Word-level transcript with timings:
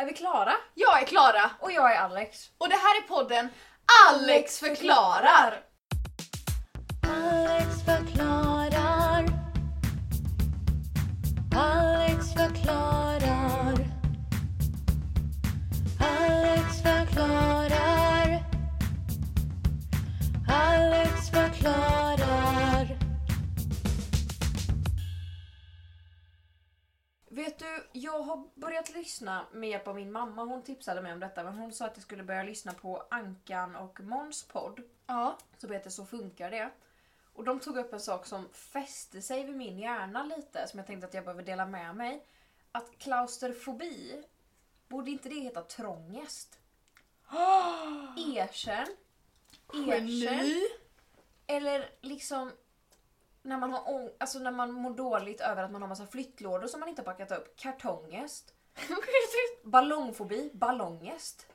Är 0.00 0.06
vi 0.06 0.12
klara? 0.12 0.52
Jag 0.74 1.02
är 1.02 1.06
Klara 1.06 1.50
Och 1.60 1.72
jag 1.72 1.94
är 1.94 2.00
Alex. 2.00 2.50
och 2.58 2.68
det 2.68 2.74
här 2.74 3.02
är 3.02 3.08
podden 3.08 3.48
Alex 4.08 4.58
förklarar. 4.58 5.62
Alex 7.08 7.66
förklarar. 7.84 9.26
Alex 11.56 12.32
förklarar. 12.32 12.99
Du, 27.70 28.00
jag 28.00 28.22
har 28.22 28.48
börjat 28.54 28.94
lyssna 28.94 29.46
med 29.52 29.68
hjälp 29.70 29.88
av 29.88 29.94
min 29.94 30.12
mamma. 30.12 30.44
Hon 30.44 30.62
tipsade 30.62 31.00
mig 31.00 31.12
om 31.12 31.20
detta. 31.20 31.44
Men 31.44 31.54
hon 31.54 31.72
sa 31.72 31.86
att 31.86 31.96
jag 31.96 32.02
skulle 32.02 32.22
börja 32.22 32.42
lyssna 32.42 32.72
på 32.72 33.06
Ankan 33.10 33.76
och 33.76 34.00
Måns 34.00 34.44
podd. 34.44 34.80
Ja. 35.06 35.38
Som 35.58 35.72
heter 35.72 35.90
Så 35.90 36.06
funkar 36.06 36.50
det. 36.50 36.70
Och 37.32 37.44
de 37.44 37.60
tog 37.60 37.76
upp 37.76 37.92
en 37.92 38.00
sak 38.00 38.26
som 38.26 38.48
fäste 38.48 39.22
sig 39.22 39.44
vid 39.44 39.56
min 39.56 39.78
hjärna 39.78 40.22
lite. 40.22 40.68
Som 40.68 40.78
jag 40.78 40.86
tänkte 40.86 41.06
att 41.06 41.14
jag 41.14 41.24
behöver 41.24 41.42
dela 41.42 41.66
med 41.66 41.96
mig. 41.96 42.26
Att 42.72 42.98
klausterfobi, 42.98 44.22
borde 44.88 45.10
inte 45.10 45.28
det 45.28 45.40
heta 45.40 45.62
trångest? 45.62 46.58
Erkänn. 48.36 48.86
Erkänn. 49.72 50.68
Eller 51.46 51.90
liksom 52.00 52.52
när 53.42 53.58
man, 53.58 53.72
har 53.72 54.12
alltså 54.18 54.38
när 54.38 54.50
man 54.50 54.72
mår 54.72 54.90
dåligt 54.90 55.40
över 55.40 55.62
att 55.62 55.70
man 55.70 55.82
har 55.82 55.88
massa 55.88 56.06
flyttlådor 56.06 56.66
som 56.66 56.80
man 56.80 56.88
inte 56.88 57.02
har 57.02 57.06
packat 57.06 57.32
upp. 57.38 57.56
Kartongest. 57.56 58.54
Ballongfobi. 59.62 60.50
Ballongest. 60.54 61.46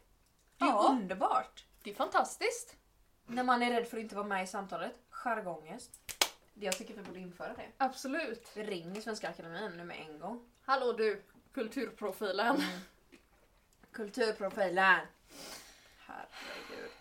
Det 0.57 0.65
är 0.65 0.69
Ja. 0.69 0.87
underbart. 0.89 1.65
Det 1.83 1.89
är 1.91 1.95
fantastiskt. 1.95 2.75
När 3.27 3.43
man 3.43 3.63
är 3.63 3.71
rädd 3.71 3.87
för 3.87 3.97
att 3.97 4.03
inte 4.03 4.15
vara 4.15 4.27
med 4.27 4.43
i 4.43 4.47
samtalet. 4.47 4.91
Jargongest. 5.09 5.91
Jag 6.53 6.77
tycker 6.77 6.93
vi 6.93 7.01
borde 7.03 7.19
införa 7.19 7.53
det. 7.53 7.67
Absolut. 7.77 8.51
Vi 8.55 8.63
ringer 8.63 9.01
Svenska 9.01 9.29
Akademin 9.29 9.71
nu 9.77 9.83
med 9.83 9.99
en 9.99 10.19
gång. 10.19 10.49
Hallå 10.65 10.93
du, 10.93 11.23
kulturprofilen. 11.53 12.61
Kulturprofilen. 13.91 14.99
Herregud. 15.99 16.91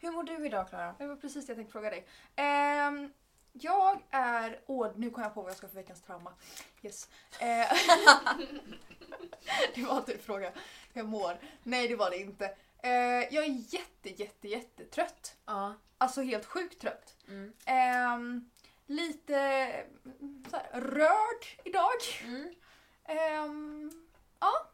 Hur 0.00 0.10
mår 0.10 0.22
du 0.22 0.46
idag 0.46 0.68
Klara? 0.68 0.94
Det 0.98 1.06
var 1.06 1.16
precis 1.16 1.46
det 1.46 1.50
jag 1.50 1.56
tänkte 1.56 1.72
fråga 1.72 1.90
dig. 1.90 2.06
Ehm, 2.36 3.12
jag 3.60 4.02
är... 4.10 4.60
Åh, 4.66 4.90
nu 4.96 5.10
kom 5.10 5.22
jag 5.22 5.34
på 5.34 5.42
vad 5.42 5.50
jag 5.50 5.58
ska 5.58 5.68
för 5.68 5.74
veckans 5.74 6.02
trauma. 6.02 6.32
Yes. 6.82 7.08
Eh, 7.40 7.46
det 9.74 9.84
var 9.84 10.00
typ 10.00 10.24
fråga 10.24 10.52
hur 10.92 11.00
jag 11.00 11.08
mår. 11.08 11.40
Nej, 11.62 11.88
det 11.88 11.96
var 11.96 12.10
det 12.10 12.16
inte. 12.16 12.44
Eh, 12.82 12.90
jag 13.34 13.44
är 13.44 13.74
jätte, 13.74 14.08
jätte, 14.22 14.48
jättetrött. 14.48 15.36
Ja. 15.46 15.74
Alltså 15.98 16.22
helt 16.22 16.46
sjukt 16.46 16.80
trött. 16.80 17.16
Mm. 17.28 17.52
Ehm, 17.64 18.50
lite 18.86 19.36
mm, 20.04 20.44
så 20.50 20.56
här, 20.56 20.80
rörd 20.80 21.46
idag. 21.64 22.00
Mm. 22.24 22.54
Ehm, 23.04 24.06
ja, 24.40 24.70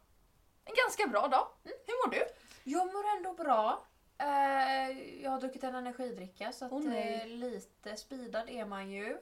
en 0.65 0.73
ganska 0.75 1.07
bra 1.07 1.27
dag. 1.27 1.47
Mm. 1.65 1.77
Hur 1.85 2.07
mår 2.07 2.11
du? 2.11 2.25
Jag 2.63 2.93
mår 2.93 3.07
ändå 3.17 3.33
bra. 3.33 3.85
Eh, 4.17 5.21
jag 5.23 5.31
har 5.31 5.39
druckit 5.39 5.63
en 5.63 5.75
energidricka 5.75 6.51
så 6.51 6.65
att 6.65 6.71
eh, 6.71 7.27
lite 7.27 7.97
speedad 7.97 8.49
är 8.49 8.65
man 8.65 8.91
ju. 8.91 9.17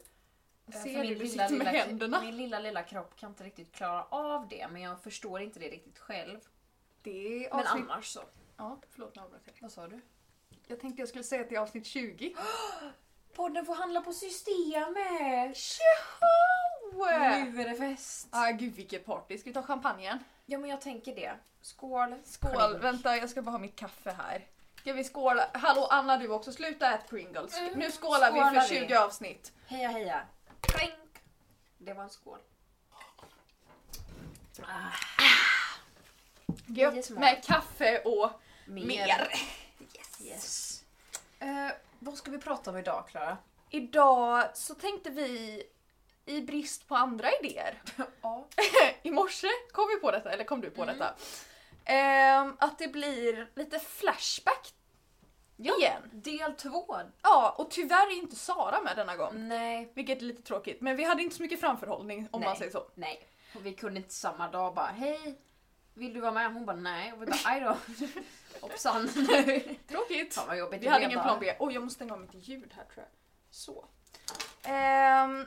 Eh, 0.67 0.81
Ser 0.83 0.99
min 0.99 1.07
du, 1.07 1.15
lilla, 1.15 1.49
med 1.49 1.51
lilla, 1.51 1.71
händerna. 1.71 2.21
Min 2.21 2.37
lilla 2.37 2.59
lilla 2.59 2.83
kropp 2.83 3.15
kan 3.15 3.29
inte 3.29 3.43
riktigt 3.43 3.71
klara 3.71 4.03
av 4.03 4.47
det 4.47 4.67
men 4.71 4.81
jag 4.81 5.01
förstår 5.01 5.41
inte 5.41 5.59
det 5.59 5.69
riktigt 5.69 5.99
själv. 5.99 6.39
Det 7.01 7.45
är 7.45 7.55
Men 7.55 7.67
avsnitt... 7.67 7.83
annars 7.89 8.05
så. 8.05 8.21
Ja, 8.57 8.79
förlåt 8.89 9.15
nu 9.15 9.21
avbröt 9.21 9.41
jag. 9.45 9.53
Vad 9.61 9.71
sa 9.71 9.87
du? 9.87 10.01
Jag 10.67 10.79
tänkte 10.79 11.01
jag 11.01 11.09
skulle 11.09 11.23
säga 11.23 11.41
att 11.41 11.49
det 11.49 11.55
är 11.55 11.59
avsnitt 11.59 11.85
20. 11.85 12.35
Podden 13.35 13.65
får 13.65 13.75
handla 13.75 14.01
på 14.01 14.13
systemet! 14.13 15.57
Tjoho! 15.57 17.05
Nu 17.51 17.61
är 17.61 17.69
det 17.69 17.75
fest! 17.75 18.27
Ah, 18.31 18.51
gud 18.51 18.75
vilket 18.75 19.05
party. 19.05 19.37
Ska 19.37 19.49
vi 19.49 19.53
ta 19.53 19.63
champagnen? 19.63 20.19
Ja 20.45 20.59
men 20.59 20.69
jag 20.69 20.81
tänker 20.81 21.15
det. 21.15 21.33
Skål! 21.61 22.15
Skål! 22.23 22.51
Klink. 22.51 22.83
Vänta, 22.83 23.17
jag 23.17 23.29
ska 23.29 23.41
bara 23.41 23.51
ha 23.51 23.57
mitt 23.59 23.75
kaffe 23.75 24.11
här. 24.11 24.47
Ska 24.83 24.93
vi 24.93 25.03
skåla? 25.03 25.47
Hallå 25.53 25.87
Anna 25.91 26.17
du 26.17 26.27
också, 26.29 26.51
sluta 26.51 26.93
äta 26.93 27.07
Pringles. 27.07 27.57
Mm, 27.57 27.73
Nu 27.79 27.91
skålar 27.91 28.31
vi 28.31 28.39
skålar 28.39 28.61
för 28.61 28.73
vi. 28.75 28.79
20 28.79 28.95
avsnitt. 28.95 29.51
Heja 29.67 29.89
heja! 29.89 30.21
Klink! 30.61 30.93
Det 31.77 31.93
var 31.93 32.03
en 32.03 32.09
skål. 32.09 32.39
Ah, 34.61 34.91
Gött 36.67 37.09
med 37.09 37.43
kaffe 37.43 37.99
och 37.99 38.29
mer. 38.65 38.85
mer. 38.87 39.27
Yes. 40.21 40.83
Eh, 41.39 41.67
vad 41.99 42.17
ska 42.17 42.31
vi 42.31 42.37
prata 42.37 42.71
om 42.71 42.77
idag 42.77 43.07
Klara? 43.09 43.37
Idag 43.69 44.43
så 44.57 44.75
tänkte 44.75 45.09
vi 45.09 45.63
i 46.25 46.41
brist 46.41 46.87
på 46.87 46.95
andra 46.95 47.27
idéer. 47.41 47.81
Ja. 48.21 48.45
I 49.03 49.11
morse 49.11 49.47
kom 49.71 49.87
vi 49.87 49.95
på 50.01 50.11
detta, 50.11 50.31
eller 50.31 50.43
kom 50.43 50.61
du 50.61 50.69
på 50.69 50.83
Mm. 50.83 50.97
detta? 50.97 51.13
Ehm, 51.85 52.57
att 52.59 52.77
det 52.77 52.87
blir 52.87 53.51
lite 53.55 53.79
flashback 53.79 54.73
igen. 55.57 56.01
Del 56.11 56.53
två. 56.53 56.95
Ja, 57.21 57.55
och 57.57 57.71
tyvärr 57.71 58.07
är 58.07 58.17
inte 58.17 58.35
Sara 58.35 58.81
med 58.81 58.95
denna 58.95 59.15
gång. 59.15 59.47
Nej. 59.47 59.91
Vilket 59.93 60.17
är 60.17 60.25
lite 60.25 60.41
tråkigt. 60.41 60.81
Men 60.81 60.95
vi 60.95 61.03
hade 61.03 61.23
inte 61.23 61.35
så 61.35 61.41
mycket 61.41 61.59
framförhållning 61.59 62.27
om 62.31 62.39
Nej. 62.39 62.49
man 62.49 62.57
säger 62.57 62.71
så. 62.71 62.87
Nej. 62.95 63.27
Och 63.55 63.65
vi 63.65 63.73
kunde 63.73 63.99
inte 63.99 64.13
samma 64.13 64.47
dag 64.47 64.73
bara 64.73 64.87
hej, 64.87 65.37
vill 65.93 66.13
du 66.13 66.19
vara 66.19 66.31
med? 66.31 66.53
Hon 66.53 66.65
bara 66.65 66.75
nej. 66.75 67.13
Och 67.13 67.21
vi 67.21 67.25
bara 67.25 67.39
aj 67.45 67.59
då. 67.61 67.77
Hoppsan. 68.61 69.09
Tråkigt. 69.87 70.33
Fan 70.33 70.47
vad 70.47 70.57
jobbigt 70.57 70.81
Vi 70.81 70.87
hade 70.87 71.05
ingen 71.05 71.21
plan 71.21 71.37
B. 71.39 71.55
Oj, 71.59 71.73
jag 71.73 71.83
måste 71.83 71.95
stänga 71.95 72.13
av 72.13 72.19
mitt 72.19 72.33
ljud 72.33 72.73
här 72.75 72.85
tror 72.85 73.05
jag. 73.05 73.07
Så. 73.49 73.85
Ehm, 74.63 75.45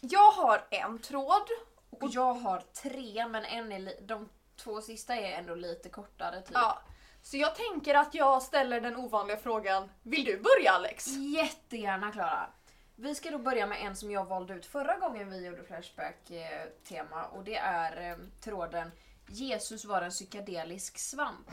jag 0.00 0.30
har 0.30 0.66
en 0.70 0.98
tråd. 0.98 1.48
Och 1.90 2.08
jag 2.10 2.34
har 2.34 2.60
tre 2.82 3.28
men 3.28 3.44
en 3.44 3.72
är 3.72 4.00
de 4.00 4.28
två 4.64 4.80
sista 4.80 5.16
är 5.16 5.38
ändå 5.38 5.54
lite 5.54 5.88
kortare 5.88 6.42
typ. 6.42 6.50
Ja. 6.54 6.82
Så 7.22 7.36
jag 7.36 7.54
tänker 7.54 7.94
att 7.94 8.14
jag 8.14 8.42
ställer 8.42 8.80
den 8.80 8.96
ovanliga 8.96 9.36
frågan. 9.36 9.90
Vill 10.02 10.24
du 10.24 10.36
börja 10.36 10.72
Alex? 10.72 11.06
Jättegärna 11.16 12.12
Klara. 12.12 12.50
Vi 12.96 13.14
ska 13.14 13.30
då 13.30 13.38
börja 13.38 13.66
med 13.66 13.86
en 13.86 13.96
som 13.96 14.10
jag 14.10 14.24
valde 14.24 14.54
ut 14.54 14.66
förra 14.66 14.98
gången 14.98 15.30
vi 15.30 15.46
gjorde 15.46 15.64
Flashback-tema 15.64 17.24
och 17.24 17.44
det 17.44 17.56
är 17.56 18.10
eh, 18.10 18.16
tråden 18.40 18.90
Jesus 19.32 19.84
var 19.84 20.02
en 20.02 20.10
psykedelisk 20.10 20.98
svamp 20.98 21.50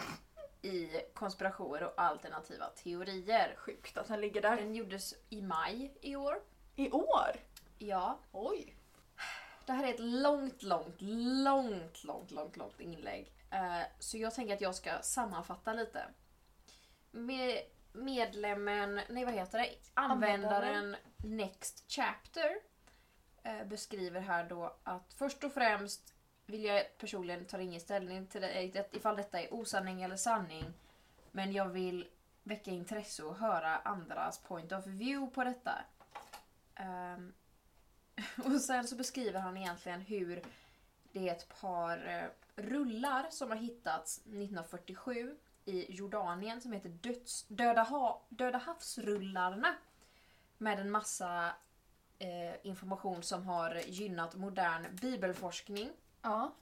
i 0.61 0.89
konspirationer 1.13 1.83
och 1.83 1.93
alternativa 2.01 2.65
teorier. 2.65 3.55
Sjukt 3.57 3.97
att 3.97 4.07
den 4.07 4.21
ligger 4.21 4.41
där. 4.41 4.57
Den 4.57 4.75
gjordes 4.75 5.13
i 5.29 5.41
maj 5.41 5.93
i 6.01 6.15
år. 6.15 6.39
I 6.75 6.91
år? 6.91 7.39
Ja. 7.77 8.19
Oj. 8.31 8.76
Det 9.67 9.73
här 9.73 9.83
är 9.83 9.93
ett 9.93 9.99
långt, 9.99 10.63
långt, 10.63 10.95
långt, 11.01 12.03
långt, 12.03 12.31
långt, 12.31 12.57
långt 12.57 12.79
inlägg. 12.79 13.31
Eh, 13.51 13.81
så 13.99 14.17
jag 14.17 14.33
tänker 14.35 14.53
att 14.53 14.61
jag 14.61 14.75
ska 14.75 15.01
sammanfatta 15.01 15.73
lite. 15.73 16.05
Med 17.11 17.61
medlemmen, 17.93 19.01
nej 19.09 19.25
vad 19.25 19.33
heter 19.33 19.59
det? 19.59 19.69
Användaren 19.93 20.95
Next 21.17 21.85
Chapter 21.87 22.57
eh, 23.43 23.63
beskriver 23.63 24.19
här 24.19 24.43
då 24.49 24.77
att 24.83 25.13
först 25.13 25.43
och 25.43 25.53
främst 25.53 26.13
vill 26.45 26.63
jag 26.63 26.97
personligen 26.97 27.45
ta 27.45 27.61
ingen 27.61 27.81
ställning 27.81 28.27
till 28.27 28.43
eh, 28.43 28.49
det, 28.49 28.89
ifall 28.91 29.15
detta 29.15 29.41
är 29.41 29.53
osanning 29.53 30.01
eller 30.01 30.17
sanning. 30.17 30.65
Men 31.31 31.51
jag 31.51 31.69
vill 31.69 32.07
väcka 32.43 32.71
intresse 32.71 33.23
och 33.23 33.37
höra 33.37 33.77
andras 33.77 34.39
point 34.39 34.71
of 34.71 34.87
view 34.87 35.33
på 35.35 35.43
detta. 35.43 35.73
Ehm, 36.75 37.33
och 38.45 38.61
sen 38.61 38.87
så 38.87 38.95
beskriver 38.95 39.39
han 39.39 39.57
egentligen 39.57 40.01
hur 40.01 40.41
det 41.11 41.29
är 41.29 41.33
ett 41.33 41.61
par 41.61 42.07
eh, 42.07 42.29
rullar 42.63 43.27
som 43.29 43.49
har 43.49 43.57
hittats 43.57 44.17
1947 44.17 45.37
i 45.65 45.95
Jordanien 45.95 46.61
som 46.61 46.71
heter 46.71 46.89
Döds, 46.89 47.45
Döda, 47.47 47.83
ha, 47.83 48.21
Döda 48.29 48.57
havsrullarna. 48.57 49.75
Med 50.57 50.79
en 50.79 50.91
massa 50.91 51.55
eh, 52.19 52.67
information 52.67 53.23
som 53.23 53.45
har 53.45 53.75
gynnat 53.75 54.35
modern 54.35 54.95
bibelforskning. 54.95 55.89
Ja. 56.21 56.53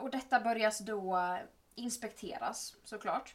Och 0.00 0.10
detta 0.10 0.40
börjas 0.40 0.78
då 0.78 1.38
inspekteras 1.74 2.76
såklart. 2.84 3.34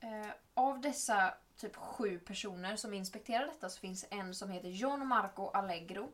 Eh, 0.00 0.30
av 0.54 0.80
dessa 0.80 1.34
typ 1.62 1.76
sju 1.76 2.18
personer 2.18 2.76
som 2.76 2.94
inspekterar 2.94 3.46
detta 3.46 3.68
så 3.68 3.80
finns 3.80 4.04
en 4.10 4.34
som 4.34 4.50
heter 4.50 4.68
John 4.68 5.06
Marco 5.06 5.50
Allegro. 5.50 6.12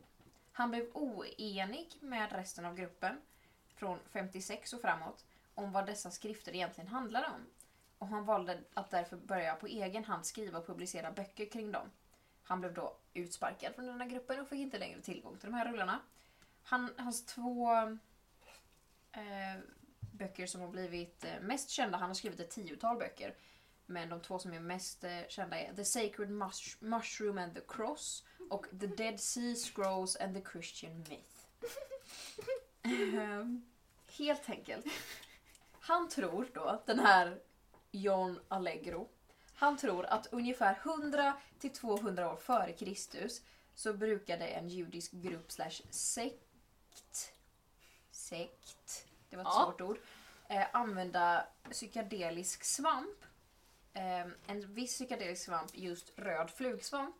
Han 0.51 0.71
blev 0.71 0.89
oenig 0.93 1.97
med 2.01 2.31
resten 2.31 2.65
av 2.65 2.75
gruppen 2.75 3.21
från 3.75 3.99
56 4.11 4.73
och 4.73 4.81
framåt 4.81 5.25
om 5.55 5.71
vad 5.71 5.85
dessa 5.85 6.11
skrifter 6.11 6.55
egentligen 6.55 6.87
handlade 6.87 7.27
om. 7.27 7.45
Och 7.97 8.07
han 8.07 8.25
valde 8.25 8.59
att 8.73 8.89
därför 8.89 9.17
börja 9.17 9.55
på 9.55 9.67
egen 9.67 10.05
hand 10.05 10.25
skriva 10.25 10.59
och 10.59 10.67
publicera 10.67 11.11
böcker 11.11 11.45
kring 11.45 11.71
dem. 11.71 11.91
Han 12.43 12.59
blev 12.59 12.73
då 12.73 12.97
utsparkad 13.13 13.75
från 13.75 13.85
den 13.85 14.01
här 14.01 14.09
gruppen 14.09 14.39
och 14.39 14.47
fick 14.47 14.59
inte 14.59 14.77
längre 14.77 15.01
tillgång 15.01 15.37
till 15.37 15.49
de 15.49 15.55
här 15.55 15.71
rullarna. 15.71 15.99
Han, 16.63 16.93
hans 16.97 17.25
två 17.25 17.73
eh, 19.11 19.59
böcker 19.99 20.47
som 20.47 20.61
har 20.61 20.67
blivit 20.67 21.25
eh, 21.25 21.41
mest 21.41 21.69
kända. 21.69 21.97
Han 21.97 22.09
har 22.09 22.15
skrivit 22.15 22.39
ett 22.39 22.49
tiotal 22.49 22.97
böcker. 22.97 23.35
Men 23.89 24.09
de 24.09 24.21
två 24.21 24.39
som 24.39 24.53
är 24.53 24.59
mest 24.59 25.03
eh, 25.03 25.19
kända 25.27 25.59
är 25.59 25.73
The 25.73 25.85
Sacred 25.85 26.29
Mush- 26.29 26.77
Mushroom 26.79 27.37
and 27.37 27.53
the 27.55 27.61
Cross 27.67 28.23
och 28.49 28.65
The 28.79 28.87
Dead 28.87 29.19
Sea 29.19 29.55
Scrolls 29.55 30.15
and 30.15 30.35
the 30.35 30.51
Christian 30.51 30.97
Myth. 30.97 31.45
Ehm, 32.83 33.65
Helt 34.17 34.49
enkelt. 34.49 34.85
Han 35.79 36.09
tror 36.09 36.47
då, 36.53 36.81
den 36.85 36.99
här 36.99 37.39
John 37.91 38.39
Allegro, 38.47 39.09
han 39.53 39.77
tror 39.77 40.05
att 40.05 40.27
ungefär 40.33 40.79
100 40.83 41.33
till 41.59 41.73
200 41.73 42.31
år 42.33 42.35
före 42.37 42.73
Kristus 42.73 43.41
så 43.75 43.93
brukade 43.93 44.47
en 44.47 44.69
judisk 44.69 45.11
grupp 45.11 45.51
slash 45.51 45.81
sekt, 45.89 47.33
sekt, 48.11 49.05
det 49.29 49.35
var 49.35 49.43
ett 49.43 49.49
Ja. 49.53 49.63
svårt 49.65 49.81
ord, 49.81 49.97
eh, 50.49 50.67
använda 50.73 51.47
psykedelisk 51.71 52.63
svamp. 52.63 53.25
Eh, 53.99 54.27
en 54.47 54.73
viss 54.73 54.93
psykedelisk 54.93 55.45
svamp, 55.45 55.71
just 55.73 56.11
röd 56.15 56.49
flugsvamp. 56.51 57.15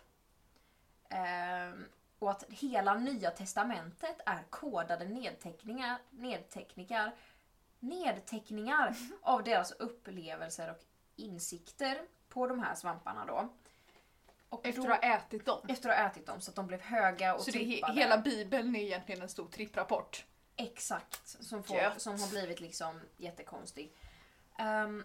Eh, 1.10 1.80
och 2.20 2.31
att 2.31 2.44
hela 2.50 2.94
nya 2.94 3.31
testamentet 3.31 4.22
är 4.26 4.44
kodade 4.50 5.06
nedteckningar, 5.06 5.98
nedteckningar, 6.10 7.16
nedteckningar 7.80 8.96
av 9.22 9.44
deras 9.44 9.72
upplevelser 9.72 10.72
och 10.72 10.84
insikter 11.16 12.02
på 12.30 12.48
de 12.48 12.60
här 12.60 12.76
svamparna 12.76 13.26
då. 13.26 13.50
Och 14.50 14.66
Efter 14.66 14.81
då, 14.81 14.94
att 14.94 15.04
ha 15.04 15.16
ätit 15.18 15.46
dem. 15.46 15.66
efter 15.68 15.90
att 15.90 15.98
ha 15.98 16.06
ätit 16.06 16.26
dem 16.26 16.42
så 16.42 16.52
att 16.52 16.56
de 16.56 16.68
blev 16.68 16.81
höga 16.81 17.36
och 17.36 17.42
Så 17.42 17.52
trippade. 17.52 17.94
hela 17.94 18.18
bibeln 18.18 18.76
är 18.76 18.80
egentligen 18.80 19.22
en 19.22 19.30
stor 19.30 19.48
tripprapport. 19.48 20.26
Exakt, 20.56 21.28
som, 21.28 21.64
får, 21.64 22.00
som 22.00 22.20
har 22.20 22.30
blivit 22.30 22.60
liksom 22.60 23.02
jättekonstig. 23.18 23.92
Ehm, 24.58 25.04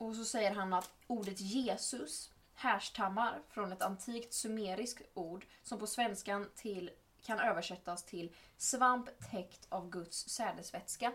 och 0.00 0.16
så 0.16 0.24
säger 0.24 0.50
han 0.50 0.72
att 0.72 0.90
ordet 1.06 1.40
Jesus 1.40 2.30
härstammar 2.54 3.42
från 3.50 3.72
ett 3.72 3.82
antikt 3.82 4.34
sumeriskt 4.34 5.02
ord 5.14 5.46
som 5.62 5.78
på 5.78 5.86
svenskan 5.86 6.50
till, 6.56 6.90
kan 7.22 7.40
översättas 7.40 8.04
till 8.04 8.32
svamp 8.56 9.08
täckt 9.30 9.66
av 9.68 9.90
Guds 9.90 10.28
sädesvätska. 10.28 11.12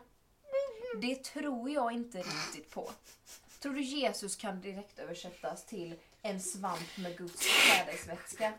Det 1.02 1.24
tror 1.24 1.70
jag 1.70 1.92
inte 1.92 2.18
riktigt 2.18 2.72
på. 2.72 2.92
Tror 3.60 3.74
du 3.74 3.82
Jesus 3.82 4.36
kan 4.36 4.62
direkt 4.62 5.00
översättas 5.00 5.66
till 5.66 5.96
en 6.22 6.42
svamp 6.42 6.98
med 6.98 7.18
Guds 7.18 7.44
sädesvätska? 7.44 8.54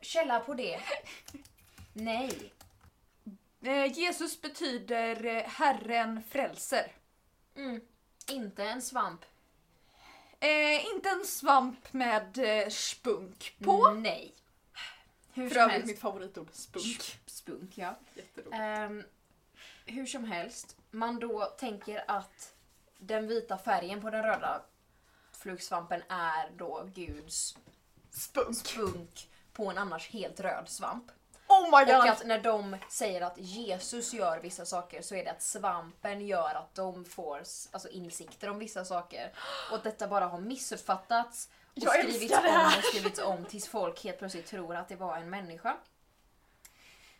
Källa 0.00 0.40
på 0.40 0.54
det? 0.54 0.80
Nej. 1.92 2.52
Eh, 3.62 3.98
Jesus 3.98 4.42
betyder 4.42 5.24
eh, 5.24 5.42
Herren 5.42 6.22
frälser. 6.22 6.92
Mm. 7.56 7.80
Inte 8.30 8.64
en 8.64 8.82
svamp. 8.82 9.24
Eh, 10.40 10.86
inte 10.86 11.08
en 11.08 11.24
svamp 11.24 11.92
med 11.92 12.38
eh, 12.38 12.68
spunk 12.68 13.56
på. 13.64 13.90
Nej. 13.90 14.34
Hur 15.32 15.48
För 15.48 15.54
som 15.54 15.62
övrigt 15.62 15.72
helst. 15.72 15.86
mitt 15.86 16.00
favoritord, 16.00 16.48
spunk. 16.52 17.18
Spunk, 17.26 17.78
ja. 17.78 17.94
Jätteroligt. 18.14 18.54
Ehm, 18.60 19.04
hur 19.86 20.06
som 20.06 20.24
helst, 20.24 20.76
man 20.90 21.18
då 21.20 21.44
tänker 21.44 22.04
att 22.10 22.54
den 22.98 23.28
vita 23.28 23.58
färgen 23.58 24.00
på 24.00 24.10
den 24.10 24.22
röda 24.22 24.62
flugsvampen 25.32 26.02
är 26.08 26.50
då 26.56 26.88
Guds 26.94 27.56
Spunk. 28.10 28.56
spunk 28.56 29.28
på 29.52 29.70
en 29.70 29.78
annars 29.78 30.10
helt 30.10 30.40
röd 30.40 30.68
svamp. 30.68 31.10
Oh 31.56 31.70
my 31.70 31.92
Och 31.92 32.00
god! 32.00 32.10
att 32.10 32.26
när 32.26 32.38
de 32.38 32.76
säger 32.88 33.20
att 33.20 33.38
Jesus 33.38 34.12
gör 34.14 34.40
vissa 34.40 34.64
saker 34.64 35.02
så 35.02 35.14
är 35.14 35.24
det 35.24 35.30
att 35.30 35.42
svampen 35.42 36.26
gör 36.26 36.54
att 36.54 36.74
de 36.74 37.04
får 37.04 37.36
alltså, 37.36 37.88
insikter 37.88 38.50
om 38.50 38.58
vissa 38.58 38.84
saker. 38.84 39.32
Och 39.70 39.76
att 39.76 39.84
detta 39.84 40.08
bara 40.08 40.26
har 40.26 40.40
missuppfattats 40.40 41.48
och 41.66 41.72
Jag 41.74 41.92
skrivits 41.92 42.38
om 42.38 42.66
och 42.78 42.84
skrivits 42.84 43.18
om 43.18 43.44
tills 43.44 43.68
folk 43.68 44.04
helt 44.04 44.18
plötsligt 44.18 44.46
tror 44.46 44.76
att 44.76 44.88
det 44.88 44.96
var 44.96 45.16
en 45.16 45.30
människa. 45.30 45.76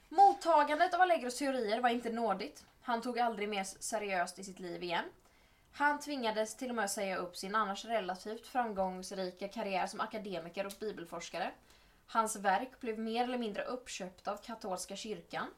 Mottagandet 0.09 0.95
av 0.95 1.01
Allegros 1.01 1.39
teorier 1.39 1.81
var 1.81 1.89
inte 1.89 2.11
nådigt. 2.11 2.65
Han 2.83 3.03
tog 3.03 3.19
aldrig 3.19 3.49
mer 3.49 3.65
seriöst 3.65 4.39
i 4.39 4.45
sitt 4.45 4.59
liv 4.59 4.83
igen. 4.83 5.05
Han 5.73 6.01
tvingades 6.01 6.57
till 6.57 6.69
och 6.69 6.75
med 6.75 6.91
säga 6.91 7.17
upp 7.17 7.37
sin 7.37 7.55
annars 7.55 7.85
relativt 7.85 8.47
framgångsrika 8.47 9.49
karriär 9.49 9.87
som 9.87 10.01
akademiker 10.01 10.67
och 10.67 10.73
bibelforskare. 10.81 11.51
Hans 12.07 12.37
verk 12.37 12.81
blev 12.81 12.99
mer 12.99 13.25
eller 13.25 13.39
mindre 13.39 13.63
uppköpta 13.63 14.33
av 14.33 14.37
katolska 14.37 14.97
kyrkan 14.97 15.49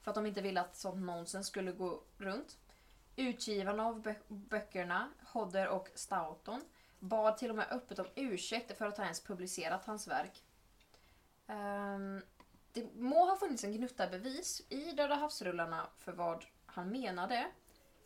för 0.00 0.10
att 0.10 0.14
de 0.14 0.26
inte 0.26 0.40
ville 0.40 0.60
att 0.60 0.76
sånt 0.76 1.06
nonsens 1.06 1.46
skulle 1.46 1.72
gå 1.72 2.02
runt. 2.18 2.58
Utgivarna 3.16 3.86
av 3.86 4.02
bö- 4.02 4.22
böckerna, 4.28 5.10
Hodder 5.26 5.68
och 5.68 5.88
Stoughton, 5.94 6.60
bad 6.98 7.36
till 7.36 7.50
och 7.50 7.56
med 7.56 7.66
öppet 7.70 7.98
om 7.98 8.06
ursäkt 8.14 8.78
för 8.78 8.86
att 8.86 8.96
ha 8.96 9.04
ens 9.04 9.20
publicerat 9.20 9.84
hans 9.84 10.08
verk. 10.08 10.42
Um, 11.46 12.22
det 12.72 12.94
må 12.94 13.26
ha 13.26 13.36
funnits 13.36 13.64
en 13.64 13.72
gnutta 13.72 14.06
bevis 14.06 14.62
i 14.68 14.92
Döda 14.92 15.14
havsrullarna 15.14 15.88
för 15.96 16.12
vad 16.12 16.44
han 16.66 16.90
menade, 16.90 17.46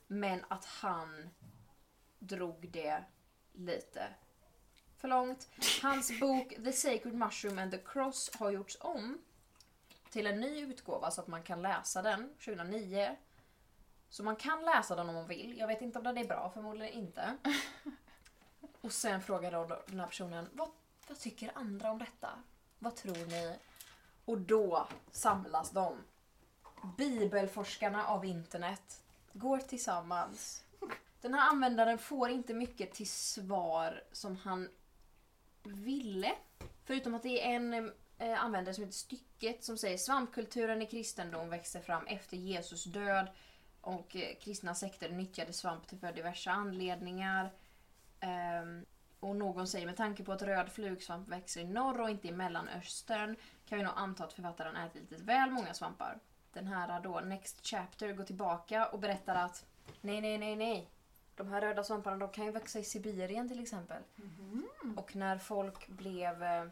men 0.06 0.44
att 0.48 0.64
han 0.64 1.30
drog 2.18 2.68
det 2.70 3.04
lite 3.52 4.08
för 5.02 5.08
långt. 5.08 5.48
Hans 5.82 6.20
bok 6.20 6.54
The 6.64 6.72
Sacred 6.72 7.14
Mushroom 7.14 7.58
and 7.58 7.70
the 7.70 7.78
Cross 7.78 8.30
har 8.38 8.50
gjorts 8.50 8.76
om 8.80 9.18
till 10.10 10.26
en 10.26 10.40
ny 10.40 10.60
utgåva 10.60 11.10
så 11.10 11.20
att 11.20 11.26
man 11.26 11.42
kan 11.42 11.62
läsa 11.62 12.02
den 12.02 12.28
2009. 12.28 13.16
Så 14.08 14.22
man 14.22 14.36
kan 14.36 14.64
läsa 14.64 14.96
den 14.96 15.08
om 15.08 15.14
man 15.14 15.26
vill. 15.26 15.58
Jag 15.58 15.66
vet 15.66 15.82
inte 15.82 15.98
om 15.98 16.04
den 16.04 16.18
är 16.18 16.24
bra, 16.24 16.50
förmodligen 16.54 16.94
inte. 16.94 17.36
Och 18.80 18.92
sen 18.92 19.22
frågar 19.22 19.52
då 19.52 19.82
den 19.86 20.00
här 20.00 20.06
personen, 20.06 20.48
vad, 20.52 20.70
vad 21.08 21.18
tycker 21.18 21.52
andra 21.54 21.90
om 21.90 21.98
detta? 21.98 22.28
Vad 22.78 22.96
tror 22.96 23.26
ni? 23.26 23.58
Och 24.24 24.38
då 24.38 24.88
samlas 25.10 25.70
de. 25.70 25.96
Bibelforskarna 26.96 28.06
av 28.06 28.24
internet 28.24 29.02
går 29.32 29.58
tillsammans. 29.58 30.64
Den 31.20 31.34
här 31.34 31.50
användaren 31.50 31.98
får 31.98 32.30
inte 32.30 32.54
mycket 32.54 32.92
till 32.92 33.10
svar 33.10 34.04
som 34.12 34.36
han 34.36 34.68
ville. 35.66 36.32
Förutom 36.84 37.14
att 37.14 37.22
det 37.22 37.42
är 37.42 37.56
en 37.56 37.92
eh, 38.18 38.44
användare 38.44 38.74
som 38.74 38.84
heter 38.84 38.96
Stycket 38.96 39.64
som 39.64 39.78
säger 39.78 39.96
svampkulturen 39.96 40.82
i 40.82 40.86
kristendom 40.86 41.50
växte 41.50 41.80
fram 41.80 42.06
efter 42.06 42.36
Jesus 42.36 42.84
död 42.84 43.28
och 43.80 44.16
eh, 44.16 44.36
kristna 44.40 44.74
sekter 44.74 45.08
nyttjade 45.08 45.52
svamp 45.52 46.00
för 46.00 46.12
diverse 46.12 46.50
anledningar. 46.50 47.52
Um, 48.62 48.84
och 49.20 49.36
någon 49.36 49.66
säger 49.66 49.86
med 49.86 49.96
tanke 49.96 50.24
på 50.24 50.32
att 50.32 50.42
röd 50.42 50.72
flugsvamp 50.72 51.28
växer 51.28 51.60
i 51.60 51.64
norr 51.64 52.00
och 52.00 52.10
inte 52.10 52.28
i 52.28 52.32
mellanöstern 52.32 53.36
kan 53.66 53.78
vi 53.78 53.84
nog 53.84 53.92
anta 53.96 54.24
att 54.24 54.32
författaren 54.32 54.76
ätit 54.76 55.10
lite 55.10 55.24
väl 55.24 55.50
många 55.50 55.74
svampar. 55.74 56.18
Den 56.52 56.66
här 56.66 57.00
då, 57.00 57.20
Next 57.20 57.66
Chapter, 57.66 58.12
går 58.12 58.24
tillbaka 58.24 58.86
och 58.86 58.98
berättar 58.98 59.34
att 59.34 59.66
nej, 60.00 60.20
nej, 60.20 60.38
nej, 60.38 60.56
nej. 60.56 60.88
De 61.42 61.48
här 61.48 61.60
röda 61.60 61.84
svamparna 61.84 62.16
de 62.16 62.28
kan 62.28 62.44
ju 62.44 62.50
växa 62.50 62.78
i 62.78 62.84
Sibirien 62.84 63.48
till 63.48 63.62
exempel. 63.62 64.02
Och 64.96 65.16
när 65.16 65.38
folk 65.38 65.88
blev 65.88 66.42
eh, 66.42 66.64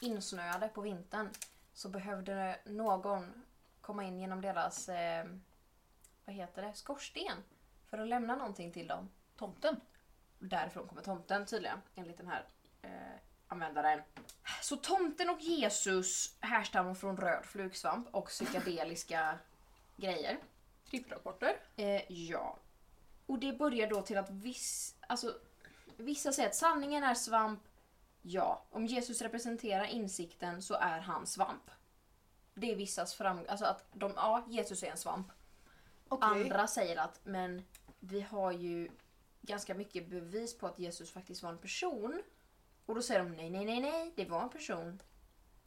insnöade 0.00 0.68
på 0.68 0.80
vintern 0.80 1.30
så 1.72 1.88
behövde 1.88 2.58
någon 2.64 3.44
komma 3.80 4.04
in 4.04 4.18
genom 4.18 4.40
deras 4.40 4.88
eh, 4.88 5.26
vad 6.24 6.36
heter 6.36 6.62
det, 6.62 6.74
skorsten 6.74 7.36
för 7.90 7.98
att 7.98 8.08
lämna 8.08 8.36
någonting 8.36 8.72
till 8.72 8.86
dem. 8.86 9.10
Tomten. 9.36 9.80
Därifrån 10.38 10.88
kommer 10.88 11.02
tomten 11.02 11.46
tydligen, 11.46 11.78
enligt 11.94 12.16
den 12.16 12.28
här 12.28 12.44
eh, 12.82 13.20
användaren. 13.48 14.02
Så 14.62 14.76
tomten 14.76 15.30
och 15.30 15.40
Jesus 15.40 16.36
härstammar 16.40 16.94
från 16.94 17.16
röd 17.16 17.44
flugsvamp 17.44 18.14
och 18.14 18.26
psykedeliska 18.26 19.38
grejer. 19.96 20.38
Tripprapporter. 20.90 21.56
Eh, 21.76 22.12
ja. 22.12 22.58
Och 23.26 23.38
det 23.38 23.52
börjar 23.52 23.90
då 23.90 24.02
till 24.02 24.18
att 24.18 24.30
viss, 24.30 24.94
alltså, 25.00 25.34
vissa 25.96 26.32
säger 26.32 26.48
att 26.48 26.54
sanningen 26.54 27.04
är 27.04 27.14
svamp. 27.14 27.60
Ja. 28.22 28.64
Om 28.70 28.86
Jesus 28.86 29.22
representerar 29.22 29.84
insikten 29.84 30.62
så 30.62 30.74
är 30.74 31.00
han 31.00 31.26
svamp. 31.26 31.70
Det 32.54 32.72
är 32.72 32.76
vissas 32.76 33.14
fram... 33.14 33.40
Alltså 33.48 33.64
att 33.64 33.84
de, 33.92 34.12
ja, 34.16 34.44
Jesus 34.48 34.82
är 34.82 34.90
en 34.90 34.96
svamp. 34.96 35.26
Okej. 36.08 36.28
Andra 36.28 36.66
säger 36.66 36.96
att 36.96 37.20
men 37.24 37.64
vi 38.00 38.20
har 38.20 38.52
ju 38.52 38.90
ganska 39.40 39.74
mycket 39.74 40.08
bevis 40.08 40.58
på 40.58 40.66
att 40.66 40.78
Jesus 40.78 41.12
faktiskt 41.12 41.42
var 41.42 41.50
en 41.50 41.58
person. 41.58 42.22
Och 42.86 42.94
då 42.94 43.02
säger 43.02 43.24
de 43.24 43.32
nej, 43.32 43.50
nej, 43.50 43.64
nej, 43.64 43.80
nej, 43.80 44.12
det 44.16 44.24
var 44.24 44.42
en 44.42 44.50
person. 44.50 45.02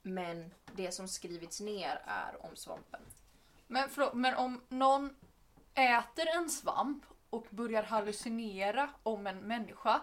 Men 0.02 0.54
det 0.76 0.92
som 0.92 1.08
skrivits 1.08 1.60
ner 1.60 2.02
är 2.06 2.46
om 2.46 2.56
svampen. 2.56 3.02
Men, 3.68 3.90
förlåt, 3.90 4.14
men 4.14 4.36
om 4.36 4.62
någon 4.70 5.16
äter 5.74 6.28
en 6.28 6.50
svamp 6.50 7.06
och 7.30 7.48
börjar 7.50 7.84
hallucinera 7.84 8.90
om 9.04 9.28
en 9.28 9.40
människa, 9.40 10.02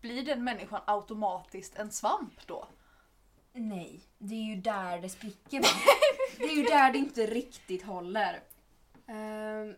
blir 0.00 0.22
den 0.22 0.44
människan 0.44 0.80
automatiskt 0.84 1.76
en 1.76 1.90
svamp 1.90 2.46
då? 2.46 2.68
Nej, 3.52 4.00
det 4.18 4.34
är 4.34 4.54
ju 4.54 4.56
där 4.56 5.00
det 5.00 5.08
spricker? 5.08 5.60
Det 6.38 6.44
är 6.44 6.56
ju 6.56 6.62
där 6.62 6.92
det 6.92 6.98
inte 6.98 7.26
riktigt 7.26 7.82
håller. 7.82 8.42
Ehm, 9.06 9.74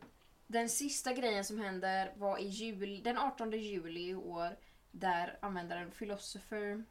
Den 0.46 0.68
sista 0.68 1.12
grejen 1.12 1.44
som 1.44 1.60
händer 1.60 2.12
var 2.16 2.38
i 2.38 2.46
jul, 2.46 3.02
den 3.02 3.18
18 3.18 3.52
juli 3.52 4.08
i 4.08 4.14
år 4.14 4.56
där 4.90 5.38
användaren 5.42 5.90
Philosopher 5.90 6.84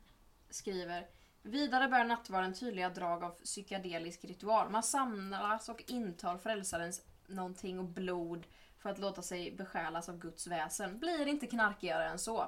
skriver 0.49 1.07
Vidare 1.41 1.87
bär 1.87 2.03
nattvarden 2.03 2.53
tydliga 2.53 2.89
drag 2.89 3.23
av 3.23 3.29
psykedelisk 3.29 4.25
ritual. 4.25 4.69
Man 4.69 4.83
samlas 4.83 5.69
och 5.69 5.83
intar 5.87 6.37
frälsarens 6.37 7.01
någonting 7.27 7.79
och 7.79 7.85
blod 7.85 8.47
för 8.81 8.89
att 8.89 8.99
låta 8.99 9.21
sig 9.21 9.51
besjälas 9.51 10.09
av 10.09 10.19
Guds 10.19 10.47
väsen. 10.47 10.99
Blir 10.99 11.27
inte 11.27 11.47
knarkigare 11.47 12.09
än 12.09 12.19
så. 12.19 12.47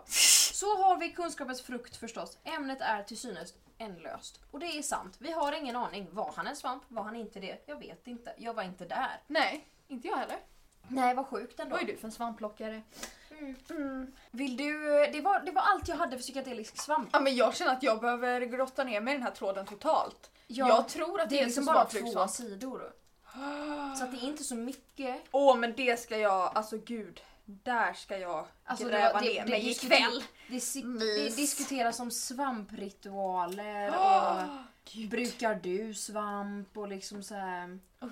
Så 0.53 0.83
har 0.83 0.97
vi 0.97 1.09
kunskapens 1.09 1.61
frukt 1.61 1.95
förstås. 1.95 2.37
Ämnet 2.43 2.81
är 2.81 3.03
till 3.03 3.17
synes 3.17 3.53
ändlöst. 3.77 4.39
Och 4.51 4.59
det 4.59 4.65
är 4.65 4.81
sant. 4.81 5.15
Vi 5.19 5.31
har 5.31 5.51
ingen 5.51 5.75
aning. 5.75 6.07
Var 6.11 6.31
han 6.35 6.47
en 6.47 6.55
svamp? 6.55 6.83
Var 6.87 7.03
han 7.03 7.15
inte 7.15 7.39
det? 7.39 7.63
Jag 7.65 7.79
vet 7.79 8.07
inte. 8.07 8.33
Jag 8.37 8.53
var 8.53 8.63
inte 8.63 8.85
där. 8.85 9.21
Nej, 9.27 9.67
inte 9.87 10.07
jag 10.07 10.17
heller. 10.17 10.37
Nej, 10.87 11.15
vad 11.15 11.27
sjukt 11.27 11.59
ändå. 11.59 11.75
Vad 11.75 11.83
är 11.83 11.87
du 11.87 11.97
för 11.97 12.07
en 12.07 12.11
svampplockare? 12.11 12.81
Mm. 13.69 14.11
Vill 14.31 14.57
du... 14.57 14.79
Det 15.13 15.21
var, 15.21 15.39
det 15.39 15.51
var 15.51 15.61
allt 15.61 15.87
jag 15.87 15.95
hade 15.95 16.17
för 16.17 16.21
psykedelisk 16.21 16.77
svamp. 16.77 17.09
Ja, 17.13 17.19
men 17.19 17.35
jag 17.35 17.55
känner 17.55 17.73
att 17.73 17.83
jag 17.83 18.01
behöver 18.01 18.41
grotta 18.41 18.83
ner 18.83 19.01
mig 19.01 19.13
i 19.13 19.17
den 19.17 19.23
här 19.23 19.31
tråden 19.31 19.65
totalt. 19.65 20.31
Ja, 20.47 20.67
jag 20.67 20.87
tror 20.87 21.21
att 21.21 21.29
det 21.29 21.39
är 21.39 21.45
liksom 21.45 21.65
bara 21.65 21.85
två 21.85 22.27
sidor. 22.27 22.93
Så 23.97 24.03
att 24.03 24.11
det 24.11 24.17
är 24.17 24.27
inte 24.27 24.43
så 24.43 24.55
mycket. 24.55 25.21
Åh 25.31 25.57
men 25.57 25.73
det 25.75 25.99
ska 25.99 26.17
jag, 26.17 26.51
alltså 26.55 26.77
gud. 26.77 27.21
Där 27.45 27.93
ska 27.93 28.17
jag 28.17 28.47
Alltså, 28.65 28.87
gräva 28.87 29.19
det- 29.21 29.25
ner 29.33 29.43
det 29.45 29.49
mig 29.51 29.69
ikväll. 29.71 30.23
Det, 30.47 30.81
det 30.99 31.35
diskuteras 31.35 31.99
om 31.99 32.11
svampritualer 32.11 33.87
och 33.89 34.41
Åh, 34.95 35.07
brukar 35.09 35.55
du 35.55 35.93
svamp 35.93 36.77
och 36.77 36.87
liksom 36.87 37.23
så 37.23 37.35
här. 37.35 37.79
Åh, 38.01 38.09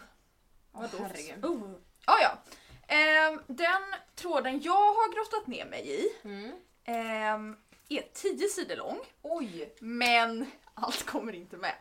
Vadå? 0.72 0.98
herregud. 1.02 1.46
Oh. 1.46 1.72
Ah, 2.06 2.18
ja. 2.22 2.32
Ehm, 2.96 3.42
den 3.48 3.82
tråden 4.16 4.62
jag 4.62 4.74
har 4.94 5.14
grottat 5.16 5.48
ner 5.48 5.66
mig 5.66 5.88
i 5.90 6.08
Mm. 6.28 6.52
ehm, 6.84 7.58
är 7.90 8.02
10 8.14 8.50
sidor 8.50 8.76
lång. 8.76 9.00
Oj! 9.22 9.74
Men 9.80 10.46
allt 10.82 11.06
kommer 11.06 11.36
inte 11.36 11.58
med. 11.58 11.74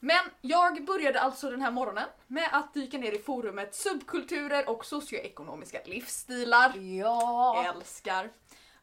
Men 0.00 0.24
jag 0.40 0.84
började 0.84 1.20
alltså 1.20 1.50
den 1.50 1.62
här 1.62 1.70
morgonen 1.70 2.08
med 2.26 2.48
att 2.52 2.74
dyka 2.74 2.98
ner 2.98 3.12
i 3.12 3.18
forumet 3.18 3.74
subkulturer 3.74 4.68
och 4.68 4.84
socioekonomiska 4.84 5.78
livsstilar. 5.84 6.72
Ja! 6.76 7.64
Älskar. 7.74 8.30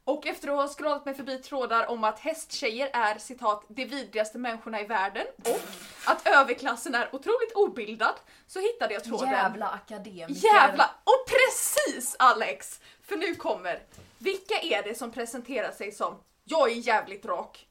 Och 0.03 0.27
efter 0.27 0.47
att 0.47 0.55
ha 0.55 0.67
scrollat 0.67 1.05
mig 1.05 1.13
förbi 1.13 1.37
trådar 1.37 1.87
om 1.87 2.03
att 2.03 2.19
hästtjejer 2.19 2.89
är 2.93 3.17
citat 3.17 3.65
de 3.67 3.85
vidrigaste 3.85 4.37
människorna 4.37 4.81
i 4.81 4.85
världen 4.85 5.25
och 5.37 5.61
att 6.05 6.27
överklassen 6.27 6.95
är 6.95 7.15
otroligt 7.15 7.51
obildad 7.55 8.15
så 8.47 8.59
hittade 8.59 8.93
jag 8.93 9.03
tråden. 9.03 9.29
Jävla 9.29 9.67
akademiker. 9.67 10.53
Jävla! 10.53 10.91
Och 11.03 11.25
precis 11.27 12.15
Alex! 12.19 12.79
För 13.01 13.15
nu 13.15 13.35
kommer, 13.35 13.83
vilka 14.17 14.59
är 14.61 14.83
det 14.83 14.95
som 14.95 15.11
presenterar 15.11 15.71
sig 15.71 15.91
som 15.91 16.15
jag 16.43 16.71
är 16.71 16.75
jävligt 16.75 17.25
rak? 17.25 17.68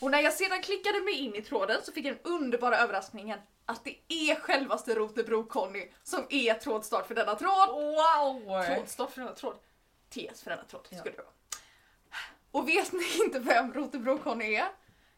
Och 0.00 0.10
när 0.10 0.20
jag 0.20 0.32
sedan 0.32 0.62
klickade 0.62 1.00
mig 1.00 1.14
in 1.14 1.34
i 1.34 1.42
tråden 1.42 1.80
så 1.84 1.92
fick 1.92 2.06
jag 2.06 2.14
den 2.16 2.32
underbara 2.32 2.78
överraskningen 2.78 3.38
att 3.66 3.84
det 3.84 3.96
är 4.08 4.34
självaste 4.34 4.94
Rotebro-Conny 4.94 5.88
som 6.02 6.26
är 6.30 6.54
trådstart 6.54 7.06
för 7.06 7.14
denna 7.14 7.34
tråd. 7.34 7.68
Wow! 7.68 8.62
Trådstart 8.66 9.10
för 9.12 9.20
denna 9.20 9.32
tråd. 9.34 9.56
TS 10.10 10.42
för 10.42 10.50
denna 10.50 10.64
tråd 10.64 10.86
Ja. 10.90 10.98
skulle 10.98 11.14
det 11.16 11.22
vara. 11.22 11.32
Och 12.50 12.68
vet 12.68 12.92
ni 12.92 13.04
inte 13.24 13.38
vem 13.38 13.72
Rotebro-Conny 13.72 14.44
är? 14.56 14.68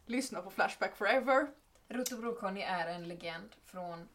Lyssna 0.07 0.43
på 0.43 0.51
Flashback 0.51 0.97
Forever. 0.97 1.47
Rotebro 1.89 2.35
Conny 2.35 2.61
är 2.61 2.87
en 2.87 3.09
legend 3.09 3.51
från 3.67 4.09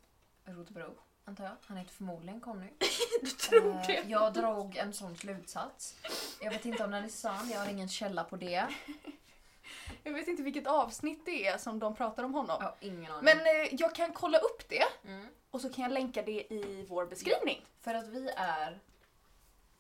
Rotebro, 0.46 0.96
antar 1.26 1.44
jag. 1.44 1.54
Han 1.66 1.78
heter 1.78 1.92
förmodligen 1.94 2.42
Conny. 2.42 2.68
Du 3.22 3.28
tror 3.30 3.72
Eh, 3.72 3.88
det? 3.88 4.04
Jag 4.08 4.34
drog 4.34 4.76
en 4.78 4.94
sån 4.94 5.16
slutsats. 5.16 5.96
Jag 6.42 6.52
vet 6.52 6.66
inte 6.66 6.84
om 6.84 6.92
den 6.92 7.04
är 7.06 7.10
sann, 7.10 7.50
jag 7.50 7.60
har 7.60 7.68
ingen 7.70 7.90
källa 7.90 8.24
på 8.24 8.36
det. 8.36 8.68
Jag 10.04 10.14
vet 10.14 10.28
inte 10.28 10.44
vilket 10.44 10.68
avsnitt 10.68 11.26
det 11.26 11.48
är 11.48 11.58
som 11.58 11.80
de 11.80 11.96
pratar 11.96 12.24
om 12.24 12.34
honom. 12.34 12.62
Har 12.62 12.76
ingen 12.80 13.12
aning. 13.12 13.26
Men 13.26 13.38
eh, 13.38 13.74
jag 13.76 13.96
kan 13.96 14.14
kolla 14.14 14.38
upp 14.38 14.70
det 14.70 14.86
Mm. 15.06 15.28
och 15.52 15.62
så 15.62 15.70
kan 15.74 15.84
jag 15.84 15.92
länka 15.92 16.22
det 16.22 16.54
i 16.54 16.86
vår 16.90 17.06
beskrivning. 17.06 17.66
För 17.82 17.94
att 17.94 18.08
vi 18.08 18.30
är... 18.38 18.80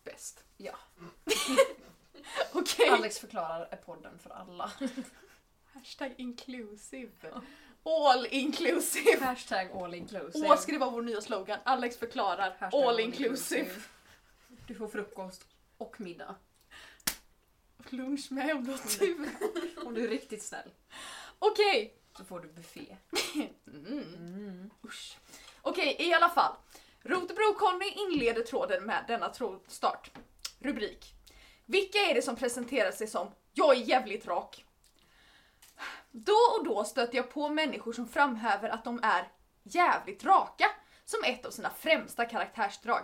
Bäst. 0.04 0.44
Ja. 0.58 0.76
Okej. 2.52 2.90
Alex 2.90 3.20
förklarar 3.20 3.68
är 3.72 3.78
podden 3.78 4.20
för 4.20 4.30
alla. 4.30 4.72
Hashtag 5.74 6.14
inclusive. 6.18 7.12
All 7.84 8.28
inclusive. 8.32 9.26
Hashtag 9.26 9.72
all 9.72 9.94
inclusive. 9.94 10.48
Åh, 10.48 10.58
ska 10.58 10.72
det 10.72 10.78
vara 10.78 10.90
vår 10.90 11.02
nya 11.02 11.22
slogan? 11.22 11.60
Alex 11.64 11.98
förklarar. 11.98 12.56
Hashtag 12.60 12.84
all 12.84 13.00
inclusive. 13.00 13.70
Du 14.68 14.76
får 14.76 14.88
frukost 14.88 15.48
och 15.78 16.02
middag. 16.02 16.36
Lunch 17.90 18.32
med 18.32 18.56
om 18.56 18.64
du 18.64 18.72
har 18.72 18.78
tur. 18.78 19.30
Om 19.86 19.94
du 19.94 20.04
är 20.04 20.08
riktigt 20.08 20.44
snäll. 20.44 20.72
Okej. 21.40 21.94
Så 22.18 22.26
får 22.26 22.40
du 22.40 22.48
buffé. 22.48 22.98
Mm. 23.68 24.14
Mm. 24.16 24.70
Usch. 24.84 25.18
Okej, 25.62 25.96
i 26.00 26.14
alla 26.14 26.30
fall. 26.30 26.56
Rotebro-Conny 27.04 27.94
inleder 27.96 28.42
tråden 28.42 28.84
med 28.84 29.04
denna 29.08 29.30
trådstart. 29.30 30.12
Rubrik. 30.60 31.14
Vilka 31.66 31.98
är 31.98 32.14
det 32.14 32.22
som 32.22 32.36
presenterar 32.36 32.92
sig 32.92 33.08
som 33.08 33.32
“Jag 33.54 33.78
är 33.78 33.82
jävligt 33.82 34.28
rak”? 34.28 34.66
Då 36.12 36.38
och 36.60 36.66
då 36.66 36.84
stöter 36.84 37.16
jag 37.16 37.32
på 37.32 37.50
människor 37.50 37.94
som 37.94 38.08
framhäver 38.08 38.70
att 38.70 38.84
de 38.84 39.00
är 39.04 39.32
jävligt 39.64 40.24
raka 40.24 40.66
som 41.06 41.24
ett 41.26 41.46
av 41.46 41.52
sina 41.52 41.70
främsta 41.70 42.26
karaktärsdrag. 42.26 43.04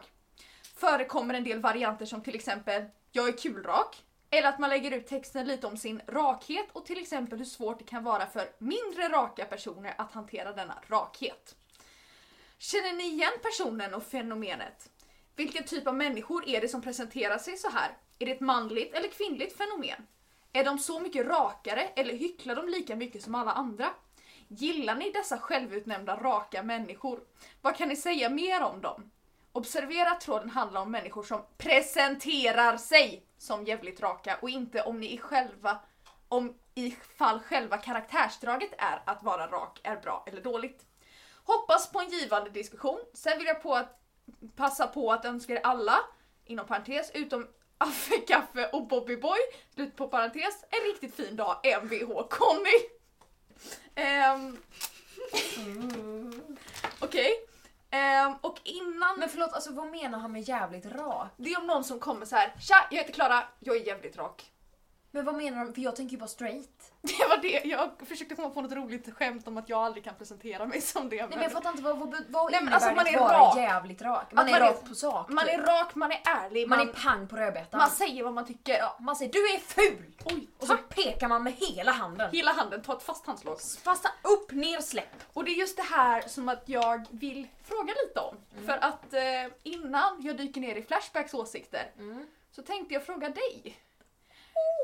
Förekommer 0.75 1.33
en 1.33 1.43
del 1.43 1.59
varianter 1.59 2.05
som 2.05 2.23
till 2.23 2.35
exempel 2.35 2.85
“Jag 3.11 3.27
är 3.27 3.37
kulrak” 3.37 4.03
eller 4.31 4.49
att 4.49 4.59
man 4.59 4.69
lägger 4.69 4.91
ut 4.91 5.07
texten 5.07 5.47
lite 5.47 5.67
om 5.67 5.77
sin 5.77 6.01
rakhet 6.07 6.67
och 6.73 6.85
till 6.85 7.01
exempel 7.01 7.37
hur 7.37 7.45
svårt 7.45 7.79
det 7.79 7.85
kan 7.85 8.03
vara 8.03 8.25
för 8.25 8.49
mindre 8.57 9.09
raka 9.09 9.45
personer 9.45 9.93
att 9.97 10.11
hantera 10.11 10.53
denna 10.53 10.83
rakhet. 10.87 11.55
Känner 12.57 12.93
ni 12.93 13.03
igen 13.03 13.31
personen 13.41 13.93
och 13.93 14.03
fenomenet? 14.03 14.89
Vilken 15.35 15.63
typ 15.63 15.87
av 15.87 15.95
människor 15.95 16.49
är 16.49 16.61
det 16.61 16.67
som 16.67 16.81
presenterar 16.81 17.37
sig 17.37 17.57
så 17.57 17.69
här? 17.69 17.97
Är 18.19 18.25
det 18.25 18.31
ett 18.31 18.39
manligt 18.39 18.93
eller 18.93 19.07
kvinnligt 19.07 19.57
fenomen? 19.57 20.07
Är 20.53 20.63
de 20.63 20.79
så 20.79 20.99
mycket 20.99 21.27
rakare 21.27 21.81
eller 21.95 22.13
hycklar 22.13 22.55
de 22.55 22.69
lika 22.69 22.95
mycket 22.95 23.23
som 23.23 23.35
alla 23.35 23.51
andra? 23.51 23.89
Gillar 24.47 24.95
ni 24.95 25.11
dessa 25.11 25.37
självutnämnda 25.37 26.15
raka 26.15 26.63
människor? 26.63 27.19
Vad 27.61 27.75
kan 27.77 27.87
ni 27.89 27.95
säga 27.95 28.29
mer 28.29 28.63
om 28.63 28.81
dem? 28.81 29.11
Observera 29.51 30.11
att 30.11 30.21
tråden 30.21 30.49
handlar 30.49 30.81
om 30.81 30.91
människor 30.91 31.23
som 31.23 31.41
presenterar 31.57 32.77
sig 32.77 33.23
som 33.41 33.65
jävligt 33.65 34.01
raka 34.01 34.37
och 34.41 34.49
inte 34.49 34.81
om 34.81 34.99
ni 34.99 35.13
i 35.13 35.17
själva 35.17 35.79
om 36.27 36.57
ifall 36.73 37.39
själva 37.39 37.77
karaktärsdraget 37.77 38.69
är 38.77 39.01
att 39.05 39.23
vara 39.23 39.47
rak 39.47 39.79
är 39.83 39.95
bra 39.95 40.23
eller 40.27 40.41
dåligt. 40.41 40.85
Hoppas 41.43 41.91
på 41.91 41.99
en 41.99 42.09
givande 42.09 42.49
diskussion. 42.49 42.99
Sen 43.13 43.37
vill 43.37 43.47
jag 43.47 43.63
på 43.63 43.75
att, 43.75 44.01
passa 44.55 44.87
på 44.87 45.11
att 45.11 45.25
önska 45.25 45.53
er 45.53 45.61
alla, 45.63 45.99
inom 46.45 46.67
parentes, 46.67 47.11
utom 47.13 47.47
Affe, 47.77 48.17
Kaffe 48.17 48.69
och 48.69 48.87
Bobby 48.87 49.17
Boy, 49.17 49.39
slut 49.73 49.95
på 49.95 50.07
parentes, 50.07 50.63
en 50.69 50.91
riktigt 50.91 51.15
fin 51.15 51.35
dag, 51.35 51.61
Mvh 51.83 52.27
Conny. 52.29 52.79
Ehm, 53.95 54.57
Okej. 56.99 57.50
Ehm, 57.91 58.33
och 58.41 58.59
innan... 58.63 59.19
Men 59.19 59.29
förlåt, 59.29 59.53
alltså 59.53 59.71
vad 59.73 59.87
menar 59.87 60.19
han 60.19 60.31
med 60.31 60.41
jävligt 60.41 60.85
rak? 60.85 61.27
Det 61.37 61.53
är 61.53 61.59
om 61.59 61.67
någon 61.67 61.83
som 61.83 61.99
kommer 61.99 62.25
så 62.25 62.35
här. 62.35 62.53
Tja, 62.59 62.87
jag 62.91 62.97
heter 62.97 63.13
Klara, 63.13 63.43
jag 63.59 63.75
är 63.75 63.87
jävligt 63.87 64.17
rak. 64.17 64.50
Men 65.13 65.25
vad 65.25 65.35
menar 65.35 65.65
de? 65.65 65.73
För 65.73 65.81
jag 65.81 65.95
tänker 65.95 66.11
ju 66.11 66.17
bara 66.19 66.27
straight. 66.27 66.91
Det 67.01 67.27
var 67.29 67.37
det, 67.37 67.61
jag 67.65 67.91
försökte 68.07 68.35
komma 68.35 68.49
på 68.49 68.61
något 68.61 68.71
roligt 68.71 69.13
skämt 69.13 69.47
om 69.47 69.57
att 69.57 69.69
jag 69.69 69.79
aldrig 69.79 70.03
kan 70.03 70.15
presentera 70.15 70.65
mig 70.65 70.81
som 70.81 71.09
det. 71.09 71.15
Nej 71.15 71.27
men 71.29 71.41
jag 71.41 71.51
fattar 71.51 71.69
inte 71.69 71.83
vad, 71.83 71.97
vad, 71.99 72.09
vad 72.29 72.51
Nej, 72.51 72.61
men 72.61 72.61
innebär 72.61 72.73
alltså, 72.75 72.89
man 72.89 72.99
att 72.99 73.07
är 73.13 73.19
vara 73.19 73.37
rak. 73.39 73.57
jävligt 73.57 74.01
rak? 74.01 74.31
Man 74.31 74.45
Att 74.45 74.51
är 74.51 74.59
man 74.59 74.61
är- 74.61 74.65
rak 74.73 74.85
på 74.89 74.95
sak. 74.95 75.29
man 75.29 75.45
typ. 75.45 75.53
är 75.53 75.63
rak, 75.63 75.95
man 75.95 76.11
är 76.11 76.21
ärlig, 76.25 76.67
man 76.69 76.79
man, 76.79 76.89
är 76.89 76.93
pang 76.93 77.27
på 77.27 77.35
rödbetan. 77.35 77.77
man 77.77 77.89
säger 77.89 78.23
vad 78.23 78.33
man 78.33 78.45
tycker. 78.45 78.77
ja, 78.77 78.97
man 78.99 79.15
säger 79.15 79.31
du 79.33 79.39
är 79.55 79.59
ful! 79.59 80.11
Oj, 80.25 80.47
Och 80.59 80.67
så 80.67 80.77
pekar 80.77 81.27
man 81.27 81.43
med 81.43 81.53
hela 81.53 81.91
handen. 81.91 82.29
Hela 82.31 82.51
handen, 82.51 82.81
ta 82.81 82.93
ett 82.97 83.03
fast 83.03 83.25
handslag. 83.25 83.57
Fasta 83.83 84.09
upp, 84.21 84.51
ner, 84.51 84.79
släpp. 84.81 85.15
Och 85.33 85.43
det 85.43 85.51
är 85.51 85.55
just 85.55 85.77
det 85.77 85.83
här 85.83 86.21
som 86.21 86.49
att 86.49 86.63
jag 86.69 87.05
vill 87.11 87.47
fråga 87.63 87.93
lite 88.07 88.19
om. 88.19 88.35
För 88.65 88.77
att 88.77 89.13
eh, 89.13 89.21
innan 89.63 90.21
jag 90.21 90.37
dyker 90.37 90.61
ner 90.61 90.75
i 90.75 90.81
Flashbacks 90.83 91.33
åsikter 91.33 91.91
så 92.55 92.61
tänkte 92.61 92.93
jag 92.93 93.05
fråga 93.05 93.29
dig. 93.29 93.77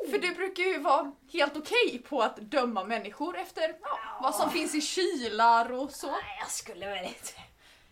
För 0.09 0.17
du 0.17 0.35
brukar 0.35 0.63
ju 0.63 0.79
vara 0.79 1.11
helt 1.33 1.57
okej 1.57 2.03
på 2.09 2.21
att 2.21 2.37
döma 2.37 2.83
människor 2.83 3.37
efter 3.37 3.77
ja, 3.81 4.19
vad 4.21 4.35
som 4.35 4.49
finns 4.51 4.75
i 4.75 4.81
kylar 4.81 5.71
och 5.71 5.91
så. 5.91 6.07
Nej, 6.07 6.37
jag 6.39 6.51
skulle 6.51 6.85
väl 6.85 7.05
inte... 7.05 7.33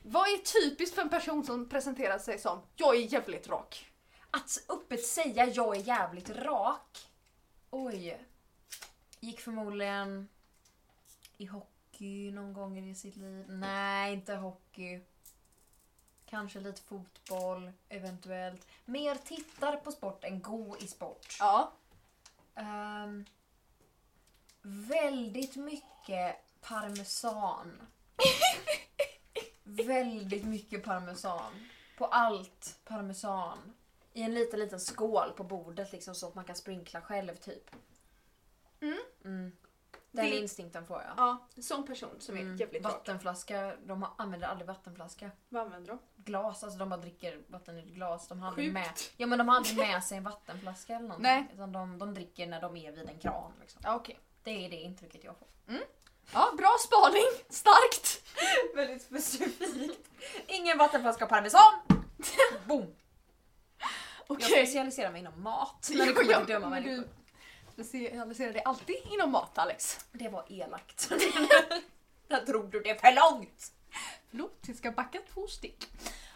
Vad 0.04 0.28
är 0.28 0.38
typiskt 0.38 0.96
för 0.96 1.02
en 1.02 1.10
person 1.10 1.44
som 1.44 1.70
presenterar 1.70 2.20
sig 2.20 2.40
som 2.40 2.62
“jag 2.76 2.96
är 2.96 3.14
jävligt 3.14 3.48
rak”? 3.48 3.92
Att 4.32 4.66
öppet 4.70 5.06
säga 5.06 5.46
jag 5.46 5.76
är 5.76 5.82
jävligt 5.82 6.30
rak. 6.30 7.08
Oj. 7.70 8.26
Gick 9.20 9.40
förmodligen 9.40 10.28
i 11.38 11.46
hockey 11.46 12.32
någon 12.32 12.54
gång 12.54 12.90
i 12.90 12.96
sitt 12.96 13.16
liv. 13.16 13.46
Nej, 13.50 14.14
inte 14.14 14.36
hockey. 14.36 15.02
Kanske 16.26 16.60
lite 16.60 16.82
fotboll, 16.82 17.72
eventuellt. 17.90 18.68
Mer 18.86 19.16
tittar 19.16 19.76
på 19.76 19.92
sport 19.92 20.24
än 20.24 20.42
go 20.42 20.76
i 20.80 20.88
sport. 20.88 21.38
Ja. 21.40 21.72
Ehm, 22.56 23.26
väldigt 24.62 25.56
mycket 25.56 26.36
parmesan. 26.62 27.82
väldigt 29.64 30.46
mycket 30.46 30.84
parmesan. 30.84 31.70
På 31.98 32.06
allt 32.06 32.80
parmesan. 32.86 33.74
I 34.14 34.22
en 34.22 34.34
liten, 34.34 34.60
liten 34.60 34.80
skål 34.80 35.32
på 35.38 35.44
bordet 35.44 35.92
liksom 35.92 36.16
så 36.16 36.28
att 36.28 36.36
man 36.36 36.46
kan 36.46 36.56
sprinkla 36.56 37.02
själv 37.02 37.36
typ. 37.36 37.76
Mm. 38.82 39.00
Mm. 39.26 39.52
Den 40.16 40.26
Det- 40.26 40.38
instinkten 40.40 40.86
får 40.88 41.02
jag. 41.02 41.14
Ja, 41.18 41.48
sån 41.62 41.86
person 41.86 42.16
som 42.20 42.38
är 42.38 42.42
Mm. 42.42 42.56
jävligt. 42.58 42.84
Vattenflaska, 42.84 43.76
de 43.86 44.04
har- 44.04 44.14
använder 44.18 44.48
aldrig 44.48 44.68
vattenflaska. 44.68 45.32
Vad 45.50 45.62
använder 45.64 45.90
de? 45.90 46.00
Glas, 46.24 46.64
alltså 46.64 46.80
de 46.80 46.90
bara 46.90 47.00
dricker 47.00 47.42
vatten 47.48 47.78
i 47.78 47.82
glas. 47.82 48.28
De 48.28 48.40
har 48.40 48.48
aldrig 48.48 48.74
med, 48.74 48.90
ja, 49.18 49.28
men 49.28 49.38
de 49.38 49.48
har 49.48 49.56
aldrig 49.56 49.78
med 49.88 50.04
sig 50.04 50.18
en 50.18 50.24
vattenflaska 50.24 50.94
eller 50.96 51.08
någonting. 51.08 51.24
Nej. 51.24 51.48
Utan 51.54 51.72
de, 51.72 52.00
de 52.00 52.14
dricker 52.14 52.48
när 52.48 52.62
de 52.62 52.76
är 52.78 52.92
vid 52.92 53.10
en 53.10 53.20
kran. 53.20 53.52
Liksom. 53.62 53.82
Ja, 53.84 53.96
okej. 53.96 54.20
Det 54.44 54.66
är 54.66 54.70
det 54.70 54.76
intrycket 54.76 55.24
jag 55.24 55.36
får. 55.38 55.48
Ja, 56.34 56.54
bra 56.58 56.76
spaning. 56.88 57.24
Starkt. 57.50 58.22
Väldigt 58.76 59.02
specifikt. 59.02 60.10
Ingen 60.48 60.78
vattenflaska 60.78 61.26
parmesan! 61.28 61.72
Boom! 62.68 62.96
Jag 64.28 64.38
Okej. 64.38 64.48
specialiserar 64.66 65.12
mig 65.12 65.22
inom 65.22 65.44
mat 65.44 65.90
när 65.94 66.06
det 66.06 66.14
kommer 66.14 66.46
till 66.46 66.60
men 66.60 66.70
människor. 66.70 67.08
Specialiserar 67.76 68.54
dig 68.54 68.62
alltid 68.66 68.96
inom 69.14 69.32
mat, 69.32 69.58
Alex. 69.58 70.06
Det 70.12 70.30
var 70.30 70.46
elakt. 70.50 71.10
Där 72.28 72.46
drog 72.46 72.72
du 72.72 72.80
det 72.80 73.02
för 73.02 73.16
långt! 73.16 73.72
Förlåt, 74.30 74.64
jag 74.68 74.76
ska 74.76 74.92
backa 74.92 75.20
två 75.34 75.48
stick. 75.48 75.88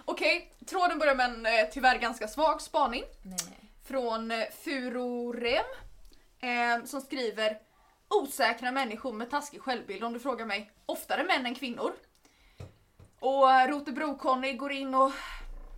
Okej, 0.05 0.53
tråden 0.65 0.99
börjar 0.99 1.15
med 1.15 1.29
en 1.29 1.45
eh, 1.45 1.51
tyvärr 1.71 1.97
ganska 1.97 2.27
svag 2.27 2.61
spaning 2.61 3.03
Nej, 3.23 3.37
nej. 3.49 3.71
från 3.83 4.31
eh, 4.31 4.45
Furorem 4.63 5.65
eh, 6.39 6.85
som 6.85 7.01
skriver 7.01 7.59
Osäkra 8.09 8.71
människor 8.71 9.13
med 9.13 9.29
taskig 9.29 9.61
självbild 9.61 10.03
om 10.03 10.13
du 10.13 10.19
frågar 10.19 10.45
mig. 10.45 10.71
Oftare 10.85 11.23
män 11.23 11.45
än 11.45 11.55
kvinnor. 11.55 11.93
Och 13.19 13.51
eh, 13.51 13.67
Rotebro-Conny 13.67 14.53
går 14.53 14.71
in 14.71 14.95
och 14.95 15.11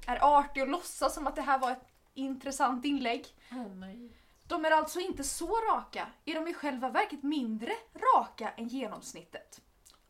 är 0.08 0.39
artig 0.39 0.63
och 0.63 0.70
låtsas 0.70 1.13
som 1.13 1.27
att 1.27 1.36
det 1.36 1.41
här 1.41 1.60
var 1.60 1.72
ett 1.72 1.88
intressant 2.13 2.86
inlägg. 2.86 3.25
Oh, 3.51 3.75
nej. 3.75 4.12
De 4.51 4.65
är 4.65 4.72
alltså 4.72 5.00
inte 5.00 5.24
så 5.24 5.55
raka, 5.55 6.08
är 6.25 6.36
de 6.36 6.48
i 6.48 6.53
själva 6.53 6.89
verket 6.89 7.24
mindre 7.24 7.72
raka 7.96 8.51
än 8.58 8.67
genomsnittet. 8.67 9.62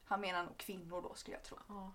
Han 0.06 0.22
menar 0.22 0.44
nog 0.44 0.58
kvinnor 0.58 1.02
då 1.02 1.14
skulle 1.14 1.38
jag 1.38 1.44
tro. 1.44 1.58
Ja. 1.68 1.94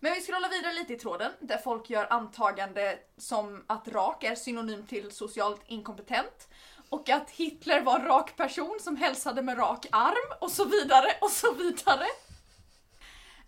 Men 0.00 0.14
vi 0.14 0.20
scrollar 0.20 0.48
vidare 0.48 0.72
lite 0.72 0.92
i 0.92 0.98
tråden 0.98 1.32
där 1.40 1.58
folk 1.58 1.90
gör 1.90 2.12
antagande 2.12 2.98
som 3.16 3.64
att 3.66 3.88
rak 3.88 4.24
är 4.24 4.34
synonym 4.34 4.86
till 4.86 5.10
socialt 5.10 5.60
inkompetent 5.66 6.48
och 6.88 7.08
att 7.08 7.30
Hitler 7.30 7.82
var 7.82 7.98
en 7.98 8.06
rak 8.06 8.36
person 8.36 8.78
som 8.80 8.96
hälsade 8.96 9.42
med 9.42 9.58
rak 9.58 9.86
arm 9.92 10.38
och 10.40 10.50
så 10.50 10.64
vidare 10.64 11.08
och 11.20 11.30
så 11.30 11.54
vidare. 11.54 12.06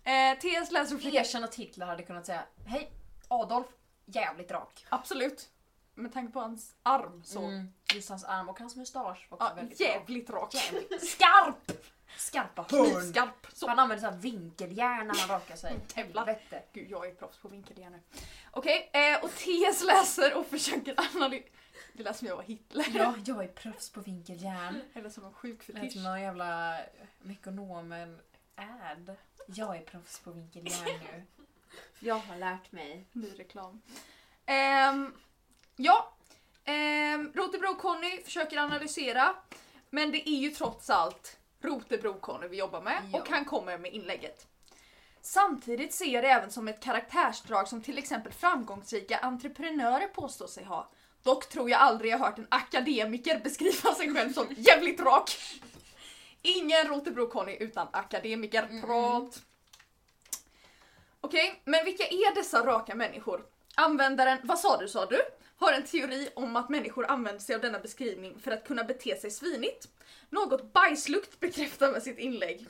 Eh, 0.03 0.39
TS 0.39 0.71
läser. 0.71 1.15
Erkänn 1.15 1.43
att 1.43 1.55
Hitler 1.55 1.85
hade 1.85 2.03
kunnat 2.03 2.25
säga 2.25 2.43
Hej, 2.65 2.91
Adolf, 3.27 3.67
jävligt 4.05 4.51
rak. 4.51 4.85
Absolut. 4.89 5.49
Med 5.95 6.13
tanke 6.13 6.33
på 6.33 6.39
hans 6.39 6.75
arm 6.83 7.23
så... 7.23 7.39
Mm. 7.39 7.73
Just 7.93 8.09
hans 8.09 8.23
arm 8.23 8.49
och 8.49 8.59
hans 8.59 8.75
mustasch 8.75 9.27
var 9.29 9.37
också 9.37 9.49
Ja, 9.49 9.53
väldigt 9.55 9.79
jävligt 9.79 10.29
rak. 10.29 10.53
Jävligt 10.53 11.09
skarp! 11.09 11.71
Skarpa 12.17 12.65
hörn. 12.69 12.85
Knivskarp. 12.85 13.47
Så. 13.53 13.67
Han 13.67 13.79
använder 13.79 14.07
så 14.07 14.11
här 14.11 14.17
vinkeljärn 14.17 15.07
när 15.07 15.15
han 15.15 15.29
rakar 15.29 15.55
sig. 15.55 15.79
Jävlar. 15.95 16.25
Helvete. 16.25 16.63
Gud, 16.73 16.91
jag 16.91 17.07
är 17.07 17.13
proffs 17.15 17.37
på 17.37 17.47
vinkeljärn. 17.47 18.01
Okej, 18.51 18.89
eh, 18.93 19.23
och 19.23 19.31
TS 19.31 19.83
läser 19.83 20.37
och 20.37 20.45
försöker 20.45 20.95
analysera... 20.97 21.49
Det 21.93 22.03
lät 22.03 22.17
som 22.17 22.27
jag 22.27 22.35
var 22.35 22.43
Hitler. 22.43 22.85
Ja, 22.93 23.15
jag 23.25 23.43
är 23.43 23.47
proffs 23.47 23.89
på 23.89 24.01
vinkeljärn. 24.01 24.81
Eller 24.93 25.09
som 25.09 25.25
en 25.25 25.33
sjuk 25.33 25.67
Det 25.67 25.73
lät 25.73 25.93
som 25.93 26.03
någon 26.03 26.21
jävla 26.21 26.77
Mekonomen 27.21 28.19
ad. 28.55 29.15
Jag 29.45 29.77
är 29.77 29.81
proffs 29.81 30.19
på 30.19 30.31
vinkeljärn 30.31 30.99
nu. 31.13 31.23
Jag 31.99 32.15
har 32.15 32.37
lärt 32.37 32.71
mig. 32.71 33.07
Ny 33.11 33.27
reklam. 33.37 33.81
Ehm, 34.45 35.13
ja, 35.75 36.13
ehm, 36.65 37.31
Rotebro-Conny 37.33 38.23
försöker 38.23 38.57
analysera. 38.57 39.35
Men 39.89 40.11
det 40.11 40.29
är 40.29 40.37
ju 40.37 40.49
trots 40.49 40.89
allt 40.89 41.37
Rotebro-Conny 41.61 42.47
vi 42.47 42.57
jobbar 42.57 42.81
med 42.81 43.01
Ja. 43.13 43.19
och 43.19 43.29
han 43.29 43.45
kommer 43.45 43.77
med 43.77 43.93
inlägget. 43.93 44.47
Samtidigt 45.21 45.93
ser 45.93 46.05
jag 46.13 46.23
det 46.23 46.29
även 46.29 46.51
som 46.51 46.67
ett 46.67 46.79
karaktärsdrag 46.83 47.67
som 47.67 47.81
till 47.81 47.97
exempel 47.97 48.33
framgångsrika 48.33 49.17
entreprenörer 49.17 50.07
påstår 50.07 50.47
sig 50.47 50.63
ha. 50.63 50.89
Dock 51.23 51.49
tror 51.49 51.69
jag 51.69 51.81
aldrig 51.81 52.11
jag 52.11 52.19
hört 52.19 52.37
en 52.37 52.47
akademiker 52.49 53.39
beskriva 53.39 53.95
sig 53.95 54.13
själv 54.13 54.33
som 54.33 54.47
jävligt 54.57 54.99
rak. 55.01 55.31
Ingen 56.41 56.87
Rotebro-Conny 56.87 57.57
utan 57.59 57.87
akademikerprat. 57.91 59.41
Okej, 61.21 61.61
men 61.65 61.85
vilka 61.85 62.03
är 62.03 62.35
dessa 62.35 62.65
raka 62.65 62.95
människor? 62.95 63.45
Användaren, 63.75 64.37
vad 64.43 64.59
sa 64.59 64.77
du 64.77 64.87
sa 64.87 65.05
du? 65.05 65.21
Har 65.65 65.73
en 65.73 65.83
teori 65.83 66.29
om 66.35 66.55
att 66.55 66.69
människor 66.69 67.05
använder 67.11 67.41
sig 67.41 67.55
av 67.55 67.61
denna 67.61 67.79
beskrivning 67.79 68.39
för 68.39 68.51
att 68.51 68.67
kunna 68.67 68.83
bete 68.83 69.15
sig 69.21 69.31
svinigt. 69.31 69.87
Något 70.29 70.73
bajslukt 70.73 71.39
bekräftar 71.39 71.91
med 71.91 72.03
sitt 72.03 72.17
inlägg. 72.19 72.67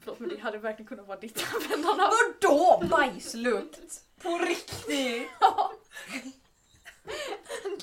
Förlåt 0.00 0.18
men 0.18 0.28
det 0.28 0.38
hade 0.40 0.58
verkligen 0.58 0.88
kunnat 0.88 1.06
vara 1.06 1.18
ditt 1.18 1.44
användarnamn. 1.54 2.12
Vadå 2.40 2.84
bajslukt? 2.90 4.02
På 4.22 4.38
riktigt? 4.38 5.28
Ja, 5.40 5.72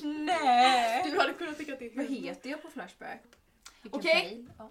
Nej. 0.02 1.02
du 1.10 1.18
hade 1.18 1.32
kunnat 1.32 1.58
tycka 1.58 1.72
att 1.72 1.78
det 1.78 1.86
är 1.86 1.96
Vad 1.96 2.06
heter 2.06 2.50
jag 2.50 2.62
på 2.62 2.70
Flashback? 2.70 3.22
Vilken 3.82 4.00
Okej. 4.00 4.22
fail? 4.22 4.50
Ja. 4.58 4.70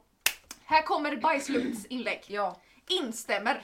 Här 0.66 0.82
kommer 0.82 1.16
bajslukts 1.16 1.86
inlägg. 1.86 2.24
ja. 2.28 2.62
Instämmer. 2.88 3.64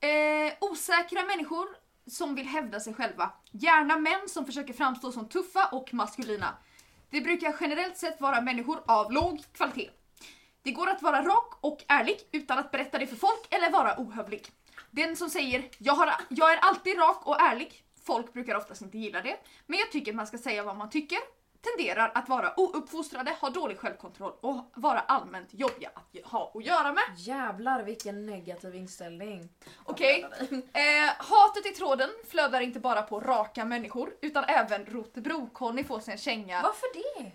Eh, 0.00 0.52
osäkra 0.60 1.24
människor 1.24 1.68
som 2.10 2.34
vill 2.34 2.46
hävda 2.46 2.80
sig 2.80 2.94
själva. 2.94 3.32
Gärna 3.50 3.98
män 3.98 4.28
som 4.28 4.46
försöker 4.46 4.72
framstå 4.72 5.12
som 5.12 5.28
tuffa 5.28 5.68
och 5.72 5.94
maskulina. 5.94 6.56
Det 7.10 7.20
brukar 7.20 7.56
generellt 7.60 7.96
sett 7.96 8.20
vara 8.20 8.40
människor 8.40 8.82
av 8.86 9.12
låg 9.12 9.42
kvalitet. 9.52 9.90
Det 10.62 10.72
går 10.72 10.90
att 10.90 11.02
vara 11.02 11.22
rak 11.22 11.58
och 11.60 11.84
ärlig 11.88 12.16
utan 12.32 12.58
att 12.58 12.70
berätta 12.70 12.98
det 12.98 13.06
för 13.06 13.16
folk 13.16 13.46
eller 13.50 13.70
vara 13.70 14.00
ohövlig. 14.00 14.46
Den 14.90 15.16
som 15.16 15.30
säger 15.30 15.68
jag, 15.78 15.94
har, 15.94 16.14
jag 16.28 16.52
är 16.52 16.58
alltid 16.58 16.98
rak 16.98 17.26
och 17.26 17.40
ärlig, 17.40 17.84
folk 18.06 18.32
brukar 18.32 18.54
oftast 18.54 18.82
inte 18.82 18.98
gilla 18.98 19.22
det, 19.22 19.36
men 19.66 19.78
jag 19.78 19.92
tycker 19.92 20.12
man 20.12 20.26
ska 20.26 20.38
säga 20.38 20.62
vad 20.62 20.76
man 20.76 20.90
tycker, 20.90 21.18
tenderar 21.60 22.12
att 22.14 22.28
vara 22.28 22.60
ouppfostrade, 22.60 23.36
ha 23.40 23.50
dålig 23.50 23.78
självkontroll 23.78 24.32
och 24.40 24.64
vara 24.74 25.00
allmänt 25.00 25.48
jobbiga 25.50 25.90
att 25.94 26.16
ha 26.24 26.52
att 26.54 26.64
göra 26.64 26.92
med. 26.92 27.04
Jävlar 27.16 27.82
vilken 27.82 28.26
negativ 28.26 28.74
inställning. 28.74 29.48
Okej. 29.84 30.26
Eh, 30.50 31.12
hatet 31.18 31.66
i 31.66 31.70
tråden 31.70 32.10
flödar 32.28 32.60
inte 32.60 32.80
bara 32.80 33.02
på 33.02 33.20
raka 33.20 33.64
människor 33.64 34.14
utan 34.20 34.44
även 34.44 34.86
Rotebro-Conny 34.86 35.84
får 35.84 36.00
sig 36.00 36.12
en 36.12 36.18
känga. 36.18 36.62
Varför 36.62 36.88
det? 36.94 37.32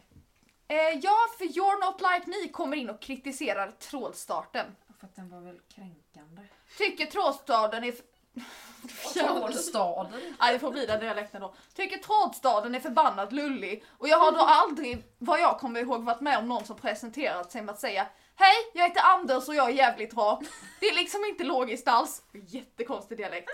Eh, 0.67 0.99
ja, 1.01 1.15
för 1.37 1.45
You're 1.45 1.85
Not 1.85 2.01
Like 2.01 2.29
Me 2.29 2.49
kommer 2.51 2.77
in 2.77 2.89
och 2.89 3.01
kritiserar 3.01 3.71
trådstarten. 3.71 4.75
För 4.99 5.07
att 5.07 5.15
den 5.15 5.29
var 5.29 5.39
väl 5.39 5.59
kränkande. 5.75 6.41
Tycker 6.77 7.05
trådstarten 7.05 7.83
är... 7.83 7.93
Trådstaden. 9.13 10.35
Nej, 10.39 10.53
det 10.53 10.59
får 10.59 10.71
bli 10.71 10.85
den 10.85 10.99
dialekten 10.99 11.41
då. 11.41 11.53
Tycker 11.75 11.97
trådstaden 11.97 12.75
är 12.75 12.79
förbannat 12.79 13.31
lullig 13.31 13.83
och 13.97 14.07
jag 14.07 14.17
har 14.17 14.31
då 14.31 14.39
aldrig, 14.39 15.03
vad 15.17 15.39
jag 15.39 15.59
kommer 15.59 15.79
ihåg, 15.79 16.03
varit 16.03 16.21
med 16.21 16.37
om 16.37 16.47
någon 16.47 16.65
som 16.65 16.75
presenterat 16.75 17.51
sig 17.51 17.61
med 17.61 17.73
att 17.73 17.79
säga 17.79 18.07
Hej, 18.35 18.55
jag 18.73 18.89
heter 18.89 19.01
Anders 19.01 19.47
och 19.47 19.55
jag 19.55 19.69
är 19.69 19.73
jävligt 19.73 20.13
rak. 20.13 20.43
Det 20.79 20.85
är 20.85 20.95
liksom 20.95 21.25
inte 21.25 21.43
logiskt 21.43 21.87
alls. 21.87 22.21
Jättekonstig 22.47 23.17
dialekt. 23.17 23.49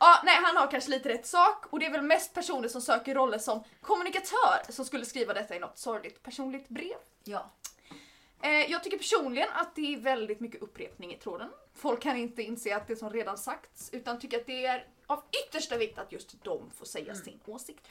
Ja, 0.00 0.20
nej, 0.24 0.38
han 0.42 0.56
har 0.56 0.70
kanske 0.70 0.90
lite 0.90 1.08
rätt 1.08 1.26
sak 1.26 1.66
och 1.70 1.78
det 1.78 1.86
är 1.86 1.90
väl 1.90 2.02
mest 2.02 2.34
personer 2.34 2.68
som 2.68 2.80
söker 2.80 3.14
roller 3.14 3.38
som 3.38 3.64
kommunikatör 3.80 4.72
som 4.72 4.84
skulle 4.84 5.04
skriva 5.04 5.34
detta 5.34 5.56
i 5.56 5.58
något 5.58 5.78
sorgligt 5.78 6.22
personligt 6.22 6.68
brev. 6.68 6.96
Ja. 7.24 7.50
Eh, 8.42 8.50
jag 8.70 8.84
tycker 8.84 8.98
personligen 8.98 9.48
att 9.52 9.74
det 9.74 9.94
är 9.94 9.98
väldigt 9.98 10.40
mycket 10.40 10.62
upprepning 10.62 11.14
i 11.14 11.16
tråden. 11.16 11.50
Folk 11.74 12.02
kan 12.02 12.16
inte 12.16 12.42
inse 12.42 12.76
att 12.76 12.86
det 12.86 12.96
som 12.96 13.10
redan 13.10 13.38
sagts 13.38 13.90
utan 13.92 14.18
tycker 14.18 14.40
att 14.40 14.46
det 14.46 14.66
är 14.66 14.86
av 15.06 15.24
yttersta 15.44 15.76
vikt 15.76 15.98
att 15.98 16.12
just 16.12 16.44
de 16.44 16.70
får 16.70 16.86
säga 16.86 17.14
sin 17.14 17.40
åsikt. 17.46 17.88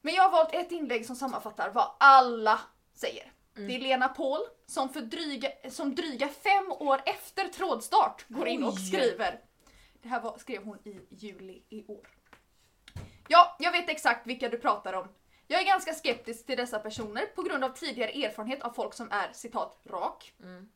Men 0.00 0.14
jag 0.14 0.22
har 0.22 0.30
valt 0.30 0.54
ett 0.54 0.72
inlägg 0.72 1.06
som 1.06 1.16
sammanfattar 1.16 1.70
vad 1.70 1.90
alla 1.98 2.60
säger. 2.94 3.32
Det 3.54 3.74
är 3.74 3.78
Lena 3.80 4.08
Paul 4.08 4.40
som, 4.66 4.88
för 4.88 5.00
dryga, 5.00 5.48
som 5.70 5.94
dryga 5.94 6.28
fem 6.28 6.72
år 6.72 7.02
efter 7.06 7.48
trådstart 7.48 8.24
går 8.28 8.48
in 8.48 8.64
och 8.64 8.78
skriver. 8.78 9.40
Det 10.02 10.08
här 10.08 10.20
var, 10.20 10.38
skrev 10.38 10.64
hon 10.64 10.78
i 10.84 11.00
juli 11.10 11.62
i 11.68 11.86
år. 11.86 12.08
Ja, 13.28 13.56
jag 13.58 13.72
vet 13.72 13.88
exakt 13.88 14.26
vilka 14.26 14.48
du 14.48 14.58
pratar 14.58 14.92
om. 14.92 15.08
Jag 15.52 15.60
är 15.60 15.66
ganska 15.66 15.94
skeptisk 15.94 16.46
till 16.46 16.56
dessa 16.56 16.78
personer 16.78 17.26
på 17.26 17.42
grund 17.42 17.64
av 17.64 17.68
tidigare 17.68 18.10
erfarenhet 18.10 18.62
av 18.62 18.70
folk 18.70 18.94
som 18.94 19.10
är 19.10 19.32
citat 19.32 19.80
rak. 19.84 20.32
Mm. 20.42 20.68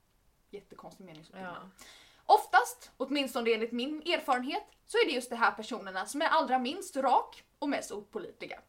Jättekonstig 0.51 1.05
meningsuppbyggnad. 1.05 1.55
ja. 1.57 1.87
Oftast, 2.27 2.91
åtminstone 2.97 3.51
enligt 3.51 3.73
min 3.73 4.03
erfarenhet, 4.03 4.63
så 4.87 4.99
är 4.99 5.07
det 5.07 5.13
just 5.13 5.31
de 5.31 5.37
här 5.37 5.51
personerna 5.51 6.07
som 6.07 6.23
är 6.23 6.29
allra 6.29 6.59
minst 6.59 6.97
rak 6.97 7.45
och 7.59 7.69
mest 7.69 7.93
opålitliga. 7.93 8.61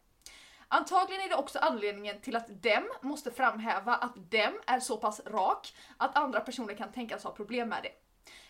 Antagligen 0.68 1.24
är 1.24 1.28
det 1.28 1.34
också 1.34 1.58
anledningen 1.58 2.20
till 2.20 2.36
att 2.36 2.62
dem 2.62 2.88
måste 3.02 3.30
framhäva 3.30 3.94
att 3.94 4.30
dem 4.30 4.60
är 4.66 4.80
så 4.80 4.96
pass 4.96 5.20
rak 5.26 5.74
att 5.96 6.16
andra 6.16 6.40
personer 6.40 6.74
kan 6.74 6.92
tänkas 6.92 7.24
ha 7.24 7.30
problem 7.30 7.68
med 7.68 7.82
det. 7.82 7.92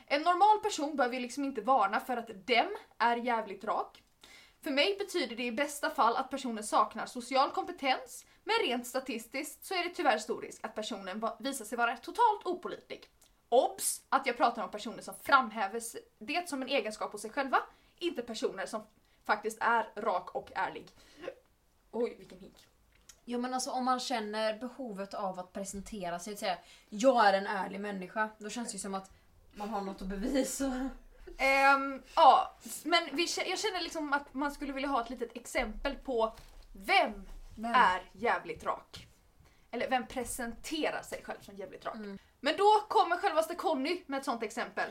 En 0.06 0.22
normal 0.22 0.62
person 0.62 0.96
behöver 0.96 1.14
ju 1.14 1.20
liksom 1.20 1.44
inte 1.44 1.60
varna 1.60 2.00
för 2.00 2.16
att 2.16 2.46
dem 2.46 2.76
är 2.98 3.16
jävligt 3.16 3.64
rak. 3.64 4.02
För 4.62 4.70
mig 4.70 4.96
betyder 4.98 5.36
det 5.36 5.44
i 5.44 5.52
bästa 5.52 5.90
fall 5.90 6.16
att 6.16 6.30
personen 6.30 6.64
saknar 6.64 7.06
social 7.06 7.50
kompetens, 7.50 8.24
men 8.44 8.54
rent 8.66 8.86
statistiskt 8.86 9.64
så 9.64 9.74
är 9.74 9.84
det 9.84 9.90
tyvärr 9.90 10.18
stor 10.18 10.42
risk 10.42 10.64
att 10.64 10.74
personen 10.74 11.24
visar 11.38 11.64
sig 11.64 11.78
vara 11.78 11.96
totalt 11.96 12.44
opålitlig. 12.46 13.10
Obs! 13.48 14.02
Att 14.08 14.26
jag 14.26 14.36
pratar 14.36 14.64
om 14.64 14.70
personer 14.70 15.02
som 15.02 15.14
framhäver 15.22 15.82
det 16.18 16.48
som 16.48 16.62
en 16.62 16.68
egenskap 16.68 17.12
hos 17.12 17.22
sig 17.22 17.30
själva, 17.30 17.62
inte 17.98 18.22
personer 18.22 18.66
som 18.66 18.82
faktiskt 19.24 19.58
är 19.60 19.92
rak 19.96 20.34
och 20.34 20.52
ärlig. 20.54 20.86
Oj, 21.90 22.14
vilken 22.18 22.38
hink. 22.38 22.56
Ja 23.24 23.38
men 23.38 23.54
alltså 23.54 23.70
om 23.70 23.84
man 23.84 24.00
känner 24.00 24.58
behovet 24.58 25.14
av 25.14 25.38
att 25.38 25.52
presentera 25.52 26.18
sig 26.18 26.32
och 26.32 26.38
säga 26.38 26.58
jag 26.88 27.26
är 27.26 27.32
en 27.32 27.46
ärlig 27.46 27.80
människa. 27.80 28.30
Då 28.38 28.50
känns 28.50 28.68
det 28.68 28.72
ju 28.72 28.78
som 28.78 28.94
att 28.94 29.10
man 29.54 29.68
har 29.68 29.80
något 29.80 30.02
att 30.02 30.08
bevisa. 30.08 30.90
Ehm, 31.38 32.02
ja, 32.16 32.56
men 32.84 33.08
vi, 33.12 33.26
jag 33.46 33.58
känner 33.58 33.80
liksom 33.80 34.12
att 34.12 34.34
man 34.34 34.52
skulle 34.52 34.72
vilja 34.72 34.88
ha 34.88 35.04
ett 35.04 35.10
litet 35.10 35.36
exempel 35.36 35.94
på 35.94 36.36
vem 36.72 37.28
Vem? 37.56 37.72
är 37.74 38.02
jävligt 38.12 38.64
rak. 38.64 39.06
Eller 39.70 39.90
vem 39.90 40.06
presenterar 40.06 41.02
sig 41.02 41.22
själv 41.24 41.40
som 41.40 41.56
jävligt 41.56 41.84
rak. 41.84 41.94
Mm. 41.94 42.18
Men 42.40 42.56
då 42.56 42.84
kommer 42.88 43.16
självaste 43.16 43.54
Conny 43.54 44.02
med 44.06 44.18
ett 44.18 44.24
sånt 44.24 44.42
exempel. 44.42 44.90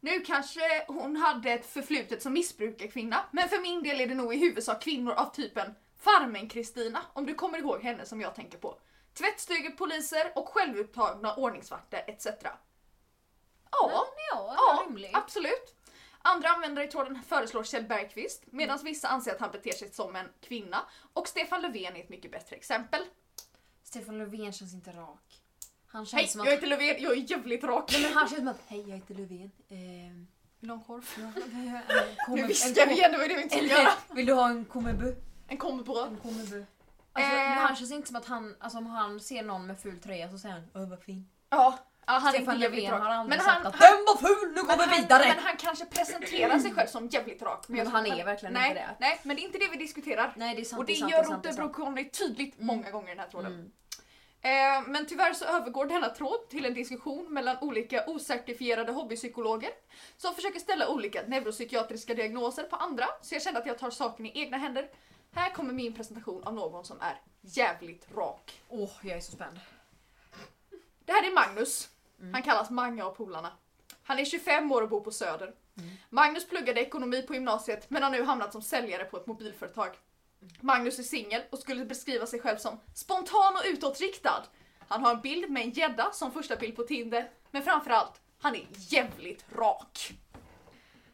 Nu 0.00 0.20
kanske 0.20 0.84
hon 0.88 1.16
hade 1.16 1.50
ett 1.50 1.66
förflutet 1.66 2.22
som 2.22 2.32
missbrukarkvinna, 2.32 3.24
men 3.30 3.48
för 3.48 3.62
min 3.62 3.82
del 3.82 4.00
är 4.00 4.06
det 4.06 4.14
nog 4.14 4.34
i 4.34 4.38
huvudsak 4.38 4.82
kvinnor 4.82 5.12
av 5.12 5.34
typen 5.34 5.74
Farmen-Kristina, 5.96 6.98
om 7.12 7.26
du 7.26 7.34
kommer 7.34 7.58
ihåg 7.58 7.82
henne 7.82 8.06
som 8.06 8.20
jag 8.20 8.34
tänker 8.34 8.58
på. 8.58 8.78
Tvättstugepoliser 9.14 10.32
och 10.34 10.48
självupptagna 10.48 11.34
ordningsvakter 11.34 12.04
etc. 12.06 12.26
Ja, 13.72 14.04
ja, 14.32 14.54
Ja, 14.56 14.84
rimlig. 14.86 15.10
absolut. 15.14 15.74
Andra 16.24 16.48
användare 16.48 16.84
i 16.84 16.88
tråden 16.88 17.22
föreslår 17.28 17.64
Kjell 17.64 17.84
Bergqvist 17.84 18.42
medan 18.46 18.78
vissa 18.82 19.08
anser 19.08 19.32
att 19.32 19.40
han 19.40 19.50
beter 19.50 19.72
sig 19.72 19.90
som 19.92 20.16
en 20.16 20.28
kvinna. 20.40 20.84
Och 21.12 21.28
Stefan 21.28 21.62
Löfven 21.62 21.96
är 21.96 22.00
ett 22.00 22.08
mycket 22.08 22.32
bättre 22.32 22.56
exempel. 22.56 23.00
Stefan 23.84 24.18
Löfven 24.18 24.52
känns 24.52 24.74
inte 24.74 24.90
rak. 24.90 25.40
Han 25.86 26.06
känns 26.06 26.20
Hej, 26.22 26.28
som 26.28 26.40
att... 26.40 26.46
jag 26.46 26.54
heter 26.54 26.66
Löfven, 26.66 26.96
jag 27.02 27.12
är 27.12 27.30
jävligt 27.30 27.64
rak. 27.64 27.90
Nej, 27.92 28.02
men 28.02 28.12
han 28.12 28.28
känns 28.28 28.38
som 28.38 28.48
att 28.48 28.60
hej 28.66 28.80
jag 28.88 28.96
heter 28.96 29.14
Löfven. 29.14 29.50
Ehm, 29.68 30.26
Vill 30.60 30.68
du 30.68 30.74
ha 30.74 30.78
en 30.78 30.84
korv? 30.84 31.04
en 32.28 32.34
Nu 32.34 32.46
viskar 32.46 32.86
vi 32.86 32.92
igen, 32.92 33.12
det 33.12 33.18
var 33.18 33.28
det 33.28 33.34
vi 33.36 33.42
inte 33.42 33.56
skulle 33.56 33.70
göra. 33.72 33.90
Vill 34.14 34.26
du 34.26 34.32
ha 34.32 34.48
en 34.48 34.64
kommebu? 34.64 35.14
En 35.48 35.56
kombibröd. 35.58 36.08
En 36.08 36.16
kommebu. 36.16 36.64
Alltså, 37.12 37.32
Eh. 37.36 37.38
han 37.52 37.76
känns 37.76 37.92
inte 37.92 38.06
som 38.08 38.16
att 38.16 38.26
han, 38.26 38.56
alltså 38.60 38.78
om 38.78 38.86
han 38.86 39.20
ser 39.20 39.42
någon 39.42 39.66
med 39.66 39.80
ful 39.80 40.00
tröja 40.00 40.30
så 40.30 40.38
säger 40.38 40.54
han 40.54 40.68
Åh 40.74 40.88
vad 40.88 41.02
fin. 41.02 41.28
Ja, 41.50 41.78
ja, 42.06 42.12
han 42.12 42.32
Stefan 42.32 42.58
Löfven 42.58 42.92
har 42.92 43.10
aldrig 43.10 43.28
Men 43.38 43.46
sagt 43.46 43.62
han, 43.62 43.66
att 43.66 43.76
han, 43.76 43.96
den 43.96 44.04
var 44.04 44.16
ful, 44.16 44.52
nu 44.54 44.60
går 44.60 44.66
men, 44.66 44.78
vi 44.78 44.84
han, 44.84 45.02
vidare! 45.02 45.24
men 45.28 45.44
han 45.44 45.56
kanske 45.56 45.86
presenterar 45.86 46.58
sig 46.58 46.72
själv 46.74 46.86
som 46.86 47.06
jävligt 47.08 47.42
rak. 47.42 47.64
Men 47.68 47.78
jag 47.78 47.86
han 47.86 48.06
är 48.06 48.24
verkligen 48.24 48.52
nej, 48.54 48.68
inte 48.68 48.80
det. 48.80 48.96
Nej, 49.00 49.20
men 49.22 49.36
det 49.36 49.42
är 49.42 49.44
inte 49.44 49.58
det 49.58 49.68
vi 49.70 49.76
diskuterar. 49.76 50.32
Nej 50.36 50.54
det 50.54 50.62
är 50.62 50.64
sant, 50.64 50.80
Och 50.80 50.86
det 50.86 50.94
sant, 50.94 51.10
gör 51.10 51.22
det 51.22 51.28
är 51.28 51.52
Rotebro. 51.52 51.72
Conny 51.72 52.10
tydligt 52.10 52.54
Mm. 52.54 52.66
många 52.66 52.90
gånger 52.90 53.08
i 53.08 53.10
den 53.10 53.18
här 53.18 53.28
tråden. 53.28 53.52
Mm. 53.52 53.72
Eh, 54.44 54.88
men 54.88 55.06
tyvärr 55.06 55.32
så 55.32 55.44
övergår 55.44 55.86
denna 55.86 56.08
tråd 56.08 56.48
till 56.50 56.64
en 56.66 56.74
diskussion 56.74 57.32
mellan 57.34 57.56
olika 57.60 58.04
ocertifierade 58.06 58.92
hobbypsykologer 58.92 59.70
som 60.16 60.34
försöker 60.34 60.60
ställa 60.60 60.88
olika 60.88 61.22
neuropsykiatriska 61.26 62.14
diagnoser 62.14 62.62
på 62.62 62.76
andra, 62.76 63.06
så 63.22 63.34
jag 63.34 63.42
kände 63.42 63.60
att 63.60 63.66
jag 63.66 63.78
tar 63.78 63.90
saken 63.90 64.26
i 64.26 64.32
egna 64.40 64.56
händer. 64.56 64.88
Här 65.34 65.50
kommer 65.50 65.72
min 65.72 65.92
presentation 65.94 66.44
av 66.44 66.54
någon 66.54 66.84
som 66.84 67.00
är 67.00 67.20
jävligt 67.40 68.06
rak. 68.16 68.60
Åh, 68.68 68.90
jag 69.02 69.16
är 69.16 69.20
så 69.20 69.32
spänd. 69.32 69.60
Det 71.04 71.12
här 71.12 71.26
är 71.26 71.34
Magnus. 71.34 71.88
Mm. 72.22 72.34
Han 72.34 72.42
kallas 72.42 72.70
Mange 72.70 73.04
av 73.04 73.10
polarna. 73.10 73.52
Han 74.02 74.18
är 74.18 74.24
25 74.24 74.72
år 74.72 74.82
och 74.82 74.88
bor 74.88 75.00
på 75.00 75.10
Söder. 75.10 75.54
Mm. 75.78 75.90
Magnus 76.10 76.48
pluggade 76.48 76.80
ekonomi 76.80 77.22
på 77.22 77.34
gymnasiet 77.34 77.90
men 77.90 78.02
har 78.02 78.10
nu 78.10 78.22
hamnat 78.22 78.52
som 78.52 78.62
säljare 78.62 79.04
på 79.04 79.16
ett 79.16 79.26
mobilföretag. 79.26 79.90
Magnus 80.60 80.98
är 80.98 81.02
singel 81.02 81.42
och 81.50 81.58
skulle 81.58 81.84
beskriva 81.84 82.26
sig 82.26 82.40
själv 82.40 82.56
som 82.56 82.80
spontan 82.94 83.56
och 83.56 83.62
utåtriktad. 83.66 84.42
Han 84.88 85.04
har 85.04 85.14
en 85.14 85.20
bild 85.20 85.50
med 85.50 85.62
en 85.62 85.70
gädda 85.70 86.12
som 86.12 86.32
första 86.32 86.56
bild 86.56 86.76
på 86.76 86.82
Tinder, 86.82 87.30
men 87.50 87.62
framförallt, 87.62 88.20
han 88.38 88.54
är 88.54 88.66
jävligt 88.72 89.44
rak. 89.56 90.12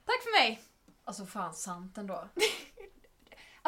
Tack 0.05 0.23
för 0.23 0.41
mig! 0.41 0.63
Alltså 1.05 1.27
fan 1.27 1.55
sant 1.55 1.99
ändå. 1.99 2.29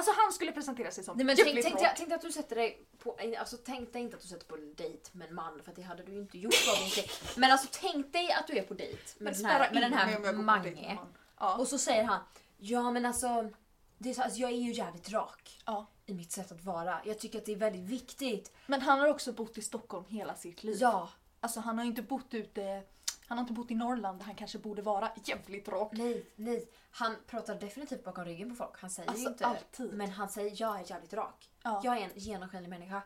Alltså 0.00 0.12
han 0.16 0.32
skulle 0.32 0.52
presentera 0.52 0.90
sig 0.90 1.04
som 1.04 1.16
Nej, 1.16 1.26
men 1.26 1.36
tänk, 1.36 1.48
jävligt 1.48 1.64
tänk, 1.64 1.74
rak. 1.74 1.82
dig- 1.82 1.92
tänk 1.96 2.08
dig 2.08 2.16
att 2.16 2.22
du 2.22 2.32
sätter 2.32 2.56
dig 2.56 2.86
på, 2.98 3.18
alltså 3.38 3.56
tänk 3.56 3.92
dig 3.92 4.02
inte 4.02 4.16
att 4.16 4.22
du 4.22 4.28
sätter 4.28 4.46
på 4.46 4.54
en 4.56 4.74
dejt 4.74 5.10
med 5.12 5.28
en 5.28 5.34
man 5.34 5.62
för 5.64 5.72
det 5.72 5.82
hade 5.82 6.02
du 6.02 6.12
ju 6.12 6.18
inte 6.18 6.38
gjort 6.38 6.54
förhoppningsvis. 6.54 7.36
Men 7.36 7.50
alltså 7.50 7.68
tänk 7.72 8.12
dig 8.12 8.32
att 8.32 8.46
du 8.46 8.58
är 8.58 8.62
på 8.62 8.74
dejt 8.74 9.02
med 9.18 9.32
den 9.34 9.44
här, 9.44 9.72
med 9.72 9.82
den 9.82 9.92
jag 9.92 9.98
här 9.98 10.32
Mange. 10.32 10.98
Ja. 11.38 11.56
Och 11.56 11.68
så 11.68 11.78
säger 11.78 12.04
han 12.04 12.20
Ja 12.58 12.90
men 12.90 13.06
alltså, 13.06 13.50
det 13.98 14.10
är 14.10 14.14
så, 14.14 14.22
alltså 14.22 14.38
jag 14.38 14.50
är 14.50 14.56
ju 14.56 14.72
jävligt 14.72 15.10
rak 15.10 15.60
ja. 15.66 15.86
i 16.06 16.14
mitt 16.14 16.32
sätt 16.32 16.52
att 16.52 16.64
vara. 16.64 17.00
Jag 17.04 17.18
tycker 17.18 17.38
att 17.38 17.46
det 17.46 17.52
är 17.52 17.56
väldigt 17.56 17.90
viktigt. 17.90 18.52
Men 18.66 18.80
han 18.80 19.00
har 19.00 19.08
också 19.08 19.32
bott 19.32 19.58
i 19.58 19.62
Stockholm 19.62 20.04
hela 20.08 20.34
sitt 20.34 20.64
liv. 20.64 20.76
Ja, 20.80 21.08
Alltså 21.42 21.60
han 21.60 21.78
har 21.78 21.84
ju 21.84 21.90
inte 21.90 22.02
bott 22.02 22.34
ute, 22.34 22.82
han 23.30 23.38
har 23.38 23.42
inte 23.42 23.52
bott 23.52 23.70
i 23.70 23.74
Norrland 23.74 24.18
där 24.18 24.24
han 24.26 24.34
kanske 24.34 24.58
borde 24.58 24.82
vara 24.82 25.10
jävligt 25.24 25.68
rak. 25.68 25.88
nej, 25.92 26.26
nej. 26.36 26.68
Han 26.90 27.16
pratar 27.26 27.54
definitivt 27.54 28.04
bakom 28.04 28.24
ryggen 28.24 28.50
på 28.50 28.54
folk. 28.56 28.80
Han 28.80 28.90
säger 28.90 29.08
Alltså, 29.08 29.24
ju 29.24 29.30
inte 29.30 29.46
alltid. 29.46 29.92
Men 29.92 30.10
han 30.10 30.28
säger 30.28 30.52
jag 30.62 30.80
är 30.80 30.90
jävligt 30.90 31.12
rak. 31.12 31.50
Ja. 31.62 31.80
Jag 31.84 31.96
är 31.98 32.00
en 32.04 32.10
genomskinlig 32.14 32.68
människa. 32.70 33.02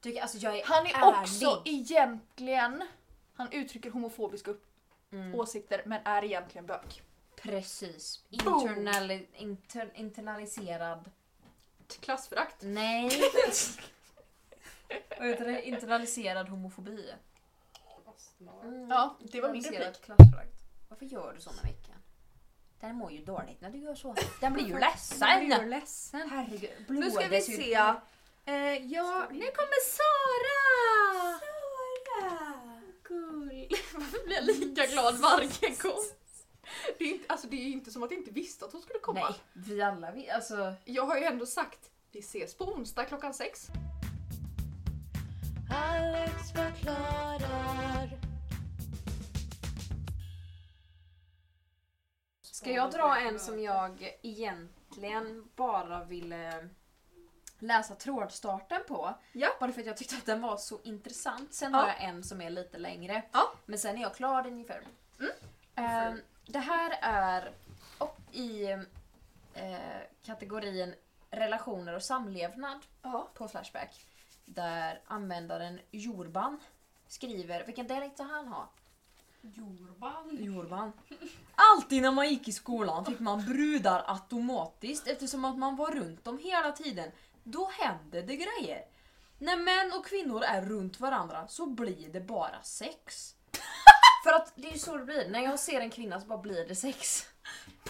Tycker, 0.00 0.22
alltså 0.22 0.38
jag 0.38 0.58
är 0.58 0.64
Han 0.64 0.86
är 0.86 0.90
ärlig. 0.94 1.22
också 1.48 1.62
egentligen, 1.64 2.86
han 3.34 3.52
uttrycker 3.52 3.90
homofobiska 3.90 4.50
upp- 4.50 4.66
Mm. 5.12 5.34
åsikter 5.34 5.82
men 5.86 6.00
är 6.04 6.24
egentligen 6.24 6.66
bög. 6.66 7.02
Precis. 7.36 8.24
Internali, 8.28 9.26
inter, 9.34 9.90
internaliserad... 9.94 11.10
Klassförakt. 12.00 12.56
Nej. 12.62 13.10
Vad 15.18 15.28
heter 15.28 15.44
det? 15.44 15.62
Internaliserad 15.68 16.48
homofobi. 16.48 17.12
Mm. 18.62 18.90
Ja, 18.90 19.18
det 19.32 19.40
var 19.40 19.52
min 19.52 19.62
replik. 19.62 20.02
klassförakt. 20.04 20.62
Varför 20.88 21.06
gör 21.06 21.32
du 21.32 21.40
så 21.40 21.50
med 21.52 21.62
veckan? 21.62 21.96
Den 22.80 22.96
mår 22.96 23.12
ju 23.12 23.24
dåligt 23.24 23.60
när 23.60 23.70
du 23.70 23.78
gör 23.78 23.94
så. 23.94 24.14
Den 24.40 24.52
blir 24.52 24.64
ju 24.66 24.78
ledsen. 24.80 25.28
Jag 25.28 25.60
blir 25.60 25.66
ledsen. 25.70 26.30
Herregud. 26.30 26.70
Nu 26.88 27.10
ska 27.10 27.28
vi 27.28 27.40
se. 27.40 27.74
Eh, 28.46 28.54
ja, 28.92 29.26
nu 29.30 29.46
kommer 29.46 29.84
Sara! 29.84 31.38
Sara! 31.38 32.80
Cool. 33.08 33.68
Varför 33.94 34.26
blir 34.26 34.36
jag 34.36 34.44
lika 34.46 34.86
glad 34.86 35.14
varje 35.14 35.76
gång? 35.82 36.04
Det 36.98 37.04
är, 37.04 37.08
inte, 37.08 37.24
alltså, 37.28 37.46
det 37.46 37.56
är 37.56 37.64
ju 37.64 37.72
inte 37.72 37.90
som 37.90 38.02
att 38.02 38.10
jag 38.10 38.20
inte 38.20 38.30
visste 38.30 38.64
att 38.64 38.72
hon 38.72 38.82
skulle 38.82 38.98
komma. 38.98 39.20
Nej, 39.20 39.34
vi 39.52 39.82
alla 39.82 40.10
vi, 40.10 40.30
alltså. 40.30 40.74
Jag 40.84 41.06
har 41.06 41.16
ju 41.18 41.24
ändå 41.24 41.46
sagt 41.46 41.90
vi 42.12 42.18
ses 42.18 42.54
på 42.54 42.64
onsdag 42.64 43.04
klockan 43.04 43.34
sex. 43.34 43.66
Alex 45.70 46.52
förklarar. 46.52 48.18
Ska 52.54 52.70
jag 52.72 52.90
dra 52.90 53.16
en 53.20 53.38
som 53.38 53.60
jag 53.60 54.16
egentligen 54.22 55.48
bara 55.56 56.04
ville 56.04 56.68
läsa 57.58 57.94
trådstarten 57.94 58.80
på? 58.88 59.14
Ja. 59.32 59.48
Bara 59.60 59.72
för 59.72 59.80
att 59.80 59.86
jag 59.86 59.96
tyckte 59.96 60.16
att 60.16 60.26
den 60.26 60.40
var 60.40 60.56
så 60.56 60.80
intressant. 60.82 61.54
Sen 61.54 61.72
Ja. 61.72 61.78
har 61.78 61.88
jag 61.88 62.02
en 62.02 62.24
som 62.24 62.40
är 62.40 62.50
lite 62.50 62.78
längre. 62.78 63.22
Ja. 63.32 63.52
Men 63.66 63.78
sen 63.78 63.96
är 63.98 64.02
jag 64.02 64.14
klar 64.14 64.46
ungefär. 64.46 64.82
Mm. 65.20 65.32
Ehm, 65.74 66.20
det 66.46 66.58
här 66.58 66.98
är 67.02 67.52
i 68.32 68.70
eh, 69.54 70.00
kategorin 70.22 70.94
relationer 71.30 71.94
och 71.94 72.02
samlevnad 72.02 72.80
Ja. 73.02 73.28
på 73.34 73.48
Flashback. 73.48 74.06
Där 74.44 75.00
användaren 75.06 75.80
Jorban 75.90 76.60
skriver, 77.08 77.64
vilken 77.66 77.86
dialekt 77.86 78.14
ska 78.14 78.22
han 78.22 78.48
ha? 78.48 78.68
Jorban. 79.52 80.36
Jorban. 80.44 80.92
Alltid 81.54 82.02
när 82.02 82.10
man 82.10 82.28
gick 82.28 82.48
i 82.48 82.52
skolan 82.52 83.04
fick 83.04 83.20
man 83.20 83.44
brudar 83.46 84.04
automatiskt 84.06 85.06
eftersom 85.06 85.44
att 85.44 85.58
man 85.58 85.76
var 85.76 85.90
runt 85.90 86.24
dem 86.24 86.38
hela 86.38 86.72
tiden. 86.72 87.10
Då 87.44 87.70
hände 87.78 88.22
det 88.22 88.36
grejer. 88.36 88.84
När 89.38 89.56
män 89.56 89.92
och 89.98 90.06
kvinnor 90.06 90.42
är 90.42 90.62
runt 90.62 91.00
varandra 91.00 91.48
så 91.48 91.66
blir 91.66 92.08
det 92.12 92.20
bara 92.20 92.62
sex. 92.62 93.34
För 94.24 94.32
att 94.32 94.52
det 94.56 94.68
är 94.68 94.72
ju 94.72 94.78
så 94.78 94.96
det 94.96 95.04
blir. 95.04 95.28
När 95.30 95.40
jag 95.40 95.58
ser 95.60 95.80
en 95.80 95.90
kvinna 95.90 96.20
så 96.20 96.26
bara 96.26 96.38
blir 96.38 96.68
det 96.68 96.74
sex. 96.74 97.26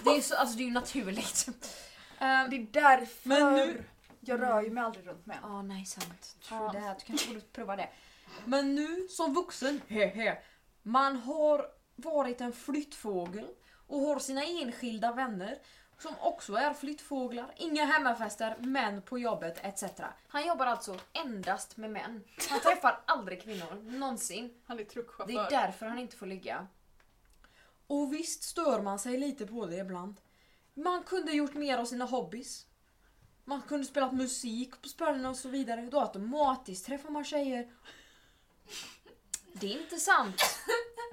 Det 0.04 0.10
är 0.10 0.16
ju, 0.16 0.22
så, 0.22 0.36
alltså 0.36 0.56
det 0.56 0.62
är 0.62 0.66
ju 0.66 0.72
naturligt. 0.72 1.48
Ehm, 2.18 2.50
Det 2.50 2.56
är 2.56 2.66
därför 2.72 3.28
Men 3.28 3.52
nu- 3.54 3.84
jag 4.20 4.42
rör 4.42 4.62
ju 4.62 4.70
mig 4.70 4.84
aldrig 4.84 5.06
runt 5.06 5.26
män. 5.26 5.36
Ja, 5.42 5.62
nej 5.62 5.84
sant. 5.86 6.36
True 6.48 6.58
Ja. 6.60 6.72
that. 6.72 6.98
Du 6.98 7.04
kanske 7.06 7.28
borde 7.28 7.40
prova 7.40 7.76
det. 7.76 7.88
Men 8.44 8.74
nu 8.74 9.08
som 9.10 9.34
vuxen, 9.34 9.80
hehe, 9.88 10.38
man 10.86 11.16
har 11.16 11.66
varit 11.96 12.40
en 12.40 12.52
flyttfågel 12.52 13.46
och 13.86 14.00
har 14.00 14.18
sina 14.18 14.44
enskilda 14.44 15.12
vänner 15.12 15.58
som 15.98 16.14
också 16.20 16.54
är 16.54 16.74
flyttfåglar. 16.74 17.54
Inga 17.56 17.84
hemmafester, 17.84 18.56
män 18.58 19.02
på 19.02 19.18
jobbet 19.18 19.58
etc. 19.62 19.84
Han 20.28 20.46
jobbar 20.46 20.66
alltså 20.66 20.98
endast 21.12 21.76
med 21.76 21.90
män. 21.90 22.24
Han 22.50 22.60
träffar 22.60 23.00
aldrig 23.06 23.42
kvinnor, 23.42 23.82
någonsin. 23.98 24.54
Han 24.64 24.78
är 24.78 24.84
Det 24.84 24.90
truckchaufför. 24.90 25.46
är 25.46 25.50
därför 25.50 25.86
han 25.86 25.98
inte 25.98 26.16
får 26.16 26.26
ligga. 26.26 26.66
Och 27.86 28.12
visst 28.12 28.42
stör 28.42 28.82
man 28.82 28.98
sig 28.98 29.18
lite 29.18 29.46
på 29.46 29.66
det 29.66 29.76
ibland. 29.76 30.20
Man 30.74 31.02
kunde 31.02 31.32
gjort 31.32 31.54
mer 31.54 31.78
av 31.78 31.84
sina 31.84 32.04
hobbys. 32.04 32.66
Man 33.44 33.62
kunde 33.62 33.86
spelat 33.86 34.12
musik 34.14 34.82
på 34.82 34.88
spelen 34.88 35.26
och 35.26 35.36
så 35.36 35.48
vidare. 35.48 35.88
Då 35.90 36.00
automatiskt 36.00 36.86
träffar 36.86 37.10
man 37.10 37.24
tjejer. 37.24 37.70
Det 39.60 39.66
är 39.74 39.80
inte 39.82 39.96
sant. 39.96 40.42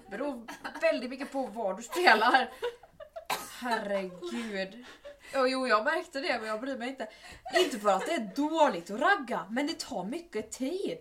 Det 0.06 0.18
beror 0.18 0.48
väldigt 0.82 1.10
mycket 1.10 1.32
på 1.32 1.46
vad 1.48 1.78
du 1.78 1.84
spelar. 1.84 2.50
Herregud. 3.60 4.86
Oh, 5.36 5.48
jo, 5.48 5.68
jag 5.68 5.84
märkte 5.84 6.20
det 6.20 6.40
men 6.40 6.48
jag 6.50 6.62
bryr 6.62 6.78
mig 6.78 6.90
inte. 6.90 7.08
Inte 7.56 7.80
för 7.80 7.90
att 7.90 8.06
det 8.06 8.14
är 8.14 8.32
dåligt 8.36 8.92
att 8.92 9.00
ragga, 9.00 9.46
men 9.50 9.68
det 9.68 9.80
tar 9.80 10.04
mycket 10.04 10.52
tid. 10.52 10.98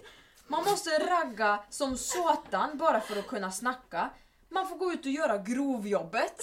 Man 0.47 0.65
måste 0.65 0.91
ragga 0.91 1.65
som 1.71 1.97
satan 1.99 2.79
bara 2.79 3.01
för 3.01 3.19
att 3.19 3.27
kunna 3.27 3.51
snacka. 3.53 4.11
Man 4.49 4.69
får 4.69 4.77
gå 4.77 4.93
ut 4.93 5.01
och 5.07 5.13
göra 5.13 5.39
grovjobbet. 5.39 6.43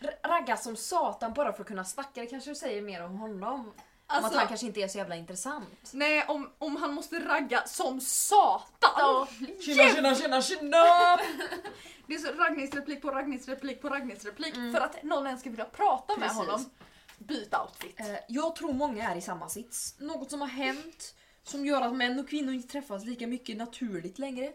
R- 0.00 0.18
Ragga 0.22 0.56
som 0.56 0.76
satan 0.76 1.32
bara 1.32 1.52
för 1.52 1.60
att 1.60 1.66
kunna 1.68 1.84
snacka. 1.84 2.20
Det 2.20 2.26
kanske 2.26 2.54
säger 2.54 2.82
mer 2.82 3.04
om 3.04 3.18
honom 3.18 3.72
om 4.10 4.16
att 4.16 4.24
Alltså, 4.24 4.38
han 4.38 4.48
kanske 4.48 4.66
inte 4.66 4.80
är 4.80 4.88
så 4.88 4.98
jävla 4.98 5.16
intressant. 5.16 5.90
nej, 5.92 6.24
om, 6.28 6.50
om 6.58 6.76
han 6.76 6.94
måste 6.94 7.18
ragga 7.18 7.66
som 7.66 8.00
satan. 8.00 9.26
Tjena, 9.64 9.94
tjena, 9.94 10.14
tjena, 10.14 10.42
tjena! 10.42 11.18
Det 12.06 12.14
är 12.14 12.18
så 12.18 12.32
raggningsreplik 12.32 13.02
på 13.02 13.10
raggningsreplik 13.10 13.82
på 13.82 13.88
raggningsreplik 13.88 14.56
Mm. 14.56 14.72
för 14.72 14.80
att 14.80 15.02
någon 15.02 15.26
ens 15.26 15.40
ska 15.40 15.50
vilja 15.50 15.64
prata 15.64 16.16
med 16.16 16.28
Precis. 16.28 16.38
honom. 16.38 16.70
Byt 17.18 17.54
outfit. 17.54 18.00
Eh, 18.00 18.06
Jag 18.28 18.56
tror 18.56 18.72
många 18.72 19.10
är 19.10 19.16
i 19.16 19.20
samma 19.20 19.48
sits. 19.48 19.94
Något 19.98 20.30
som 20.30 20.40
har 20.40 20.48
hänt 20.48 21.14
som 21.42 21.66
gör 21.66 21.82
att 21.82 21.94
män 21.94 22.18
och 22.18 22.28
kvinnor 22.28 22.54
inte 22.54 22.68
träffas 22.68 23.04
lika 23.04 23.26
mycket 23.26 23.56
naturligt 23.56 24.18
längre. 24.18 24.52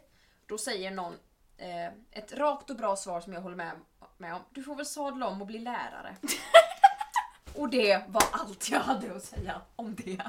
Då 0.47 0.57
säger 0.57 0.91
någon 0.91 1.13
eh, 1.57 1.87
ett 2.11 2.33
rakt 2.33 2.69
och 2.69 2.75
bra 2.75 2.95
svar 2.95 3.21
som 3.21 3.33
jag 3.33 3.41
håller 3.41 3.55
med, 3.55 3.71
med 4.17 4.33
om. 4.35 4.41
Du 4.49 4.63
får 4.63 4.75
väl 4.75 4.85
sadla 4.85 5.27
om 5.27 5.41
och 5.41 5.47
bli 5.47 5.59
lärare. 5.59 6.15
och 7.55 7.69
det 7.69 8.01
var 8.07 8.23
allt 8.31 8.69
jag 8.69 8.79
hade 8.79 9.15
att 9.15 9.23
säga 9.23 9.61
om 9.75 9.95
det. 9.95 10.21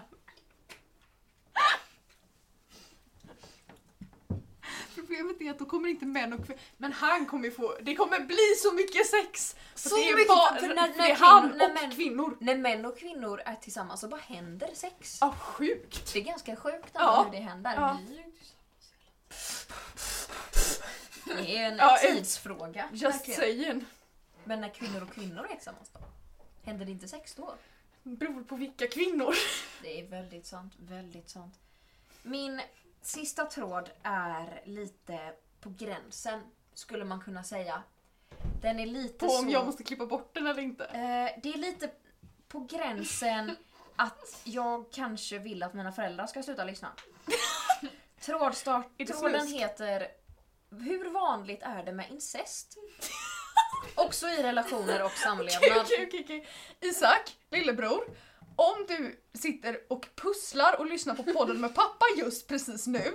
Problemet 4.95 5.41
är 5.41 5.51
att 5.51 5.59
då 5.59 5.65
kommer 5.65 5.89
inte 5.89 6.07
män 6.07 6.33
och 6.33 6.47
kvinnor... 6.47 6.61
Men 6.77 6.93
han 6.93 7.27
kommer 7.27 7.45
ju 7.45 7.51
få... 7.51 7.75
Det 7.83 7.95
kommer 7.95 8.21
bli 8.21 8.55
så 8.63 8.73
mycket 8.73 9.07
sex! 9.07 9.57
För 9.75 9.89
Så 9.89 9.97
det 9.97 10.09
är 10.11 10.15
mycket, 10.17 10.29
bara, 10.29 10.55
för 10.61 10.69
när- 10.69 10.75
när 10.75 10.89
det 10.97 11.11
är 11.11 11.15
han 11.17 11.43
kvinnor- 11.51 11.57
när 11.57 11.69
och 11.69 11.75
män- 11.77 11.95
kvinnor. 11.95 12.37
När 12.41 12.57
män 12.57 12.85
och 12.85 12.99
kvinnor 12.99 13.41
är 13.45 13.55
tillsammans 13.55 14.01
så 14.01 14.09
bara 14.09 14.21
händer 14.21 14.71
sex. 14.75 15.19
Ja, 15.21 15.35
sjukt! 15.41 16.13
Det 16.13 16.19
är 16.19 16.25
ganska 16.25 16.57
sjukt 16.57 16.91
Ja. 16.93 17.23
hur 17.25 17.39
det 17.39 17.45
händer. 17.45 17.73
Ja. 17.77 17.99
Det 21.25 21.57
är 21.57 21.67
en 21.73 21.77
Ja, 21.77 21.99
tidsfråga. 22.03 22.89
Just 22.93 23.15
verkligen. 23.19 23.41
saying. 23.41 23.85
Men 24.45 24.61
när 24.61 24.69
kvinnor 24.69 25.03
och 25.03 25.13
kvinnor 25.15 25.47
är 25.51 25.55
tillsammans 25.55 25.91
då? 25.93 26.01
Händer 26.65 26.85
det 26.85 26.93
inte 26.93 27.09
sex 27.09 27.35
då? 27.35 27.55
Beror 28.03 28.43
på 28.43 28.57
vilka 28.57 28.87
kvinnor. 28.87 29.35
Det 29.83 30.01
är 30.01 30.07
väldigt 30.07 30.47
sant, 30.47 30.73
väldigt 30.79 31.31
sant. 31.31 31.55
Min 32.23 32.61
sista 33.03 33.47
tråd 33.47 33.91
är 34.03 34.63
lite 34.65 35.33
på 35.61 35.75
gränsen, 35.79 36.41
skulle 36.75 37.05
man 37.05 37.21
kunna 37.21 37.45
säga. 37.45 37.83
Den 38.63 38.81
är 38.81 38.87
lite 38.87 39.27
På 39.27 39.29
så... 39.29 39.39
om 39.39 39.51
jag 39.51 39.67
måste 39.67 39.85
klippa 39.85 40.07
bort 40.07 40.35
den 40.35 40.47
eller 40.47 40.63
inte. 40.63 40.85
Eh, 40.85 41.41
det 41.43 41.49
är 41.49 41.59
lite 41.59 41.91
på 42.49 42.61
gränsen 42.61 43.57
att 43.97 44.41
jag 44.45 44.93
kanske 44.93 45.39
vill 45.39 45.63
att 45.63 45.75
mina 45.75 45.93
föräldrar 45.93 46.27
ska 46.27 46.43
sluta 46.43 46.65
lyssna. 46.65 46.93
Trådstart, 48.21 48.87
tråden 49.07 49.47
heter 49.47 50.09
Hur 50.71 51.11
vanligt 51.11 51.63
är 51.63 51.83
det 51.83 51.93
med 51.93 52.11
incest? 52.11 52.79
Också 53.95 54.29
i 54.29 54.43
relationer 54.43 55.03
och 55.03 55.13
samlevnad. 55.13 55.81
Okej, 55.81 56.07
okej, 56.07 56.21
okej. 56.25 56.49
Isak, 56.81 57.37
lillebror. 57.51 58.05
Om 58.57 58.87
du 58.89 59.21
sitter 59.35 59.81
och 59.89 60.09
pusslar 60.15 60.81
och 60.81 60.87
lyssnar 60.87 61.15
på 61.15 61.23
podden 61.23 61.61
med 61.61 61.75
pappa 61.75 62.05
just 62.17 62.49
precis 62.49 62.87
nu. 62.87 63.13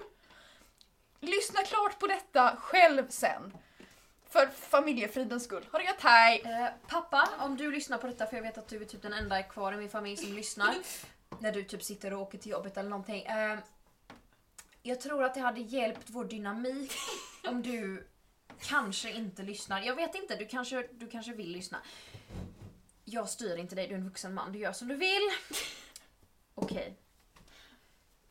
Lyssna 1.19 1.61
klart 1.63 1.99
på 1.99 2.07
detta 2.07 2.55
själv 2.55 3.09
sen. 3.09 3.53
För 4.29 4.47
familjefridens 4.47 5.43
skull. 5.43 5.65
Ha 5.71 5.79
det 5.79 5.85
gött, 5.85 6.01
hej! 6.01 6.41
Eh, 6.45 6.67
pappa, 6.87 7.29
om 7.39 7.57
du 7.57 7.71
lyssnar 7.71 7.97
på 7.97 8.07
detta, 8.07 8.25
för 8.25 8.35
jag 8.35 8.43
vet 8.43 8.57
att 8.57 8.67
du 8.67 8.81
är 8.81 8.85
typ 8.85 9.01
den 9.01 9.13
enda 9.13 9.43
kvar 9.43 9.73
i 9.73 9.77
min 9.77 9.89
familj 9.89 10.17
som 10.17 10.33
lyssnar. 10.33 10.75
När 11.39 11.51
du 11.51 11.63
typ 11.63 11.83
sitter 11.83 12.13
och 12.13 12.21
åker 12.21 12.37
till 12.37 12.51
jobbet 12.51 12.77
eller 12.77 12.89
någonting. 12.89 13.23
Eh, 13.23 13.59
jag 14.83 15.01
tror 15.01 15.23
att 15.23 15.33
det 15.33 15.39
hade 15.39 15.61
hjälpt 15.61 16.03
vår 16.05 16.25
dynamik 16.25 16.91
om 17.47 17.61
du 17.61 18.07
kanske 18.61 19.11
inte 19.11 19.43
lyssnar. 19.43 19.81
Jag 19.81 19.95
vet 19.95 20.15
inte, 20.15 20.35
du 20.35 20.45
kanske, 20.45 20.87
du 20.91 21.07
kanske 21.07 21.33
vill 21.33 21.51
lyssna. 21.51 21.77
Jag 23.05 23.29
styr 23.29 23.55
inte 23.57 23.75
dig, 23.75 23.87
du 23.87 23.93
är 23.93 23.97
en 23.97 24.05
vuxen 24.05 24.33
man. 24.33 24.51
Du 24.51 24.59
gör 24.59 24.73
som 24.73 24.87
du 24.87 24.95
vill. 24.95 25.29
Okej. 26.55 26.95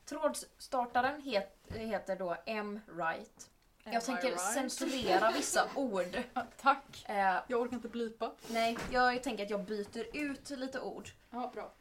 Trådstartaren 0.05 1.23
het, 1.23 1.59
heter 1.75 2.17
då 2.17 2.37
M-Right. 2.47 3.51
Am 3.85 3.93
Jag 3.93 4.05
tänker 4.05 4.29
right? 4.29 4.41
censurera 4.55 5.31
vissa 5.31 5.69
ord. 5.75 6.23
Ja, 6.35 6.47
tack. 6.61 7.05
Eh, 7.09 7.37
Jag 7.49 7.61
orkar 7.61 7.77
inte 7.77 7.89
blipa. 7.89 8.33
Nej, 8.49 8.79
jag 8.91 9.23
tänker 9.23 9.45
att 9.45 9.51
jag 9.51 9.65
byter 9.65 10.17
ut 10.17 10.51
lite 10.51 10.81
ord. 10.81 11.09
Ja, 11.31 11.51
bra. 11.55 11.73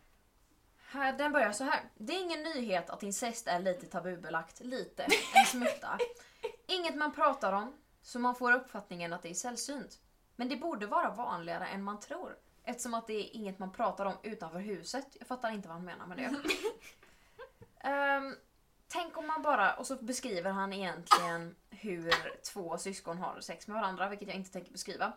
Här, 0.90 1.14
den 1.14 1.32
börjar 1.32 1.52
så 1.52 1.64
här. 1.64 1.80
Det 1.98 2.14
är 2.16 2.20
ingen 2.22 2.44
nyhet 2.44 2.90
att 2.90 3.04
incest 3.04 3.48
är 3.48 3.60
lite 3.60 3.86
tabubelagt. 3.86 4.60
Lite. 4.60 5.08
En 5.34 5.46
smutta. 5.52 6.00
Inget 6.68 6.96
man 6.96 7.12
pratar 7.14 7.54
om, 7.54 7.74
så 8.08 8.20
man 8.20 8.36
får 8.36 8.52
uppfattningen 8.52 9.14
att 9.14 9.22
det 9.22 9.30
är 9.30 9.34
sällsynt. 9.34 10.00
Men 10.36 10.50
det 10.50 10.56
borde 10.56 10.88
vara 10.88 11.10
vanligare 11.10 11.68
än 11.68 11.84
man 11.84 12.00
tror. 12.00 12.38
Eftersom 12.64 12.94
att 12.94 13.08
det 13.08 13.14
är 13.14 13.36
inget 13.36 13.60
man 13.60 13.72
pratar 13.72 14.06
om 14.06 14.14
utanför 14.24 14.60
huset. 14.60 15.08
Jag 15.20 15.28
fattar 15.28 15.52
inte 15.52 15.68
vad 15.68 15.78
han 15.78 15.86
menar 15.86 16.08
med 16.08 16.18
det. 16.18 16.36
Ehm, 17.90 18.36
tänk 18.88 19.18
om 19.18 19.28
man 19.28 19.42
bara... 19.42 19.74
Och 19.74 19.88
så 19.88 19.96
beskriver 19.96 20.52
han 20.52 20.74
egentligen 20.74 21.56
hur 21.70 22.42
två 22.44 22.78
syskon 22.78 23.18
har 23.18 23.42
sex 23.42 23.68
med 23.68 23.76
varandra, 23.76 24.10
vilket 24.10 24.28
jag 24.28 24.38
inte 24.38 24.52
tänker 24.52 24.72
beskriva. 24.72 25.14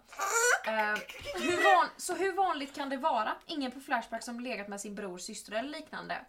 Ehm, 0.67 0.99
hur 1.35 1.65
van, 1.65 1.89
så 1.97 2.15
hur 2.15 2.33
vanligt 2.33 2.75
kan 2.75 2.89
det 2.89 2.97
vara? 2.97 3.33
Ingen 3.47 3.73
på 3.73 3.81
Flashback 3.81 4.23
som 4.23 4.41
legat 4.41 4.69
med 4.69 4.81
sin 4.81 4.95
bror, 4.95 5.19
syster 5.19 5.53
eller 5.53 5.69
liknande? 5.71 6.25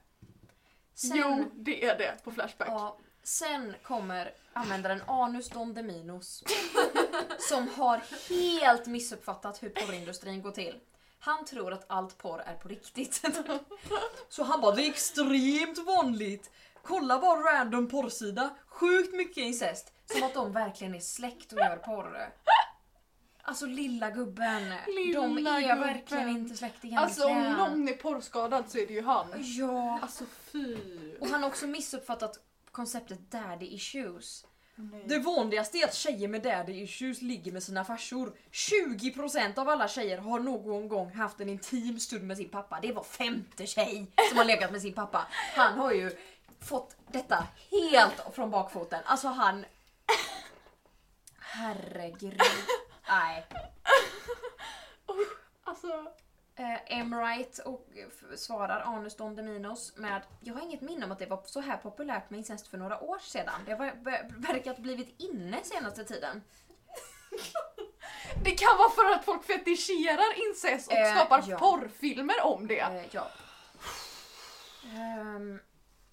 Sen, 0.93 1.17
Jo, 1.17 1.51
det 1.53 1.85
är 1.85 1.97
det 1.97 2.23
på 2.23 2.31
Flashback. 2.31 2.67
ja, 2.69 2.97
sen 3.23 3.75
kommer 3.83 4.33
användaren 4.53 5.01
Anus 5.07 5.49
Don 5.49 5.73
Deminos 5.73 6.43
som 7.39 7.67
har 7.69 8.01
helt 8.29 8.85
missuppfattat 8.87 9.63
hur 9.63 9.69
porrindustrin 9.69 10.41
går 10.41 10.51
till. 10.51 10.79
Han 11.19 11.45
tror 11.45 11.73
att 11.73 11.85
allt 11.87 12.17
porr 12.17 12.39
är 12.45 12.55
på 12.55 12.67
riktigt. 12.67 13.21
Så 14.29 14.43
han 14.43 14.61
bara, 14.61 14.75
det 14.75 14.83
är 14.85 14.89
extremt 14.89 15.77
vanligt. 15.85 16.51
Kolla 16.83 17.19
bara 17.19 17.39
random 17.39 17.89
porrsida. 17.89 18.49
Sjukt 18.67 19.13
mycket 19.13 19.37
incest. 19.37 19.93
Som 20.05 20.23
att 20.23 20.33
de 20.33 20.51
verkligen 20.53 20.95
är 20.95 20.99
släkt 20.99 21.53
och 21.53 21.59
gör 21.59 21.77
porr. 21.77 22.31
Alltså 23.43 23.65
lilla 23.65 24.09
gubben. 24.09 24.73
de 24.85 25.35
Lilla 25.35 25.57
är 25.57 25.61
gubben. 25.61 25.79
verkligen 25.79 26.29
inte 26.29 26.57
släkt 26.57 26.85
egentligen. 26.85 27.03
Alltså 27.03 27.27
om 27.27 27.43
någon 27.53 27.87
är 27.89 27.93
porrskadad 27.93 28.63
så 28.69 28.77
är 28.77 28.87
det 28.87 28.93
ju 28.93 29.01
han. 29.01 29.27
Ja. 29.37 29.99
Alltså 30.01 30.23
fy. 30.51 30.77
Och 31.19 31.27
han 31.27 31.43
har 31.43 31.49
också 31.49 31.67
missuppfattat 31.67 32.39
konceptet 32.71 33.31
daddy 33.31 33.65
issues. 33.65 34.45
Det 35.05 35.19
vanligaste 35.19 35.77
är 35.77 35.85
att 35.85 35.93
tjejer 35.93 36.27
med 36.27 36.43
daddy 36.43 36.73
issues 36.73 37.21
ligger 37.21 37.51
med 37.51 37.63
sina 37.63 37.85
farsor. 37.85 38.33
20% 38.51 39.59
av 39.59 39.69
alla 39.69 39.87
tjejer 39.87 40.17
har 40.17 40.39
någon 40.39 40.87
gång 40.87 41.13
haft 41.13 41.39
en 41.39 41.49
intim 41.49 41.99
stund 41.99 42.23
med 42.23 42.37
sin 42.37 42.49
pappa. 42.49 42.79
Det 42.81 42.93
var 42.93 43.03
femte 43.03 43.67
tjej 43.67 44.11
som 44.29 44.37
har 44.37 44.45
legat 44.45 44.71
med 44.71 44.81
sin 44.81 44.93
pappa. 44.93 45.27
Han 45.31 45.79
har 45.79 45.91
ju 45.91 46.11
fått 46.59 46.95
detta 47.07 47.47
helt 47.71 48.35
från 48.35 48.51
bakfoten. 48.51 49.01
Alltså 49.05 49.27
han... 49.27 49.65
Herregud. 51.37 52.41
Nej. 53.09 53.47
Alltså, 55.63 56.11
Eh, 56.55 56.77
M-Right 56.99 57.59
och 57.59 57.87
f- 57.95 58.39
svarar 58.39 58.79
Anus 58.81 59.15
Don 59.15 59.35
Deminos 59.35 59.93
med 59.97 60.21
Jag 60.41 60.53
har 60.53 60.61
inget 60.61 60.81
minne 60.81 61.05
om 61.05 61.11
att 61.11 61.19
det 61.19 61.25
var 61.25 61.41
så 61.45 61.59
här 61.61 61.77
populärt 61.77 62.29
med 62.29 62.37
incest 62.37 62.67
för 62.67 62.77
några 62.77 62.99
år 63.01 63.19
sedan. 63.19 63.61
Det 63.65 63.71
har 63.71 63.85
ver- 63.85 64.03
ver- 64.03 64.33
verkat 64.47 64.77
blivit 64.77 65.15
inne 65.21 65.63
senaste 65.63 66.03
tiden. 66.03 66.43
det 68.43 68.51
kan 68.51 68.77
vara 68.77 68.89
för 68.89 69.05
att 69.15 69.25
folk 69.25 69.43
fetischerar 69.43 70.47
incest 70.49 70.87
och 70.87 70.93
Eh, 70.97 71.15
skapar 71.15 71.43
ja. 71.47 71.57
porrfilmer 71.59 72.41
om 72.43 72.67
det. 72.67 72.79
Eh, 72.79 73.05
ja. 73.11 73.27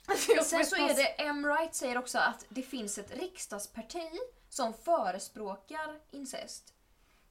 Jag 0.36 0.44
Sen 0.46 0.66
så 0.66 0.76
är 0.76 0.94
det, 0.94 1.06
M. 1.22 1.42
Wright 1.42 1.74
säger 1.74 1.98
också 1.98 2.18
att 2.18 2.44
det 2.48 2.62
finns 2.62 2.98
ett 2.98 3.10
riksdagsparti 3.16 4.10
som 4.48 4.74
förespråkar 4.74 6.00
incest. 6.10 6.74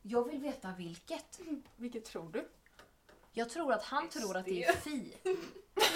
Jag 0.01 0.27
vill 0.27 0.39
veta 0.39 0.73
vilket. 0.77 1.39
Vilket 1.75 2.05
tror 2.05 2.29
du? 2.31 2.47
Jag 3.37 3.49
tror 3.49 3.73
att 3.73 3.83
han 3.83 4.09
tror 4.09 4.37
att 4.37 4.45
det 4.45 4.63
är 4.63 4.73
Fi. 4.73 5.13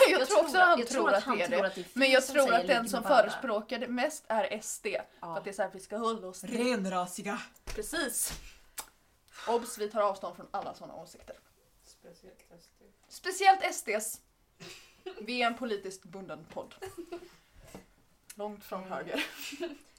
Jag, 0.10 0.28
tror 0.28 0.40
också 0.44 0.58
att 0.58 0.68
han 0.68 0.80
jag 0.80 0.88
tror 0.88 1.14
att 1.14 1.24
han 1.24 1.38
det 1.38 1.44
är 1.44 1.48
tror 1.48 1.62
det. 1.62 1.68
att 1.68 1.76
det 1.76 1.82
är 1.82 1.84
Fi 1.84 2.00
Men 2.00 2.12
jag 2.12 2.24
som 2.24 2.36
tror 2.36 2.54
att 2.54 2.68
den 2.68 2.90
som 2.90 3.04
förespråkar 3.04 3.80
det 3.80 3.88
mest 3.88 4.24
är 4.28 4.62
SD. 4.62 4.88
För 5.20 5.38
att 5.38 5.44
det 5.44 5.50
är 5.50 5.54
så 5.54 5.62
här 5.62 5.70
vi 5.74 5.80
ska 5.80 5.98
hålla 5.98 6.28
oss 6.28 6.42
till. 6.42 6.58
Renrasiga. 6.58 7.42
Precis. 7.66 8.34
Obs, 9.48 9.78
vi 9.78 9.90
tar 9.90 10.02
avstånd 10.02 10.36
från 10.36 10.48
alla 10.52 10.74
sådana 10.74 10.96
åsikter. 10.96 11.36
Speciellt 11.84 12.40
SD. 12.62 12.82
Speciellt 13.08 13.76
SDs. 13.76 14.22
Vi 15.22 15.42
är 15.42 15.48
en 15.48 15.58
politiskt 15.58 16.04
bunden 16.04 16.46
podd. 16.54 16.76
Långt 18.36 18.64
från 18.64 18.84
höger. 18.84 19.26